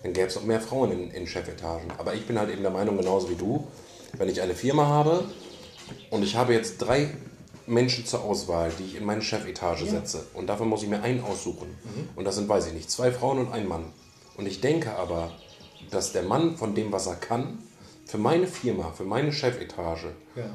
dann 0.04 0.14
gäbe 0.14 0.28
es 0.28 0.38
auch 0.38 0.44
mehr 0.44 0.62
Frauen 0.62 0.92
in, 0.92 1.12
in 1.12 1.28
Chefetagen. 1.28 1.92
Aber 1.98 2.14
ich 2.14 2.26
bin 2.26 2.38
halt 2.40 2.50
eben 2.52 2.62
der 2.62 2.72
Meinung, 2.72 2.98
genauso 2.98 3.30
wie 3.30 3.36
du, 3.36 3.68
wenn 4.18 4.30
ich 4.30 4.42
eine 4.42 4.56
Firma 4.56 4.86
habe 4.88 5.26
und 6.10 6.24
ich 6.24 6.36
habe 6.36 6.54
jetzt 6.54 6.78
drei 6.80 7.10
Menschen 7.68 8.06
zur 8.06 8.24
Auswahl, 8.24 8.72
die 8.80 8.84
ich 8.84 8.96
in 8.98 9.06
meine 9.06 9.22
Chefetage 9.22 9.86
setze 9.86 10.26
und 10.34 10.48
davon 10.48 10.70
muss 10.70 10.84
ich 10.84 10.90
mir 10.90 11.02
einen 11.02 11.22
aussuchen. 11.24 11.68
Und 12.16 12.26
das 12.26 12.36
sind, 12.36 12.48
weiß 12.50 12.68
ich 12.68 12.74
nicht, 12.74 12.92
zwei 12.92 13.12
Frauen 13.12 13.40
und 13.40 13.52
ein 13.52 13.68
Mann. 13.68 13.86
Und 14.38 14.48
ich 14.48 14.62
denke 14.62 14.96
aber, 14.96 15.32
dass 15.92 16.12
der 16.12 16.24
Mann 16.24 16.58
von 16.58 16.76
dem, 16.76 16.92
was 16.92 17.08
er 17.08 17.16
kann, 17.16 17.60
für 18.06 18.18
meine 18.18 18.48
Firma, 18.48 18.92
für 18.92 19.04
meine 19.04 19.32
Chefetage, 19.32 20.14
Ja. 20.36 20.50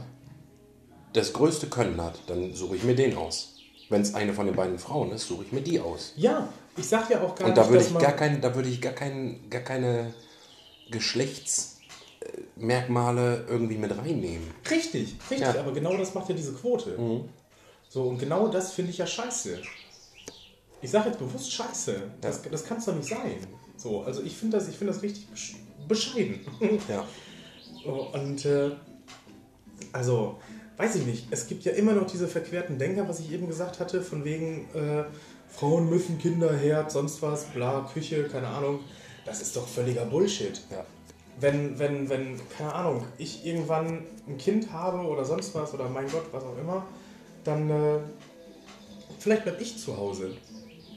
das 1.13 1.33
größte 1.33 1.69
Können 1.69 2.01
hat, 2.01 2.21
dann 2.27 2.53
suche 2.55 2.77
ich 2.77 2.85
mir 2.85 2.95
den 2.95 3.17
aus. 3.17 3.57
Wenn 3.89 4.03
es 4.03 4.15
eine 4.15 4.33
von 4.35 4.47
den 4.47 4.55
beiden 4.55 4.79
Frauen 4.79 5.11
ist, 5.11 5.27
suche 5.27 5.45
ich 5.45 5.53
mir 5.53 5.63
die 5.63 5.81
aus. 5.81 6.13
ja, 6.17 6.49
ich 6.77 6.87
sag 6.87 7.11
ja 7.11 7.21
auch 7.21 7.35
gar 7.35 7.49
Und 7.49 7.57
da 7.57 7.63
nicht, 7.63 7.71
würde 7.73 7.85
ich 7.85 7.99
gar 7.99 8.13
kein, 8.13 8.41
da 8.41 8.55
würde 8.55 8.69
ich 8.69 8.81
gar 8.81 8.93
kein, 8.93 9.51
gar 9.51 9.63
keine 9.63 10.15
Geschlechtsmerkmale 10.91 13.45
irgendwie 13.49 13.77
mit 13.77 13.97
reinnehmen. 13.97 14.49
Richtig, 14.71 15.17
richtig, 15.31 15.41
Ja. 15.41 15.53
Mhm. 15.55 15.59
aber 15.59 15.73
genau 15.73 15.97
das 15.97 16.15
macht 16.15 16.29
ja 16.29 16.35
diese 16.35 16.53
Quote. 16.53 16.97
So, 17.89 18.03
und 18.05 18.19
genau 18.19 18.47
das 18.49 18.73
finde 18.73 18.91
ich 18.93 18.99
ja 18.99 19.07
scheiße. 19.07 19.61
Ich 20.83 20.91
sage 20.91 21.09
jetzt 21.09 21.19
bewusst 21.19 21.53
scheiße. 21.53 22.03
Das, 22.21 22.43
das 22.43 22.65
kann 22.65 22.79
es 22.79 22.85
doch 22.87 22.95
nicht 22.95 23.09
sein. 23.09 23.47
So, 23.81 24.03
also 24.03 24.23
ich 24.23 24.37
finde 24.37 24.59
das, 24.59 24.69
ich 24.69 24.77
finde 24.77 24.93
das 24.93 25.03
richtig 25.03 25.27
besch- 25.35 25.55
bescheiden. 25.89 26.41
Ja. 26.89 27.07
Und 28.13 28.45
äh, 28.45 28.73
also, 29.93 30.39
weiß 30.77 30.97
ich 30.97 31.07
nicht, 31.07 31.29
es 31.31 31.47
gibt 31.47 31.65
ja 31.65 31.73
immer 31.73 31.95
noch 31.95 32.07
diese 32.07 32.29
verquerten 32.29 32.79
Denker, 32.79 33.09
was 33.09 33.21
ich 33.21 33.33
eben 33.33 33.47
gesagt 33.47 33.81
hatte, 33.81 34.03
von 34.03 34.23
wegen 34.25 34.69
äh, 34.75 35.05
Frauen 35.49 35.89
müssen 35.89 36.19
Kinder, 36.19 36.55
Herd, 36.55 36.93
sonst 36.93 37.23
was, 37.23 37.45
bla, 37.47 37.89
Küche, 37.93 38.25
keine 38.25 38.49
Ahnung. 38.49 38.81
Das 39.25 39.41
ist 39.41 39.57
doch 39.57 39.67
völliger 39.67 40.05
Bullshit. 40.05 40.61
Ja. 40.71 40.85
Wenn, 41.41 41.79
wenn, 41.79 42.11
wenn, 42.11 42.39
keine 42.59 42.75
Ahnung, 42.75 43.07
ich 43.17 43.47
irgendwann 43.47 44.05
ein 44.29 44.37
Kind 44.37 44.71
habe 44.73 44.99
oder 45.09 45.25
sonst 45.25 45.55
was 45.55 45.73
oder 45.73 45.89
mein 45.89 46.07
Gott, 46.11 46.27
was 46.33 46.45
auch 46.45 46.59
immer, 46.59 46.85
dann 47.45 47.71
äh, 47.71 47.99
vielleicht 49.19 49.45
bleib 49.45 49.59
ich 49.59 49.79
zu 49.79 49.97
Hause. 49.97 50.33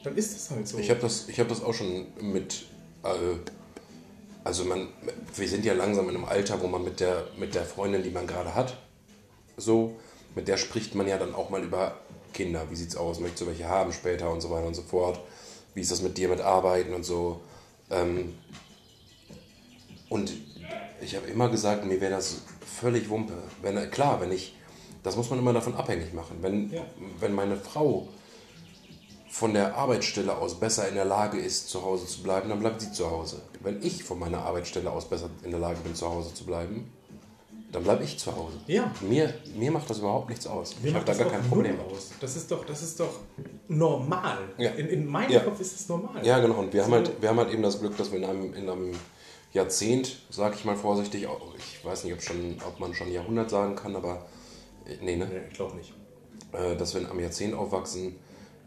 Dann 0.04 0.18
ist 0.18 0.36
es 0.36 0.52
halt 0.52 0.68
so. 0.68 0.78
Ich 0.80 0.90
habe 0.90 1.00
das, 1.00 1.30
ich 1.30 1.40
hab 1.40 1.48
das 1.48 1.64
auch 1.64 1.74
schon 1.74 2.08
mit. 2.20 2.66
Äh, 3.04 3.38
also, 4.44 4.66
man, 4.66 4.90
wir 5.36 5.48
sind 5.48 5.64
ja 5.64 5.74
langsam 5.74 6.10
in 6.10 6.16
einem 6.16 6.26
Alter, 6.26 6.62
wo 6.62 6.68
man 6.68 6.84
mit 6.84 7.00
der, 7.00 7.28
mit 7.38 7.56
der 7.56 7.64
Freundin, 7.64 8.04
die 8.04 8.10
man 8.10 8.28
gerade 8.28 8.54
hat, 8.54 8.78
so, 9.56 9.96
mit 10.36 10.48
der 10.48 10.58
spricht 10.58 10.96
man 10.96 11.08
ja 11.08 11.18
dann 11.18 11.34
auch 11.36 11.50
mal 11.50 11.64
über 11.64 11.96
Kinder. 12.34 12.66
Wie 12.70 12.76
sieht's 12.76 12.98
aus? 12.98 13.20
Möchtest 13.20 13.42
du 13.44 13.48
welche 13.48 13.70
haben 13.70 13.94
später 13.94 14.32
und 14.32 14.42
so 14.42 14.50
weiter 14.50 14.68
und 14.68 14.74
so 14.74 14.82
fort? 14.82 15.20
Wie 15.76 15.82
ist 15.82 15.92
das 15.92 16.02
mit 16.02 16.18
dir 16.18 16.28
mit 16.30 16.42
Arbeiten 16.42 16.94
und 16.94 17.04
so? 17.04 17.42
Ähm, 17.90 18.34
und 20.10 20.34
ich 21.02 21.16
habe 21.16 21.28
immer 21.28 21.50
gesagt, 21.50 21.86
mir 21.86 22.02
wäre 22.02 22.12
das 22.12 22.42
völlig 22.80 23.10
Wumpe. 23.10 23.34
Wenn, 23.62 23.90
klar, 23.92 24.20
wenn 24.22 24.32
ich, 24.32 24.56
das 25.04 25.16
muss 25.16 25.30
man 25.30 25.40
immer 25.40 25.54
davon 25.54 25.76
abhängig 25.76 26.14
machen. 26.14 26.38
Wenn, 26.42 26.72
Ja. 26.72 26.82
wenn 27.20 27.34
meine 27.34 27.56
Frau 27.58 28.08
von 29.34 29.52
der 29.56 29.76
Arbeitsstelle 29.76 30.38
aus 30.38 30.60
besser 30.60 30.88
in 30.88 30.94
der 30.94 31.06
Lage 31.06 31.40
ist, 31.40 31.68
zu 31.68 31.82
Hause 31.84 32.06
zu 32.06 32.22
bleiben, 32.22 32.50
dann 32.50 32.60
bleibt 32.60 32.82
sie 32.82 32.92
zu 32.92 33.10
Hause. 33.10 33.42
Wenn 33.62 33.82
ich 33.82 34.04
von 34.04 34.20
meiner 34.20 34.44
Arbeitsstelle 34.46 34.92
aus 34.92 35.06
besser 35.10 35.28
in 35.44 35.50
der 35.50 35.60
Lage 35.60 35.80
bin, 35.84 35.96
zu 35.96 36.08
Hause 36.08 36.32
zu 36.36 36.46
bleiben, 36.46 36.92
dann 37.72 37.82
bleibe 37.84 38.04
ich 38.04 38.20
zu 38.20 38.32
Hause. 38.36 38.58
Ja. 38.68 38.92
Mir, 39.02 39.34
mir 39.56 39.72
macht 39.72 39.90
das 39.90 39.98
überhaupt 39.98 40.30
nichts 40.30 40.46
aus. 40.46 40.76
Mir 40.84 40.90
ich 40.90 40.94
habe 40.96 41.06
da 41.06 41.16
gar 41.16 41.30
kein 41.32 41.42
Problem. 41.50 41.80
aus. 41.80 42.12
Das 42.22 42.36
ist 42.36 42.52
doch, 42.52 42.64
das 42.64 42.84
ist 42.84 43.00
doch 43.00 43.10
normal. 43.68 44.38
Ja. 44.60 44.70
In, 44.72 44.88
in 44.88 45.06
meinem 45.08 45.32
Ja. 45.32 45.40
Kopf 45.40 45.60
ist 45.60 45.80
es 45.80 45.90
normal. 45.90 46.24
Ja, 46.24 46.38
genau. 46.40 46.60
Und 46.60 46.72
wir, 46.72 46.84
haben 46.84 46.92
So. 46.92 46.96
halt, 46.98 47.20
wir 47.22 47.30
haben 47.30 47.40
halt 47.40 47.52
eben 47.52 47.64
das 47.64 47.80
Glück, 47.80 47.98
dass 47.98 48.12
wir 48.12 48.20
in 48.20 48.26
einem, 48.26 48.54
in 48.54 48.70
einem 48.70 48.92
Jahrzehnt, 49.54 50.20
sage 50.30 50.54
ich 50.58 50.66
mal 50.66 50.76
vorsichtig, 50.76 51.28
ich 51.58 51.84
weiß 51.86 52.04
nicht, 52.04 52.14
ob, 52.14 52.22
schon, 52.22 52.58
ob 52.68 52.80
man 52.80 52.94
schon 52.94 53.12
Jahrhundert 53.12 53.50
sagen 53.50 53.76
kann, 53.76 53.96
aber 53.96 54.26
äh, 54.86 54.98
nee, 55.02 55.16
ne? 55.16 55.26
Nee, 55.26 55.42
ich 55.50 55.56
glaube 55.56 55.76
nicht. 55.76 55.94
äh, 56.52 56.76
dass 56.76 56.94
wir 56.94 57.02
in 57.02 57.08
einem 57.08 57.20
Jahrzehnt 57.22 57.56
aufwachsen, 57.56 58.16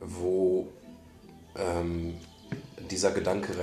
wo 0.01 0.69
ähm, 1.57 2.15
dieser 2.91 3.13
Gedanke 3.13 3.55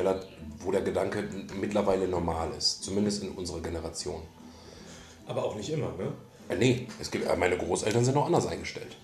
wo 0.59 0.71
der 0.71 0.81
Gedanke 0.81 1.27
mittlerweile 1.59 2.07
normal 2.07 2.51
ist, 2.57 2.83
zumindest 2.83 3.23
in 3.23 3.31
unserer 3.31 3.61
Generation. 3.61 4.21
Aber 5.25 5.43
auch 5.45 5.55
nicht 5.55 5.69
immer, 5.69 5.91
ne? 5.97 6.13
Äh, 6.49 6.55
nee, 6.57 6.87
es 6.99 7.09
gibt, 7.11 7.25
äh, 7.25 7.35
meine 7.35 7.57
Großeltern 7.57 8.03
sind 8.03 8.17
auch 8.17 8.25
anders 8.25 8.47
eingestellt. 8.47 8.97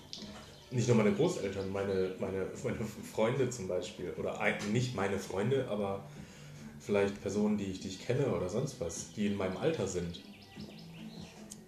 Nicht 0.70 0.86
nur 0.86 0.96
meine 0.96 1.12
Großeltern, 1.12 1.72
meine, 1.72 2.14
meine, 2.20 2.46
meine 2.62 2.78
Freunde 3.12 3.50
zum 3.50 3.66
Beispiel. 3.66 4.14
Oder 4.18 4.40
ein, 4.40 4.54
nicht 4.72 4.94
meine 4.94 5.18
Freunde, 5.18 5.66
aber 5.68 6.04
vielleicht 6.78 7.20
Personen, 7.20 7.58
die 7.58 7.64
ich, 7.64 7.80
die 7.80 7.88
ich 7.88 8.06
kenne 8.06 8.32
oder 8.32 8.48
sonst 8.48 8.80
was, 8.80 9.12
die 9.12 9.26
in 9.26 9.36
meinem 9.36 9.56
Alter 9.56 9.88
sind. 9.88 10.22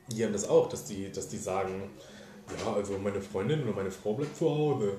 Die 0.08 0.24
haben 0.24 0.32
das 0.32 0.48
auch, 0.48 0.68
dass 0.68 0.84
die, 0.84 1.10
dass 1.10 1.28
die 1.28 1.38
sagen, 1.38 1.90
ja, 2.64 2.72
also 2.72 2.98
meine 2.98 3.20
Freundin 3.20 3.62
oder 3.64 3.74
meine 3.74 3.90
Frau 3.90 4.14
bleibt 4.14 4.36
zu 4.36 4.48
Hause. 4.48 4.96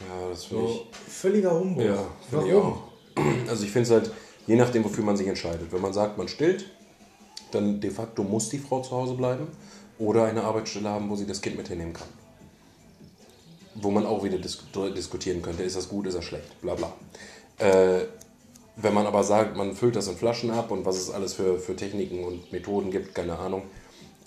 Ja, 0.00 0.28
das 0.28 0.44
finde 0.44 0.68
So, 0.68 0.86
völliger 1.08 1.58
Humbug. 1.58 1.82
ich. 1.82 1.88
Ja, 1.90 2.06
finde 2.30 2.48
ich 2.48 2.54
auch. 2.54 2.78
Also 3.48 3.64
ich 3.64 3.70
finde 3.70 3.88
es 3.88 3.90
halt, 3.92 4.10
je 4.46 4.56
nachdem, 4.56 4.84
wofür 4.84 5.04
man 5.04 5.16
sich 5.16 5.28
entscheidet. 5.28 5.72
Wenn 5.72 5.80
man 5.80 5.92
sagt, 5.92 6.18
man 6.18 6.26
stillt, 6.26 6.64
dann 7.52 7.80
de 7.80 7.90
facto 7.90 8.24
muss 8.24 8.48
die 8.48 8.58
Frau 8.58 8.80
zu 8.80 8.90
Hause 8.90 9.14
bleiben 9.14 9.46
oder 9.98 10.24
eine 10.24 10.42
Arbeitsstelle 10.42 10.88
haben, 10.88 11.08
wo 11.08 11.16
sie 11.16 11.26
das 11.26 11.40
Kind 11.40 11.56
mit 11.56 11.68
hinnehmen 11.68 11.92
kann. 11.92 12.08
Wo 13.76 13.90
man 13.90 14.06
auch 14.06 14.24
wieder 14.24 14.38
dis 14.38 14.58
diskutieren 14.96 15.42
könnte, 15.42 15.62
ist 15.62 15.76
das 15.76 15.88
gut, 15.88 16.06
ist 16.06 16.16
das 16.16 16.24
schlecht, 16.24 16.60
bla 16.60 16.74
bla. 16.74 16.92
Äh, 17.58 18.06
wenn 18.76 18.94
man 18.94 19.06
aber 19.06 19.22
sagt, 19.22 19.56
man 19.56 19.74
füllt 19.74 19.94
das 19.94 20.08
in 20.08 20.16
Flaschen 20.16 20.50
ab 20.50 20.70
und 20.70 20.84
was 20.84 20.96
es 20.96 21.10
alles 21.10 21.34
für, 21.34 21.58
für 21.58 21.76
Techniken 21.76 22.24
und 22.24 22.50
Methoden 22.52 22.90
gibt, 22.90 23.14
keine 23.14 23.38
Ahnung, 23.38 23.62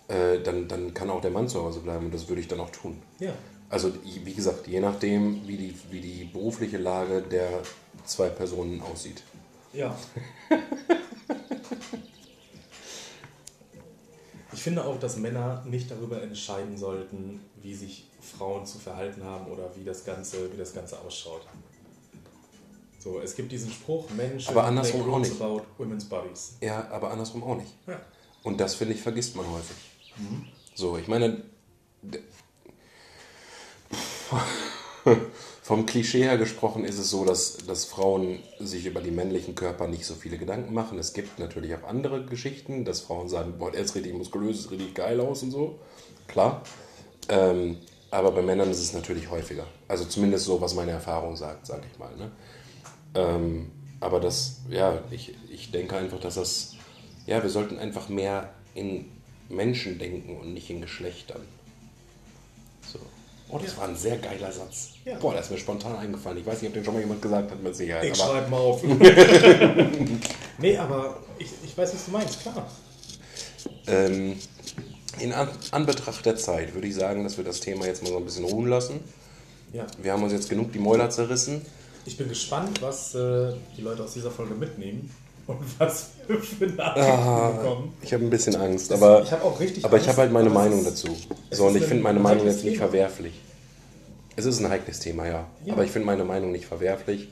äh, 0.08 0.40
dann, 0.42 0.68
dann 0.68 0.94
kann 0.94 1.10
auch 1.10 1.22
der 1.22 1.32
Mann 1.32 1.50
zu 1.50 1.62
Hause 1.62 1.82
bleiben 1.82 2.06
und 2.06 2.14
das 2.14 2.30
würde 2.30 2.42
ich 2.42 2.48
dann 2.48 2.62
auch 2.62 2.70
tun. 2.70 3.02
Ja. 3.20 3.34
Also 3.70 3.92
wie 4.04 4.34
gesagt, 4.34 4.68
je 4.68 4.80
nachdem, 4.80 5.46
wie 5.48 5.58
die, 5.58 5.76
wie 5.92 6.00
die 6.00 6.24
berufliche 6.26 6.78
Lage 6.78 7.22
der 7.22 7.62
zwei 8.06 8.30
Personen 8.30 8.82
aussieht. 8.82 9.24
Ja. 9.74 9.96
Ich 14.58 14.64
finde 14.64 14.84
auch, 14.84 15.00
dass 15.00 15.18
Männer 15.18 15.64
nicht 15.68 15.92
darüber 15.92 16.20
entscheiden 16.20 16.78
sollten, 16.78 17.42
wie 17.62 17.76
sich 17.76 18.08
Frauen 18.20 18.66
zu 18.66 18.80
verhalten 18.80 19.24
haben 19.24 19.52
oder 19.52 19.70
wie 19.76 19.84
das 19.84 20.04
Ganze, 20.04 20.52
wie 20.52 20.58
das 20.58 20.74
Ganze 20.74 21.00
ausschaut. 21.00 21.42
So, 22.98 23.20
es 23.20 23.36
gibt 23.36 23.52
diesen 23.52 23.72
Spruch, 23.72 24.10
Menschen 24.10 24.50
Aber 24.50 24.64
andersrum 24.64 25.02
make 25.02 25.14
auch 25.14 25.20
nicht. 25.20 25.40
about 25.40 25.62
women's 25.78 26.06
bodies. 26.06 26.58
Ja, 26.60 26.90
aber 26.90 27.12
andersrum 27.12 27.44
auch 27.44 27.56
nicht. 27.56 27.72
Ja. 27.86 28.02
Und 28.42 28.60
das, 28.60 28.74
finde 28.74 28.96
ich, 28.96 29.02
vergisst 29.02 29.36
man 29.36 29.46
häufig. 29.48 29.78
So, 30.74 30.98
ich 30.98 31.08
meine, 31.08 31.44
vom 35.64 35.86
Klischee 35.86 36.24
her 36.24 36.38
gesprochen 36.38 36.86
ist 36.86 36.98
es 36.98 37.10
so, 37.10 37.26
dass, 37.26 37.58
dass 37.58 37.86
Frauen 37.86 38.40
sich 38.60 38.86
über 38.86 39.02
die 39.02 39.12
männlichen 39.12 39.56
Körper 39.56 39.88
nicht 39.88 40.06
so 40.06 40.16
viele 40.16 40.38
Gedanken 40.38 40.74
machen. 40.74 40.98
Es 41.00 41.14
gibt 41.14 41.40
natürlich 41.40 41.76
auch 41.76 41.88
andere 41.88 42.26
Geschichten, 42.26 42.86
dass 42.86 43.02
Frauen 43.02 43.30
sagen, 43.30 43.56
boah, 43.58 43.72
der 43.72 43.82
ist 43.82 43.96
richtig 43.96 44.14
muskulös, 44.14 44.60
ist 44.60 44.72
richtig 44.72 44.96
geil 44.96 45.20
aus 45.20 45.44
und 45.44 45.52
so. 45.52 45.80
Klar. 46.28 46.62
Ähm, 47.30 47.78
aber 48.10 48.32
bei 48.32 48.42
Männern 48.42 48.72
ist 48.72 48.80
es 48.80 48.94
natürlich 48.94 49.30
häufiger. 49.30 49.66
Also 49.88 50.06
zumindest 50.06 50.46
so, 50.46 50.62
was 50.62 50.74
meine 50.74 50.92
Erfahrung 50.92 51.36
sagt, 51.36 51.66
sage 51.66 51.84
ich 51.92 52.00
mal. 52.00 52.16
Ne? 52.16 52.32
Ähm, 53.16 53.72
aber 54.00 54.20
das, 54.20 54.62
ja, 54.70 55.02
ich, 55.12 55.36
ich 55.50 55.72
denke 55.72 55.98
einfach, 55.98 56.20
dass 56.20 56.36
das, 56.36 56.76
ja, 57.26 57.42
wir 57.42 57.50
sollten 57.50 57.78
einfach 57.78 58.10
mehr 58.10 58.54
in 58.76 59.06
Menschen 59.50 60.00
denken 60.00 60.38
und 60.38 60.54
nicht 60.54 60.70
in 60.70 60.82
Geschlechtern. 60.82 61.42
Oh, 63.50 63.58
das 63.58 63.78
war 63.78 63.88
ein 63.88 63.96
sehr 63.96 64.18
geiler 64.18 64.52
Satz. 64.52 64.90
Ja. 65.06 65.18
Boah, 65.20 65.32
der 65.32 65.42
ist 65.42 65.52
mir 65.52 65.58
spontan 65.58 65.96
eingefallen. 65.96 66.38
Ich 66.38 66.46
weiß 66.46 66.62
nicht, 66.62 66.70
ob 66.70 66.74
den 66.74 66.84
schon 66.84 66.94
mal 66.94 67.00
jemand 67.00 67.22
gesagt 67.22 67.50
hat 67.50 67.64
mit 67.64 67.76
Sicherheit. 67.76 68.04
Ich 68.04 68.18
schreibe 68.18 68.50
mal 68.50 68.58
auf. 68.58 68.84
nee, 70.58 70.78
aber 70.78 71.18
ich, 71.40 71.48
ich 71.64 71.78
weiß, 71.78 71.94
was 71.94 72.06
du 72.06 72.12
meinst, 72.12 72.42
klar. 72.42 72.68
ähm, 73.88 74.38
in 75.20 75.32
An 75.32 75.50
Anbetracht 75.72 76.26
der 76.26 76.36
Zeit 76.36 76.74
würde 76.74 76.88
ich 76.88 76.96
sagen, 76.96 77.24
dass 77.24 77.38
wir 77.38 77.46
das 77.46 77.62
Thema 77.62 77.86
jetzt 77.86 78.04
mal 78.04 78.10
so 78.10 78.18
ein 78.18 78.26
bisschen 78.26 78.44
ruhen 78.44 78.68
lassen. 78.68 79.00
Ja. 79.72 79.88
Wir 80.02 80.12
haben 80.12 80.24
uns 80.24 80.34
jetzt 80.34 80.50
genug 80.50 80.74
die 80.74 80.80
Mäuler 80.80 81.10
zerrissen. 81.10 81.66
Ich 82.06 82.18
bin 82.18 82.28
gespannt, 82.28 82.82
was 82.82 83.16
äh, 83.16 83.54
die 83.78 83.82
Leute 83.82 84.04
aus 84.04 84.14
dieser 84.14 84.32
Folge 84.32 84.56
mitnehmen 84.56 85.10
und 85.48 85.80
was 85.80 86.10
wir 86.28 86.40
für 86.40 86.68
Nachrichten 86.68 87.10
Ah, 87.12 87.50
bekommen. 87.52 87.94
ich 88.02 88.14
habe 88.14 88.24
ein 88.26 88.30
bisschen 88.30 88.56
Angst, 88.56 88.92
aber 88.92 89.24
ich 89.24 89.32
habe 89.32 89.44
auch 89.44 89.60
richtig 89.60 89.86
Aber 89.86 89.96
ich 89.98 90.04
Angst, 90.04 90.10
habe 90.10 90.22
halt 90.24 90.32
meine 90.34 90.50
Meinung 90.50 90.84
dazu. 90.84 91.08
So, 91.52 91.68
und 91.68 91.76
ich 91.78 91.86
finde 91.86 92.04
meine 92.04 92.20
Meinung 92.20 92.46
jetzt 92.46 92.64
nicht 92.66 92.78
verwerflich. 92.78 93.34
Es 94.36 94.46
ist 94.46 94.60
ein 94.60 94.70
heikles 94.70 95.00
Thema, 95.00 95.26
ja. 95.26 95.48
Ja. 95.66 95.74
Aber 95.74 95.84
ich 95.84 95.92
finde 95.92 96.06
meine 96.06 96.24
Meinung 96.24 96.52
nicht 96.52 96.66
verwerflich. 96.66 97.30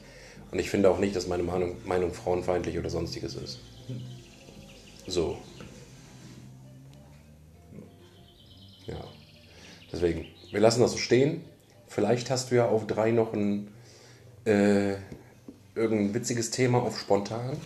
Und 0.52 0.60
ich 0.60 0.70
finde 0.70 0.90
auch 0.90 1.00
nicht, 1.00 1.16
dass 1.16 1.28
meine 1.28 1.44
Meinung, 1.44 1.76
Meinung 1.86 2.14
frauenfeindlich 2.14 2.80
oder 2.80 2.90
sonstiges 2.90 3.36
ist. 3.36 3.60
So. 5.08 5.38
Ja. 8.88 8.96
Deswegen, 9.92 10.26
wir 10.52 10.60
lassen 10.62 10.82
das 10.82 10.92
so 10.94 10.98
stehen. 10.98 11.42
Vielleicht 11.88 12.30
hast 12.30 12.52
du 12.52 12.56
ja 12.56 12.68
auf 12.68 12.88
drei 12.88 13.12
noch 13.12 13.34
ein 13.34 13.68
äh, 14.46 14.94
irgendein 15.76 16.14
witziges 16.14 16.52
Thema 16.52 16.82
auf 16.82 17.00
spontan. 17.00 17.58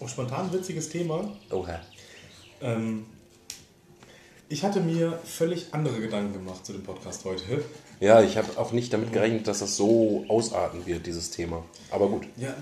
Auch 0.00 0.08
spontan 0.08 0.46
ein 0.46 0.52
witziges 0.52 0.88
Thema. 0.88 1.30
Oha. 1.50 1.80
Ähm, 2.62 3.04
ich 4.48 4.64
hatte 4.64 4.80
mir 4.80 5.20
völlig 5.24 5.72
andere 5.72 6.00
Gedanken 6.00 6.32
gemacht 6.32 6.64
zu 6.64 6.72
dem 6.72 6.82
Podcast 6.82 7.24
heute. 7.26 7.62
Ja, 8.00 8.22
ich 8.22 8.38
habe 8.38 8.58
auch 8.58 8.72
nicht 8.72 8.92
damit 8.94 9.12
gerechnet, 9.12 9.46
dass 9.46 9.58
das 9.58 9.76
so 9.76 10.24
ausarten 10.28 10.86
wird, 10.86 11.06
dieses 11.06 11.30
Thema. 11.30 11.62
Aber 11.90 12.08
gut. 12.08 12.26
Ja, 12.38 12.54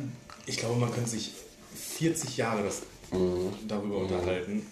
ich 0.47 0.57
glaube, 0.57 0.81
man 0.81 0.93
könnte 0.93 1.11
sich 1.11 1.33
40 1.77 2.37
Jahre 2.37 2.65
das 2.65 2.83
darüber 3.69 3.99
unterhalten. 3.99 4.67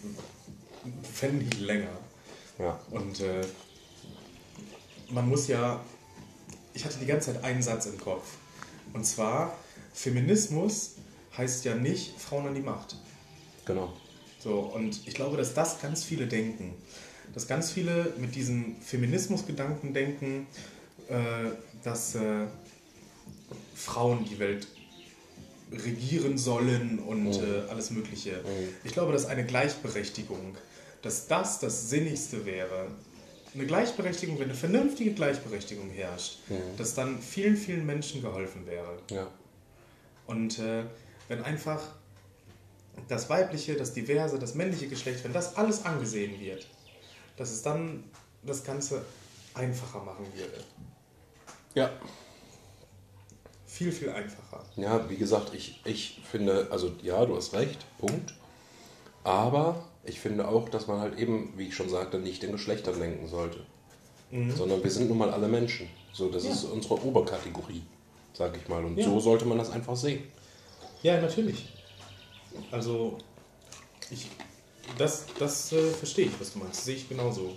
Wenn 1.20 1.38
nicht 1.38 1.60
länger. 1.60 1.96
Ja. 2.58 2.80
Und 2.90 3.20
äh, 3.20 3.46
man 5.10 5.28
muss 5.28 5.46
ja. 5.46 5.80
Ich 6.74 6.84
hatte 6.84 6.98
die 6.98 7.06
ganze 7.06 7.32
Zeit 7.32 7.44
einen 7.44 7.62
Satz 7.62 7.86
im 7.86 7.98
Kopf. 7.98 8.34
Und 8.92 9.06
zwar: 9.06 9.56
Feminismus 9.94 10.95
heißt 11.36 11.64
ja 11.64 11.74
nicht 11.74 12.18
Frauen 12.20 12.46
an 12.46 12.54
die 12.54 12.60
Macht. 12.60 12.96
Genau. 13.64 13.92
So, 14.38 14.60
und 14.60 15.00
ich 15.06 15.14
glaube, 15.14 15.36
dass 15.36 15.54
das 15.54 15.80
ganz 15.80 16.04
viele 16.04 16.26
denken. 16.26 16.74
Dass 17.34 17.48
ganz 17.48 17.72
viele 17.72 18.12
mit 18.18 18.34
diesem 18.34 18.76
Feminismusgedanken 18.80 19.92
denken, 19.92 20.46
äh, 21.08 21.50
dass 21.82 22.14
äh, 22.14 22.46
Frauen 23.74 24.24
die 24.24 24.38
Welt 24.38 24.68
regieren 25.72 26.38
sollen 26.38 27.00
und 27.00 27.34
äh, 27.34 27.68
alles 27.68 27.90
Mögliche. 27.90 28.40
Ich 28.84 28.92
glaube, 28.92 29.12
dass 29.12 29.26
eine 29.26 29.44
Gleichberechtigung, 29.44 30.56
dass 31.02 31.26
das 31.26 31.58
das 31.58 31.90
Sinnigste 31.90 32.46
wäre. 32.46 32.86
Eine 33.52 33.66
Gleichberechtigung, 33.66 34.38
wenn 34.38 34.44
eine 34.44 34.54
vernünftige 34.54 35.12
Gleichberechtigung 35.12 35.90
herrscht, 35.90 36.38
dass 36.76 36.94
dann 36.94 37.20
vielen, 37.20 37.56
vielen 37.56 37.84
Menschen 37.84 38.22
geholfen 38.22 38.66
wäre. 38.66 38.98
Ja. 39.10 39.28
Und 40.26 40.58
äh, 40.58 40.84
wenn 41.28 41.42
einfach 41.42 41.80
das 43.08 43.28
weibliche, 43.28 43.74
das 43.74 43.92
diverse, 43.92 44.38
das 44.38 44.54
männliche 44.54 44.88
Geschlecht, 44.88 45.22
wenn 45.24 45.32
das 45.32 45.56
alles 45.56 45.84
angesehen 45.84 46.40
wird, 46.40 46.66
dass 47.36 47.50
es 47.50 47.62
dann 47.62 48.04
das 48.42 48.64
Ganze 48.64 49.04
einfacher 49.54 50.00
machen 50.02 50.26
würde. 50.34 50.64
Ja. 51.74 51.90
Viel, 53.66 53.92
viel 53.92 54.08
einfacher. 54.10 54.64
Ja, 54.76 55.08
wie 55.10 55.16
gesagt, 55.16 55.52
ich, 55.54 55.80
ich 55.84 56.20
finde, 56.30 56.68
also 56.70 56.92
ja, 57.02 57.24
du 57.26 57.36
hast 57.36 57.52
recht, 57.52 57.84
Punkt. 57.98 58.34
Aber 59.24 59.84
ich 60.04 60.20
finde 60.20 60.48
auch, 60.48 60.68
dass 60.68 60.86
man 60.86 61.00
halt 61.00 61.18
eben, 61.18 61.52
wie 61.56 61.68
ich 61.68 61.74
schon 61.76 61.88
sagte, 61.90 62.18
nicht 62.18 62.42
in 62.44 62.52
Geschlechtern 62.52 62.98
denken 62.98 63.26
sollte. 63.28 63.58
Sondern 64.56 64.82
wir 64.82 64.90
sind 64.90 65.08
nun 65.08 65.18
mal 65.18 65.30
alle 65.30 65.48
Menschen. 65.48 65.88
So, 66.12 66.28
das 66.28 66.44
Ja. 66.44 66.50
ist 66.52 66.64
unsere 66.64 67.00
Oberkategorie, 67.04 67.82
sag 68.34 68.56
ich 68.56 68.68
mal. 68.68 68.84
Und 68.84 68.96
Ja. 68.98 69.04
so 69.04 69.20
sollte 69.20 69.44
man 69.44 69.58
das 69.58 69.70
einfach 69.70 69.96
sehen. 69.96 70.24
Ja, 71.06 71.20
natürlich. 71.20 71.68
Also, 72.72 73.16
ich, 74.10 74.26
das, 74.98 75.26
das 75.38 75.72
äh, 75.72 75.90
verstehe 75.90 76.26
ich, 76.26 76.40
was 76.40 76.52
du 76.52 76.58
meinst. 76.58 76.84
Sehe 76.84 76.96
ich 76.96 77.08
genauso. 77.08 77.54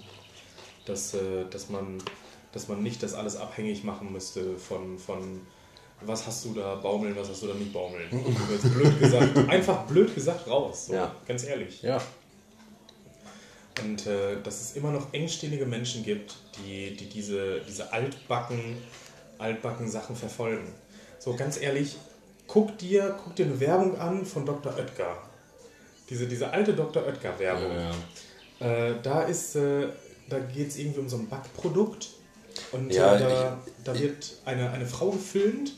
Dass, 0.86 1.16
äh, 1.16 1.46
dass, 1.50 1.68
man, 1.68 1.98
dass 2.52 2.68
man 2.68 2.84
nicht 2.84 3.02
das 3.02 3.16
alles 3.16 3.36
abhängig 3.36 3.84
machen 3.84 4.14
müsste 4.14 4.56
von, 4.60 5.00
von 5.00 5.42
was 6.02 6.28
hast 6.28 6.46
du 6.46 6.54
da 6.54 6.76
baumeln, 6.76 7.16
was 7.16 7.30
hast 7.30 7.42
du 7.42 7.48
da 7.48 7.56
nicht 7.56 7.74
baumeln. 7.74 8.08
Jetzt 8.52 8.72
blöd 8.72 9.00
gesagt, 9.00 9.36
einfach 9.50 9.88
blöd 9.88 10.14
gesagt 10.14 10.48
raus. 10.48 10.86
So, 10.86 10.94
Ja. 10.94 11.16
Ganz 11.28 11.44
ehrlich. 11.44 11.82
Ja. 11.82 12.00
Und 13.84 14.06
äh, 14.06 14.40
dass 14.44 14.62
es 14.62 14.76
immer 14.76 14.92
noch 14.92 15.12
engständige 15.12 15.66
Menschen 15.66 16.04
gibt, 16.04 16.36
die, 16.60 16.96
die 16.96 17.10
diese, 17.10 17.62
diese 17.62 17.92
altbacken, 17.92 18.78
altbacken 19.40 19.90
Sachen 19.90 20.16
verfolgen. 20.16 20.72
So 21.18 21.36
ganz 21.36 21.60
ehrlich, 21.60 21.98
guck 22.52 22.78
dir, 22.78 23.16
guck 23.24 23.36
dir 23.36 23.46
eine 23.46 23.60
Werbung 23.60 23.98
an 23.98 24.26
von 24.26 24.46
Dr. 24.46 24.76
Oetker. 24.78 25.18
Diese, 26.10 26.28
diese 26.28 26.50
alte 26.50 26.74
Dr. 26.74 27.06
Oetker-Werbung. 27.06 27.72
Äh, 28.60 28.96
da 29.02 29.22
ist, 29.24 29.56
äh, 29.56 29.88
da 30.28 30.40
geht 30.40 30.70
es 30.70 30.78
irgendwie 30.78 31.00
um 31.00 31.08
so 31.08 31.18
ein 31.18 31.30
Backprodukt. 31.30 32.10
Und 32.72 32.92
Ja, 32.92 33.16
äh, 33.16 33.20
da, 33.20 33.58
da 33.84 34.00
wird 34.00 34.38
eine, 34.46 34.72
eine 34.72 34.86
Frau 34.86 35.12
gefilmt 35.12 35.74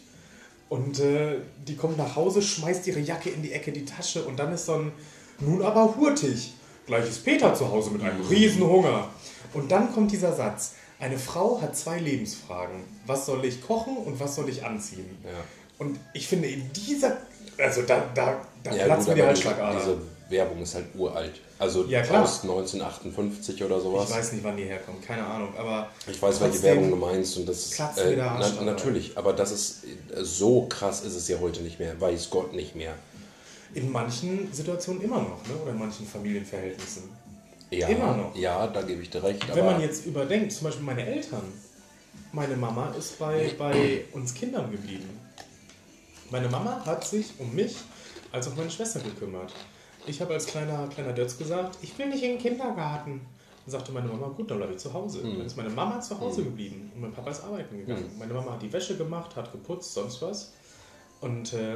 Und 0.70 1.00
äh, 1.00 1.36
die 1.68 1.76
kommt 1.76 1.98
nach 1.98 2.16
Hause, 2.16 2.42
schmeißt 2.42 2.88
ihre 2.88 3.02
Jacke 3.02 3.30
in 3.30 3.42
die 3.44 3.52
Ecke, 3.52 3.74
die 3.74 3.84
Tasche 3.84 4.24
und 4.24 4.40
dann 4.40 4.54
ist 4.54 4.66
so 4.68 4.76
ein, 4.76 4.94
nun 5.40 5.62
aber 5.62 5.96
hurtig. 5.98 6.54
Gleich 6.86 7.08
ist 7.10 7.26
Peter 7.26 7.54
zu 7.54 7.70
Hause 7.70 7.92
mit 7.92 8.02
einem 8.02 8.26
riesen 8.26 8.64
Hunger. 8.66 9.10
Und 9.54 9.70
dann 9.70 9.94
kommt 9.94 10.12
dieser 10.14 10.34
Satz. 10.34 10.76
Eine 10.98 11.20
Frau 11.20 11.62
hat 11.62 11.76
zwei 11.76 12.00
Lebensfragen. 12.00 12.84
Was 13.06 13.26
soll 13.26 13.44
ich 13.44 13.62
kochen 13.62 13.98
und 13.98 14.20
was 14.20 14.36
soll 14.36 14.48
ich 14.50 14.64
anziehen? 14.64 15.18
Ja. 15.26 15.32
Und 15.82 15.98
ich 16.14 16.28
finde, 16.28 16.48
in 16.48 16.72
dieser, 16.74 17.18
also 17.58 17.82
da, 17.82 18.04
da, 18.14 18.40
da 18.64 18.76
Ja, 18.76 18.86
platzt 18.86 19.08
gut, 19.08 19.08
mir 19.08 19.16
die 19.16 19.22
aber 19.24 19.34
die- 19.34 19.44
Halsschlagader. 19.44 19.80
diese 19.80 19.98
Werbung 20.30 20.62
ist 20.62 20.76
halt 20.76 20.86
uralt. 20.96 21.42
Also 21.58 21.86
Ja, 21.86 22.04
klar. 22.04 22.22
aus 22.24 22.44
1958 22.44 23.64
oder 23.64 23.82
sowas. 23.82 24.08
Ich 24.12 24.16
weiß 24.16 24.32
nicht, 24.34 24.44
wann 24.44 24.58
die 24.58 24.66
herkommt, 24.66 25.04
keine 25.04 25.26
Ahnung, 25.26 25.50
aber. 25.58 25.90
Ich 26.08 26.22
weiß, 26.22 26.40
welche 26.42 26.62
Werbung 26.62 26.92
du 26.92 26.96
meinst 26.98 27.36
und 27.38 27.50
das 27.50 27.58
ist 27.66 27.76
platzt 27.78 27.98
äh, 27.98 28.16
na, 28.16 28.48
natürlich, 28.64 29.18
aber 29.18 29.34
das 29.34 29.52
ist 29.52 29.84
äh, 29.86 30.24
so 30.24 30.68
krass 30.68 31.02
ist 31.02 31.16
es 31.16 31.28
ja 31.28 31.40
heute 31.42 31.62
nicht 31.64 31.80
mehr, 31.80 32.00
weiß 32.00 32.30
Gott 32.30 32.54
nicht 32.54 32.76
mehr. 32.76 32.94
In 33.74 33.92
manchen 33.92 34.54
Situationen 34.54 35.02
immer 35.02 35.18
noch, 35.18 35.42
ne? 35.48 35.56
oder 35.64 35.72
in 35.72 35.80
manchen 35.80 36.06
Familienverhältnissen. 36.06 37.10
Ja, 37.72 37.88
Immer 37.88 38.18
noch. 38.18 38.36
Ja, 38.36 38.68
da 38.68 38.84
gebe 38.84 39.02
ich 39.02 39.10
dir 39.10 39.24
recht. 39.24 39.44
Wenn 39.56 39.66
man 39.66 39.82
jetzt 39.82 40.06
überdenkt, 40.06 40.52
zum 40.52 40.66
Beispiel 40.66 40.86
meine 40.86 41.08
Eltern. 41.08 41.42
Meine 42.34 42.56
Mama 42.56 42.94
ist 42.98 43.18
bei, 43.18 43.52
bei 43.58 44.04
uns 44.14 44.34
Kindern 44.36 44.70
geblieben. 44.72 45.10
Meine 46.32 46.48
Mama 46.48 46.82
hat 46.86 47.06
sich 47.06 47.34
um 47.40 47.54
mich 47.54 47.76
als 48.32 48.48
auch 48.48 48.56
meine 48.56 48.72
Schwester 48.72 49.02
gekümmert. 49.02 49.54
Ich 50.08 50.22
habe 50.22 50.34
als 50.34 50.46
kleiner, 50.48 50.88
kleiner 50.88 51.14
Dötz 51.14 51.38
gesagt, 51.38 51.78
ich 51.82 51.98
will 52.00 52.08
nicht 52.08 52.24
in 52.24 52.32
den 52.32 52.40
Kindergarten. 52.40 53.22
Dann 53.66 53.72
sagte 53.72 53.92
meine 53.92 54.08
Mama, 54.08 54.30
gut, 54.30 54.50
dann 54.50 54.58
bleibe 54.58 54.74
ich 54.74 54.80
zu 54.80 54.94
Hause. 54.94 55.20
Dann 55.38 55.46
ist 55.46 55.58
meine 55.58 55.70
Mama 55.70 56.00
zu 56.00 56.20
Hause 56.20 56.44
geblieben 56.46 56.92
und 56.96 57.02
mein 57.02 57.12
Papa 57.12 57.32
ist 57.32 57.44
arbeiten 57.44 57.78
gegangen. 57.78 58.10
Meine 58.18 58.34
Mama 58.34 58.54
hat 58.54 58.62
die 58.62 58.72
Wäsche 58.74 58.96
gemacht, 58.98 59.36
hat 59.36 59.52
geputzt, 59.52 59.94
sonst 59.94 60.22
was. 60.22 60.54
Und 61.20 61.54
äh, 61.54 61.76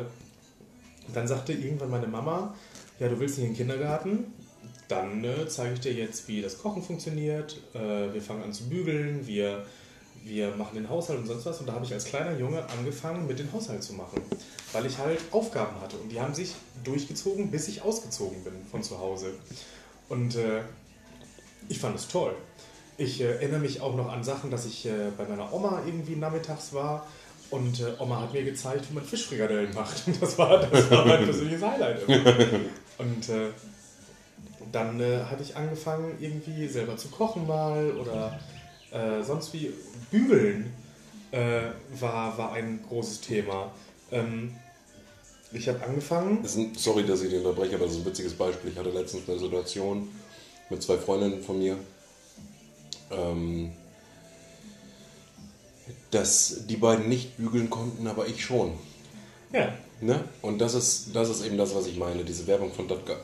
dann 1.14 1.28
sagte 1.28 1.54
irgendwann 1.54 1.92
meine 1.92 2.08
Mama, 2.08 2.56
ja, 3.00 3.10
du 3.10 3.20
willst 3.20 3.38
nicht 3.38 3.48
in 3.48 3.54
den 3.54 3.58
Kindergarten, 3.58 4.34
dann 4.88 5.24
äh, 5.24 5.48
zeige 5.48 5.74
ich 5.74 5.80
dir 5.82 5.94
jetzt, 5.94 6.28
wie 6.28 6.42
das 6.42 6.58
Kochen 6.58 6.82
funktioniert. 6.82 7.62
Äh, 7.74 8.14
wir 8.14 8.22
fangen 8.22 8.44
an 8.44 8.54
zu 8.54 8.70
bügeln, 8.70 9.28
wir, 9.28 9.66
wir 10.26 10.56
machen 10.56 10.76
den 10.76 10.90
Haushalt 10.90 11.20
und 11.20 11.28
sonst 11.28 11.46
was. 11.46 11.60
Und 11.60 11.68
da 11.68 11.74
habe 11.74 11.86
ich 11.86 11.94
als 11.94 12.06
kleiner 12.06 12.38
Junge 12.38 12.68
angefangen, 12.78 13.28
mit 13.28 13.40
dem 13.40 13.52
Haushalt 13.54 13.84
zu 13.84 13.94
machen, 13.94 14.22
weil 14.74 14.86
ich 14.86 14.98
halt 14.98 15.20
Aufgaben 15.32 15.80
hatte. 15.80 15.98
Und 15.98 16.10
die 16.12 16.20
haben 16.20 16.34
sich 16.34 16.56
durchgezogen, 16.84 17.52
bis 17.52 17.68
ich 17.68 17.84
ausgezogen 17.84 18.44
bin 18.44 18.54
von 18.70 18.82
zu 18.82 19.00
Hause. 19.00 19.28
Und 20.10 20.36
äh, 20.36 20.62
ich 21.70 21.80
fand 21.80 21.96
es 21.96 22.08
toll. 22.08 22.34
Ich 22.98 23.22
äh, 23.22 23.36
erinnere 23.36 23.60
mich 23.60 23.82
auch 23.82 23.96
noch 23.96 24.12
an 24.12 24.24
Sachen, 24.24 24.50
dass 24.50 24.66
ich 24.66 24.88
äh, 24.88 25.12
bei 25.16 25.26
meiner 25.26 25.54
Oma 25.54 25.84
irgendwie 25.86 26.16
nachmittags 26.16 26.74
war 26.74 27.06
und 27.52 27.80
äh, 27.80 27.94
Oma 28.00 28.22
hat 28.22 28.34
mir 28.34 28.44
gezeigt, 28.44 28.90
wie 28.90 28.96
man 28.96 29.04
Fischfrikadellen 29.04 29.74
macht. 29.76 30.08
Und 30.08 30.20
das 30.22 30.38
war, 30.40 30.60
das 30.60 30.90
war 30.90 31.06
mein 31.06 31.24
persönliches 31.24 31.62
Highlight 31.62 32.04
immer. 32.08 32.34
Und 32.98 33.30
äh, 33.30 33.50
dann 34.72 35.00
äh, 35.00 35.20
habe 35.30 35.44
ich 35.44 35.56
angefangen, 35.56 36.18
irgendwie 36.20 36.68
selber 36.68 36.98
zu 36.98 37.10
kochen 37.10 37.46
mal 37.46 37.92
oder 37.92 38.40
äh, 38.92 39.22
sonst 39.24 39.54
wie 39.54 39.72
bügeln 40.12 40.74
äh, 41.32 41.62
war, 42.00 42.38
war 42.38 42.54
ein 42.54 42.82
großes 42.88 43.22
Thema. 43.22 43.72
Ähm, 44.12 44.56
ich 45.52 45.68
habe 45.70 45.84
angefangen. 45.84 46.42
Das 46.44 46.56
ein, 46.56 46.76
sorry, 46.76 47.06
dass 47.06 47.22
ich 47.22 47.30
den 47.30 47.40
unterbreche, 47.40 47.76
aber 47.76 47.86
das 47.86 47.96
ist 47.96 48.02
ein 48.02 48.06
witziges 48.06 48.34
Beispiel. 48.34 48.72
Ich 48.72 48.78
hatte 48.78 48.90
letztens 48.90 49.28
eine 49.30 49.40
Situation 49.40 50.10
mit 50.70 50.82
zwei 50.82 50.98
Freundinnen 50.98 51.42
von 51.42 51.60
mir, 51.60 51.78
ähm, 53.12 53.72
dass 56.12 56.66
die 56.68 56.78
beiden 56.78 57.08
nicht 57.08 57.38
bügeln 57.38 57.70
konnten, 57.70 58.08
aber 58.08 58.28
ich 58.28 58.44
schon. 58.44 58.74
Ja, 59.54 59.74
Ne? 60.02 60.24
Und 60.42 60.60
das 60.60 60.74
ist, 60.74 61.16
das 61.16 61.30
ist 61.30 61.46
eben 61.46 61.58
das, 61.58 61.74
was 61.74 61.88
ich 61.88 61.98
meine. 61.98 62.24
Diese 62.24 62.46
Werbung 62.48 62.72
von 62.72 62.88
Dr. 62.88 63.16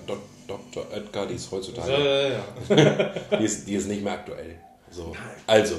Dr. 0.48 0.86
Edgar, 0.92 1.28
die 1.28 1.36
ist 1.36 1.52
heutzutage, 1.52 1.92
äh, 1.92 2.34
ja. 2.34 3.14
die 3.40 3.44
ist, 3.44 3.68
die 3.68 3.76
ist 3.76 3.88
nicht 3.88 4.04
mehr 4.04 4.14
aktuell. 4.14 4.58
So. 4.90 5.16
Also, 5.48 5.76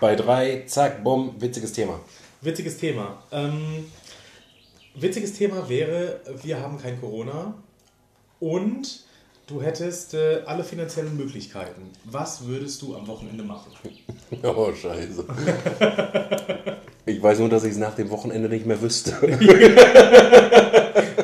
bei 0.00 0.14
drei, 0.14 0.64
zack, 0.66 1.02
bumm, 1.02 1.34
witziges 1.38 1.72
Thema. 1.72 2.00
Witziges 2.40 2.78
Thema. 2.78 3.22
Ähm, 3.32 3.86
witziges 4.94 5.32
Thema 5.34 5.68
wäre, 5.68 6.20
wir 6.42 6.60
haben 6.60 6.78
kein 6.78 7.00
Corona 7.00 7.54
und 8.40 9.04
du 9.46 9.62
hättest 9.62 10.14
äh, 10.14 10.42
alle 10.46 10.62
finanziellen 10.62 11.16
Möglichkeiten. 11.16 11.90
Was 12.04 12.46
würdest 12.46 12.82
du 12.82 12.94
am 12.96 13.06
Wochenende 13.06 13.44
machen? 13.44 13.72
Oh, 14.42 14.70
scheiße. 14.74 15.24
Ich 17.08 17.22
weiß 17.22 17.38
nur, 17.38 17.48
dass 17.48 17.64
ich 17.64 17.72
es 17.72 17.78
nach 17.78 17.94
dem 17.94 18.10
Wochenende 18.10 18.50
nicht 18.50 18.66
mehr 18.66 18.78
wüsste. 18.82 19.12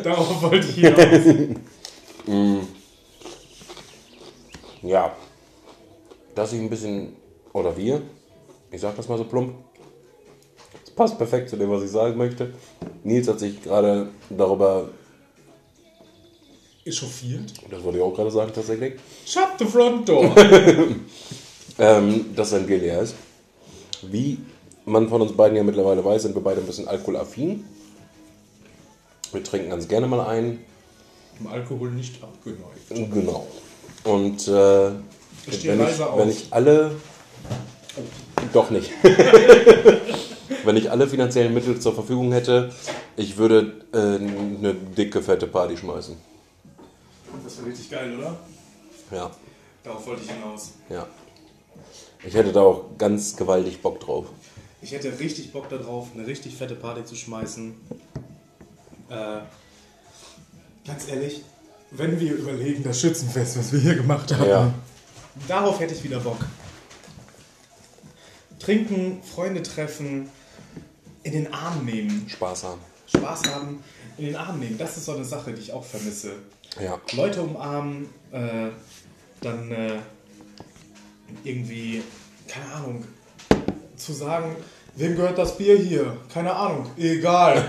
Darauf 0.02 0.40
wollte 0.40 0.66
ich 0.66 0.76
hinaus. 0.76 1.58
Ja. 4.82 5.14
Dass 6.34 6.54
ich 6.54 6.60
ein 6.60 6.70
bisschen, 6.70 7.14
oder 7.52 7.76
wir, 7.76 8.00
ich 8.74 8.80
sag 8.80 8.96
das 8.96 9.08
mal 9.08 9.16
so 9.16 9.24
plump, 9.24 9.54
es 10.84 10.90
passt 10.90 11.16
perfekt 11.16 11.48
zu 11.48 11.56
dem, 11.56 11.70
was 11.70 11.82
ich 11.82 11.90
sagen 11.90 12.16
möchte. 12.16 12.52
Nils 13.04 13.28
hat 13.28 13.38
sich 13.38 13.62
gerade 13.62 14.08
darüber, 14.30 14.88
Echauffiert. 16.84 17.52
das 17.70 17.82
wollte 17.82 17.98
ich 17.98 18.04
auch 18.04 18.14
gerade 18.14 18.30
sagen 18.30 18.52
tatsächlich, 18.54 18.94
Shut 19.24 19.58
the 19.58 19.64
front 19.64 20.08
door. 20.08 20.34
ähm, 21.78 22.34
dass 22.34 22.50
sein 22.50 22.66
Bier 22.66 22.78
leer 22.78 23.00
ist. 23.00 23.14
Wie 24.02 24.38
man 24.84 25.08
von 25.08 25.22
uns 25.22 25.32
beiden 25.32 25.56
ja 25.56 25.62
mittlerweile 25.62 26.04
weiß, 26.04 26.22
sind 26.22 26.34
wir 26.34 26.42
beide 26.42 26.60
ein 26.60 26.66
bisschen 26.66 26.88
alkoholaffin. 26.88 27.64
Wir 29.32 29.42
trinken 29.42 29.70
ganz 29.70 29.88
gerne 29.88 30.06
mal 30.06 30.20
einen. 30.26 30.60
Dem 31.40 31.46
Alkohol 31.46 31.90
nicht 31.90 32.22
abgeneigt. 32.22 33.12
Genau. 33.12 33.46
Und 34.04 34.46
äh, 34.46 34.90
wenn, 35.46 35.80
ich, 35.80 35.98
wenn 35.98 36.28
ich 36.28 36.46
alle. 36.50 36.92
Doch 38.54 38.70
nicht. 38.70 38.90
wenn 40.64 40.76
ich 40.76 40.90
alle 40.90 41.06
finanziellen 41.06 41.52
Mittel 41.52 41.78
zur 41.80 41.94
Verfügung 41.94 42.32
hätte, 42.32 42.72
ich 43.16 43.36
würde 43.36 43.84
äh, 43.92 43.98
eine 43.98 44.72
dicke, 44.74 45.22
fette 45.22 45.46
Party 45.46 45.76
schmeißen. 45.76 46.16
Das 47.44 47.58
wäre 47.58 47.66
richtig 47.68 47.90
geil, 47.90 48.16
oder? 48.18 48.36
Ja, 49.10 49.30
Darauf 49.82 50.06
wollte 50.06 50.22
ich 50.24 50.30
hinaus. 50.30 50.72
ja. 50.88 51.06
Ich 52.26 52.32
hätte 52.34 52.52
da 52.52 52.62
auch 52.62 52.84
ganz 52.96 53.36
gewaltig 53.36 53.82
Bock 53.82 54.00
drauf. 54.00 54.26
Ich 54.80 54.92
hätte 54.92 55.12
richtig 55.20 55.52
Bock 55.52 55.68
darauf, 55.68 56.08
eine 56.14 56.26
richtig 56.26 56.56
fette 56.56 56.74
Party 56.74 57.04
zu 57.04 57.16
schmeißen. 57.16 57.74
Äh, 59.10 59.40
ganz 60.86 61.06
ehrlich, 61.08 61.42
wenn 61.90 62.18
wir 62.18 62.32
überlegen, 62.34 62.82
das 62.82 62.98
Schützenfest, 63.00 63.58
was 63.58 63.72
wir 63.72 63.80
hier 63.80 63.94
gemacht 63.96 64.32
haben, 64.34 64.48
Ja. 64.48 64.72
darauf 65.48 65.80
hätte 65.80 65.92
ich 65.92 66.02
wieder 66.02 66.20
Bock. 66.20 66.38
Trinken, 68.64 69.22
Freunde 69.22 69.62
treffen, 69.62 70.30
in 71.22 71.32
den 71.32 71.52
Arm 71.52 71.84
nehmen, 71.84 72.26
Spaß 72.28 72.64
haben. 72.64 72.80
Spaß 73.06 73.42
haben, 73.52 73.84
in 74.16 74.26
den 74.26 74.36
Arm 74.36 74.58
nehmen. 74.58 74.78
Das 74.78 74.96
ist 74.96 75.04
so 75.04 75.12
eine 75.12 75.24
Sache, 75.24 75.52
die 75.52 75.60
ich 75.60 75.72
auch 75.72 75.84
vermisse. 75.84 76.32
Ja. 76.80 76.98
Leute 77.12 77.42
umarmen, 77.42 78.08
äh, 78.32 78.70
dann 79.42 79.70
äh, 79.70 79.98
irgendwie, 81.44 82.02
keine 82.48 82.72
Ahnung, 82.72 83.04
zu 83.96 84.12
sagen, 84.14 84.56
wem 84.96 85.14
gehört 85.14 85.36
das 85.36 85.58
Bier 85.58 85.76
hier? 85.76 86.16
Keine 86.32 86.54
Ahnung, 86.54 86.86
egal. 86.96 87.58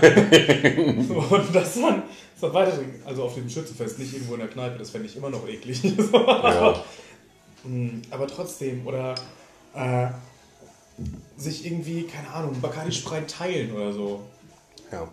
Und 1.30 1.54
das 1.54 1.74
dann, 1.74 2.02
das 2.04 2.40
dann 2.40 2.54
weitertrinken. 2.54 3.02
Also 3.04 3.24
auf 3.24 3.34
dem 3.34 3.50
Schützenfest, 3.50 3.98
nicht 3.98 4.14
irgendwo 4.14 4.34
in 4.34 4.40
der 4.40 4.48
Kneipe, 4.48 4.78
das 4.78 4.90
fände 4.90 5.08
ich 5.08 5.16
immer 5.16 5.30
noch 5.30 5.46
eklig. 5.46 5.82
Ja. 6.12 6.82
Mm, 7.64 8.00
Aber 8.10 8.26
trotzdem, 8.28 8.86
oder 8.86 9.14
äh, 9.74 10.08
sich 11.36 11.66
irgendwie, 11.66 12.04
keine 12.04 12.28
Ahnung, 12.30 12.60
Bacardi 12.60 12.92
Spreit 12.92 13.30
teilen 13.30 13.72
oder 13.72 13.92
so. 13.92 14.20
ja. 14.92 15.08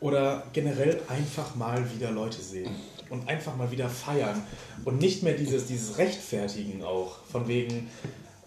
Oder 0.00 0.44
generell 0.54 0.98
einfach 1.08 1.54
mal 1.56 1.84
wieder 1.94 2.10
Leute 2.10 2.40
sehen. 2.40 2.74
Und 3.10 3.28
einfach 3.28 3.54
mal 3.56 3.70
wieder 3.70 3.88
feiern. 3.88 4.42
Und 4.84 4.98
nicht 4.98 5.22
mehr 5.22 5.34
dieses, 5.34 5.66
dieses 5.66 5.98
Rechtfertigen 5.98 6.82
auch. 6.82 7.18
Von 7.30 7.46
wegen, 7.48 7.90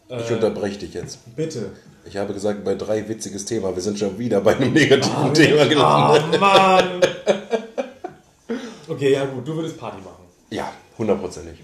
Ich 0.09 0.31
unterbreche 0.31 0.79
dich 0.79 0.93
jetzt. 0.95 1.19
bitte. 1.35 1.73
Ich 2.05 2.17
habe 2.17 2.33
gesagt, 2.33 2.63
bei 2.63 2.73
drei 2.75 3.07
witziges 3.07 3.45
Thema. 3.45 3.73
Wir 3.75 3.81
sind 3.83 3.99
schon 3.99 4.17
wieder 4.17 4.41
bei 4.41 4.55
einem 4.55 4.73
negativen 4.73 5.33
Thema 5.33 5.65
gelandet. 5.65 6.23
Oh 6.33 6.37
Mann! 6.39 7.01
Okay, 8.87 9.13
ja 9.13 9.25
gut, 9.25 9.47
du 9.47 9.55
würdest 9.55 9.77
Party 9.77 9.97
machen. 10.01 10.23
Ja, 10.49 10.71
hundertprozentig. 10.97 11.59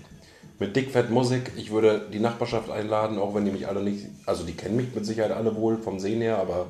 Mit 0.60 0.76
dickfett 0.76 1.10
Musik. 1.10 1.53
Ich 1.55 1.72
würde 1.72 2.07
die 2.12 2.20
Nachbarschaft 2.20 2.70
einladen, 2.70 3.18
auch 3.18 3.34
wenn 3.34 3.45
die 3.45 3.51
mich 3.51 3.68
alle 3.68 3.82
nicht. 3.82 4.07
Also, 4.26 4.43
die 4.43 4.53
kennen 4.53 4.76
mich 4.76 4.93
mit 4.93 5.05
Sicherheit 5.05 5.32
alle 5.32 5.55
wohl 5.55 5.78
vom 5.78 5.99
Sehen 5.99 6.22
her, 6.22 6.38
aber 6.38 6.68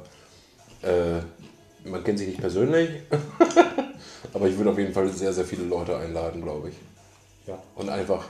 äh, 0.83 1.21
man 1.89 2.03
kennt 2.03 2.19
sich 2.19 2.27
nicht 2.27 2.39
persönlich. 2.39 2.89
aber 4.33 4.47
ich 4.47 4.57
würde 4.57 4.69
auf 4.69 4.77
jeden 4.77 4.93
Fall 4.93 5.09
sehr, 5.09 5.33
sehr 5.33 5.45
viele 5.45 5.63
Leute 5.63 5.97
einladen, 5.97 6.41
glaube 6.41 6.69
ich. 6.69 6.75
Ja. 7.47 7.61
Und 7.75 7.89
einfach 7.89 8.27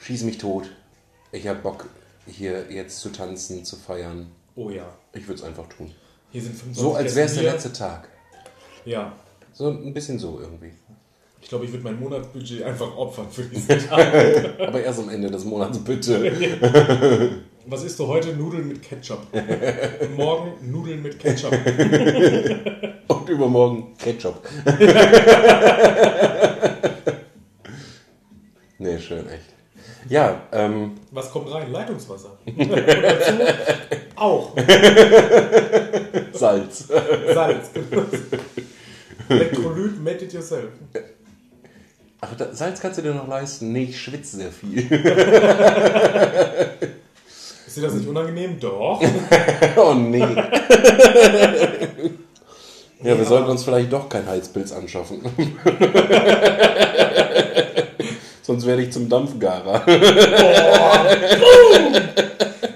schieß 0.00 0.24
mich 0.24 0.38
tot. 0.38 0.70
Ich 1.30 1.46
habe 1.46 1.60
Bock, 1.60 1.86
hier 2.26 2.70
jetzt 2.70 3.00
zu 3.00 3.10
tanzen, 3.10 3.64
zu 3.64 3.76
feiern. 3.76 4.32
Oh 4.56 4.68
ja. 4.70 4.86
Ich 5.12 5.28
würde 5.28 5.40
es 5.40 5.44
einfach 5.44 5.68
tun. 5.68 5.94
Hier 6.30 6.42
sind 6.42 6.56
25 6.56 6.82
So 6.82 6.94
als 6.94 7.14
wäre 7.14 7.26
es 7.26 7.34
der 7.34 7.44
letzte 7.44 7.72
Tag. 7.72 8.08
Ja. 8.84 9.12
So 9.52 9.68
ein 9.68 9.94
bisschen 9.94 10.18
so 10.18 10.40
irgendwie. 10.40 10.72
Ich 11.42 11.48
glaube, 11.48 11.64
ich 11.66 11.72
würde 11.72 11.84
mein 11.84 11.98
Monatsbudget 11.98 12.62
einfach 12.62 12.96
opfern 12.96 13.26
für 13.30 13.42
diesen 13.42 13.78
Tag. 13.88 14.60
Aber 14.60 14.82
erst 14.82 15.00
am 15.00 15.08
Ende 15.10 15.30
des 15.30 15.44
Monats, 15.44 15.78
bitte. 15.78 16.32
Was 17.66 17.84
isst 17.84 17.98
du 17.98 18.06
heute? 18.06 18.34
Nudeln 18.34 18.68
mit 18.68 18.82
Ketchup. 18.82 19.20
Und 19.32 20.16
morgen 20.16 20.52
Nudeln 20.70 21.02
mit 21.02 21.18
Ketchup. 21.18 21.52
Und 23.08 23.28
übermorgen 23.28 23.94
Ketchup. 23.98 24.42
nee, 28.78 28.98
schön, 28.98 29.28
echt. 29.28 29.44
Ja, 30.08 30.42
ähm, 30.52 30.92
Was 31.12 31.30
kommt 31.30 31.52
rein? 31.52 31.70
Leitungswasser. 31.70 32.36
Und 32.46 32.70
dazu 32.70 33.32
auch 34.16 34.56
Salz. 36.32 36.88
Salz. 37.32 37.70
Elektrolyt, 39.28 40.02
made 40.02 40.24
it 40.24 40.32
yourself. 40.32 40.70
Ach, 42.24 42.34
da, 42.38 42.54
Salz 42.54 42.80
kannst 42.80 42.98
du 42.98 43.02
dir 43.02 43.12
noch 43.14 43.26
leisten? 43.26 43.72
Nee, 43.72 43.88
ich 43.90 44.00
schwitze 44.00 44.36
sehr 44.36 44.52
viel. 44.52 44.78
Ist 47.66 47.76
dir 47.76 47.82
das 47.82 47.94
nicht 47.94 48.06
unangenehm? 48.06 48.60
Doch. 48.60 49.02
oh 49.76 49.94
nee. 49.94 50.24
Ja, 53.04 53.18
wir 53.18 53.24
sollten 53.24 53.50
uns 53.50 53.64
vielleicht 53.64 53.92
doch 53.92 54.08
kein 54.08 54.24
Heizpilz 54.28 54.70
anschaffen. 54.70 55.22
Sonst 58.42 58.64
werde 58.64 58.82
ich 58.82 58.92
zum 58.92 59.08
Dampfgarer. 59.08 59.82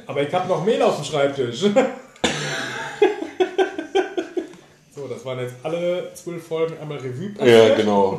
Aber 0.09 0.23
ich 0.23 0.35
habe 0.35 0.49
noch 0.49 0.65
Mehl 0.65 0.83
auf 0.83 0.97
dem 0.97 1.05
Schreibtisch. 1.05 1.61
So, 4.97 5.07
das 5.09 5.25
waren 5.25 5.39
jetzt 5.39 5.55
alle 5.63 6.13
zwölf 6.15 6.45
Folgen 6.45 6.77
einmal 6.83 6.99
Revue 6.99 7.29
passiert. 7.29 7.69
Ja, 7.69 7.77
genau. 7.77 8.19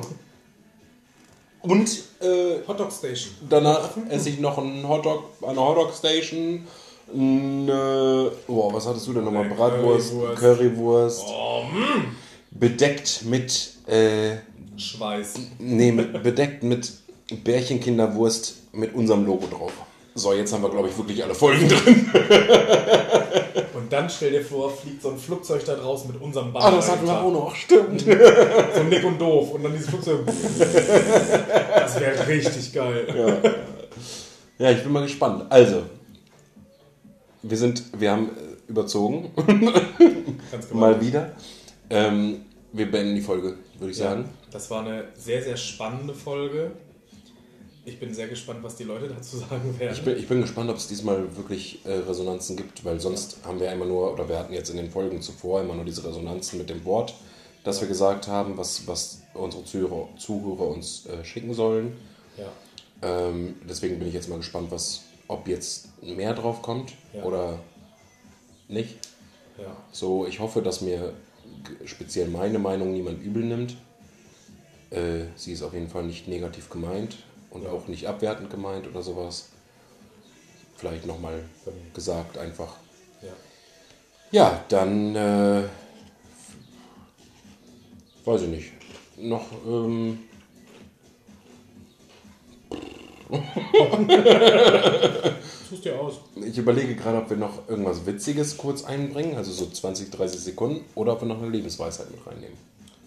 Und 1.68 1.90
äh, 2.22 2.68
Hotdog 2.68 2.92
Station. 2.92 3.34
danach 3.50 3.90
esse 4.10 4.30
ich 4.30 4.40
noch 4.40 4.58
einen 4.58 4.88
Hotdog, 4.88 5.26
eine 5.42 5.60
Hotdog 5.60 5.94
Station. 5.94 6.66
Eine, 7.14 8.32
boah, 8.48 8.74
was 8.74 8.86
hattest 8.86 9.08
du 9.08 9.14
denn 9.14 9.24
nochmal? 9.24 9.46
Bratwurst, 9.46 10.12
Currywurst. 10.12 10.40
Currywurst. 10.40 11.24
Oh, 11.28 11.64
mm. 11.64 12.16
Bedeckt 12.52 13.24
mit, 13.26 13.74
äh, 13.88 14.38
Schweiß. 14.76 15.36
nee, 15.60 15.92
mit, 15.92 16.22
bedeckt 16.22 16.64
mit 16.64 16.92
Bärchenkinderwurst 17.44 18.56
mit 18.74 18.94
unserem 18.94 19.26
Logo 19.26 19.48
drauf. 19.48 19.72
So, 20.16 20.34
jetzt 20.34 20.52
haben 20.52 20.64
wir, 20.64 20.70
glaube 20.70 20.90
ich, 20.90 20.98
wirklich 20.98 21.24
alle 21.24 21.36
Folgen 21.36 21.70
drin. 21.70 22.12
Und 23.74 23.92
dann 23.92 24.10
stell 24.10 24.32
dir 24.32 24.44
vor, 24.44 24.72
fliegt 24.72 25.02
so 25.02 25.10
ein 25.12 25.18
Flugzeug 25.18 25.64
da 25.66 25.76
draußen 25.76 26.12
mit 26.12 26.22
unserem 26.22 26.52
Band. 26.54 26.66
Ah, 26.66 26.72
das 26.72 26.90
hatten 26.92 27.06
wir 27.06 27.22
auch 27.22 27.32
noch, 27.32 27.56
stimmt. 27.56 28.02
So 28.02 28.84
Nick 28.84 29.04
und 29.04 29.20
doof. 29.20 29.54
Und 29.54 29.64
dann 29.64 29.74
dieses 29.74 29.90
Flugzeug. 29.90 30.22
Das 31.76 32.00
wäre 32.00 32.28
richtig 32.28 32.74
geil. 32.74 33.56
Ja, 34.58 34.72
ich 34.72 34.82
bin 34.84 34.92
mal 34.92 35.04
gespannt. 35.04 35.46
Also, 35.50 35.84
wir 37.44 37.58
sind, 37.58 37.84
wir 37.98 38.12
haben 38.12 38.30
äh, 38.30 38.70
überzogen, 38.72 39.32
Ganz 39.36 40.68
genau. 40.70 40.80
mal 40.80 41.00
wieder. 41.00 41.32
Ähm, 41.90 42.46
wir 42.74 42.90
beenden 42.92 43.16
die 43.16 43.22
Folge, 43.22 43.56
würde 43.78 43.92
ich 43.92 43.98
sagen. 43.98 44.26
Das 44.52 44.70
war 44.72 44.82
eine 44.86 45.06
sehr, 45.16 45.44
sehr 45.44 45.58
spannende 45.58 46.14
Folge. 46.14 46.72
Ich 47.88 48.02
bin 48.02 48.14
sehr 48.14 48.28
gespannt, 48.28 48.60
was 48.64 48.76
die 48.76 48.84
Leute 48.84 49.08
dazu 49.16 49.38
sagen 49.38 49.80
werden. 49.80 49.94
Ich 49.94 50.04
bin, 50.04 50.18
ich 50.18 50.28
bin 50.28 50.42
gespannt, 50.42 50.70
ob 50.70 50.76
es 50.76 50.88
diesmal 50.90 51.38
wirklich 51.38 51.80
äh, 51.86 51.94
Resonanzen 51.94 52.58
gibt, 52.58 52.84
weil 52.84 53.00
sonst 53.00 53.38
haben 53.46 53.62
wir 53.62 53.72
immer 53.72 53.86
nur, 53.86 54.12
oder 54.12 54.28
wir 54.28 54.38
hatten 54.38 54.54
jetzt 54.54 54.70
in 54.70 54.76
den 54.76 54.92
Folgen 54.92 55.22
zuvor 55.22 55.62
immer 55.62 55.74
nur 55.74 55.86
diese 55.86 56.04
Resonanzen 56.04 56.60
mit 56.60 56.70
dem 56.70 56.84
Wort, 56.84 57.14
das 57.64 57.80
wir 57.80 57.88
gesagt 57.88 58.28
haben, 58.28 58.58
was, 58.58 58.86
was 58.88 59.22
unsere 59.34 59.64
Zuhörer, 59.64 60.10
Zuhörer 60.18 60.68
uns 60.68 61.06
äh, 61.06 61.24
schicken 61.24 61.54
sollen. 61.54 61.96
ja. 62.38 62.52
Ähm, 63.04 63.56
deswegen 63.70 64.00
bin 64.00 64.08
ich 64.08 64.16
jetzt 64.16 64.28
mal 64.28 64.38
gespannt, 64.38 64.72
was, 64.72 65.04
ob 65.28 65.48
jetzt 65.48 65.90
mehr 66.04 66.34
drauf 66.34 66.64
kommt 66.64 66.94
Ja. 67.14 67.24
oder 67.24 67.60
nicht. 68.68 68.96
Ja. 69.58 69.78
So, 69.92 70.26
ich 70.26 70.40
hoffe, 70.40 70.64
dass 70.64 70.82
mir 70.82 71.14
speziell 71.86 72.28
meine 72.28 72.58
Meinung 72.58 72.92
niemand 72.92 73.24
übel 73.24 73.46
nimmt. 73.46 73.78
Äh, 74.90 75.26
sie 75.36 75.54
ist 75.54 75.62
auf 75.62 75.74
jeden 75.74 75.90
Fall 75.90 76.04
nicht 76.04 76.28
negativ 76.28 76.70
gemeint 76.72 77.18
und 77.52 77.64
Ja. 77.64 77.70
auch 77.72 77.88
nicht 77.88 78.08
abwertend 78.08 78.50
gemeint 78.50 78.88
oder 78.88 79.02
sowas. 79.02 79.50
Vielleicht 80.78 81.06
nochmal 81.06 81.44
gesagt 81.94 82.38
einfach. 82.38 82.74
ja. 83.22 83.30
Ja, 84.32 84.64
dann 84.70 85.16
äh, 85.16 85.64
weiß 88.26 88.42
ich 88.44 88.50
nicht. 88.50 88.72
Noch 89.18 89.46
ähm, 89.66 90.20
Such's 95.70 95.82
dir 95.82 96.00
aus. 96.00 96.20
ich 96.46 96.58
überlege 96.58 96.96
gerade, 96.96 97.18
ob 97.18 97.30
wir 97.30 97.38
noch 97.38 97.68
irgendwas 97.68 98.06
Witziges 98.06 98.58
kurz 98.58 98.84
einbringen, 98.86 99.36
also 99.36 99.52
so 99.52 99.66
20, 99.70 100.12
30 100.12 100.40
Sekunden, 100.40 100.86
oder 100.96 101.14
ob 101.14 101.22
wir 101.22 101.28
noch 101.28 101.42
eine 101.42 101.50
Lebensweisheit 101.50 102.10
mit 102.12 102.26
reinnehmen. 102.26 102.56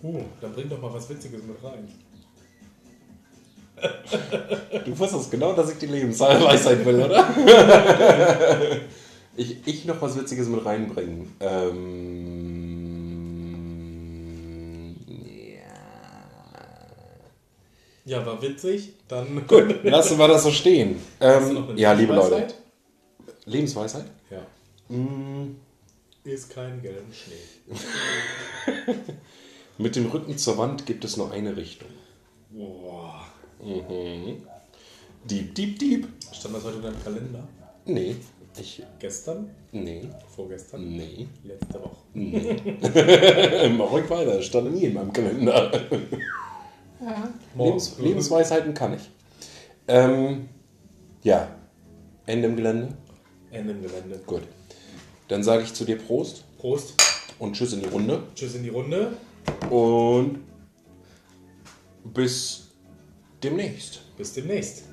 Uh, 0.03 0.23
dann 0.41 0.53
bring 0.53 0.69
doch 0.69 0.81
mal 0.81 0.93
was 0.93 1.09
Witziges 1.09 1.43
mit 1.43 1.63
rein. 1.63 1.89
Du 4.85 4.99
wusstest 4.99 5.31
genau, 5.31 5.53
dass 5.53 5.71
ich 5.73 5.79
die 5.79 5.87
Lebensweisheit 5.87 6.85
will, 6.85 7.03
oder? 7.03 8.81
ich, 9.37 9.57
ich 9.67 9.85
noch 9.85 10.01
was 10.03 10.19
Witziges 10.19 10.49
mit 10.49 10.65
reinbringen. 10.65 11.33
Ähm, 11.41 12.11
ja. 18.07 18.19
Ja, 18.19 18.27
war 18.27 18.41
witzig. 18.43 18.95
Dann. 19.09 19.47
Gut, 19.47 19.85
lassen 19.85 20.19
wir 20.19 20.29
das 20.29 20.43
so 20.43 20.51
stehen. 20.51 21.01
Ähm, 21.21 21.77
ja, 21.77 21.93
liebe 21.93 22.15
Leute. 22.15 22.49
Lebensweisheit? 23.47 23.47
Lebensweisheit? 23.47 24.05
Ja. 24.31 24.97
Mm, 24.97 25.57
Ist 26.25 26.51
kein 26.51 26.83
gelben 26.83 27.13
Schnee. 27.13 27.77
Mit 29.79 29.97
dem 29.97 30.07
Rücken 30.07 30.37
zur 30.37 30.59
Wand 30.59 30.87
gibt 30.87 31.05
es 31.05 31.17
nur 31.17 31.31
eine 31.33 31.57
Richtung. 31.57 31.89
Boah. 32.51 33.27
Dieb, 33.63 35.55
dieb, 35.55 35.79
dieb. 35.79 36.09
Stand 36.33 36.57
das 36.57 36.65
heute 36.65 36.77
in 36.77 36.83
deinem 36.83 37.03
Kalender? 37.05 37.49
Nee, 37.87 38.17
ich. 38.59 38.83
Gestern? 38.99 39.51
Nee, 39.73 40.09
Vorgestern? 40.35 40.97
nee. 40.97 41.27
Letzte 41.45 41.81
Woche. 41.81 41.97
Mach 43.77 43.93
ruhig 43.93 44.09
weiter, 44.11 44.41
stand 44.43 44.73
nie 44.75 44.85
in 44.85 44.95
meinem 44.95 45.13
Kalender. 45.13 45.71
Lebens 47.57 47.99
Lebensweisheiten 47.99 48.75
kann 48.75 48.95
ich. 48.95 49.11
Ähm, 49.89 50.49
ja, 51.23 51.49
Ende 52.27 52.49
im 52.49 52.57
Gelände. 52.57 52.89
Ende 53.51 53.73
im 53.73 53.83
Gelände. 53.83 54.21
Gut. 54.27 54.43
Dann 55.29 55.43
sage 55.43 55.63
ich 55.63 55.75
zu 55.75 55.85
dir 55.85 55.97
Prost 55.97 56.45
Prost. 56.59 56.95
und 57.39 57.55
Tschüss 57.55 57.73
in 57.73 57.81
die 57.81 57.89
Runde. 57.89 58.23
Tschüss 58.35 58.55
in 58.55 58.63
die 58.63 58.69
Runde. 58.69 59.13
Und 59.71 60.41
bis 62.05 62.70
demnächst. 63.43 64.03
Bis 64.17 64.33
demnächst. 64.33 64.85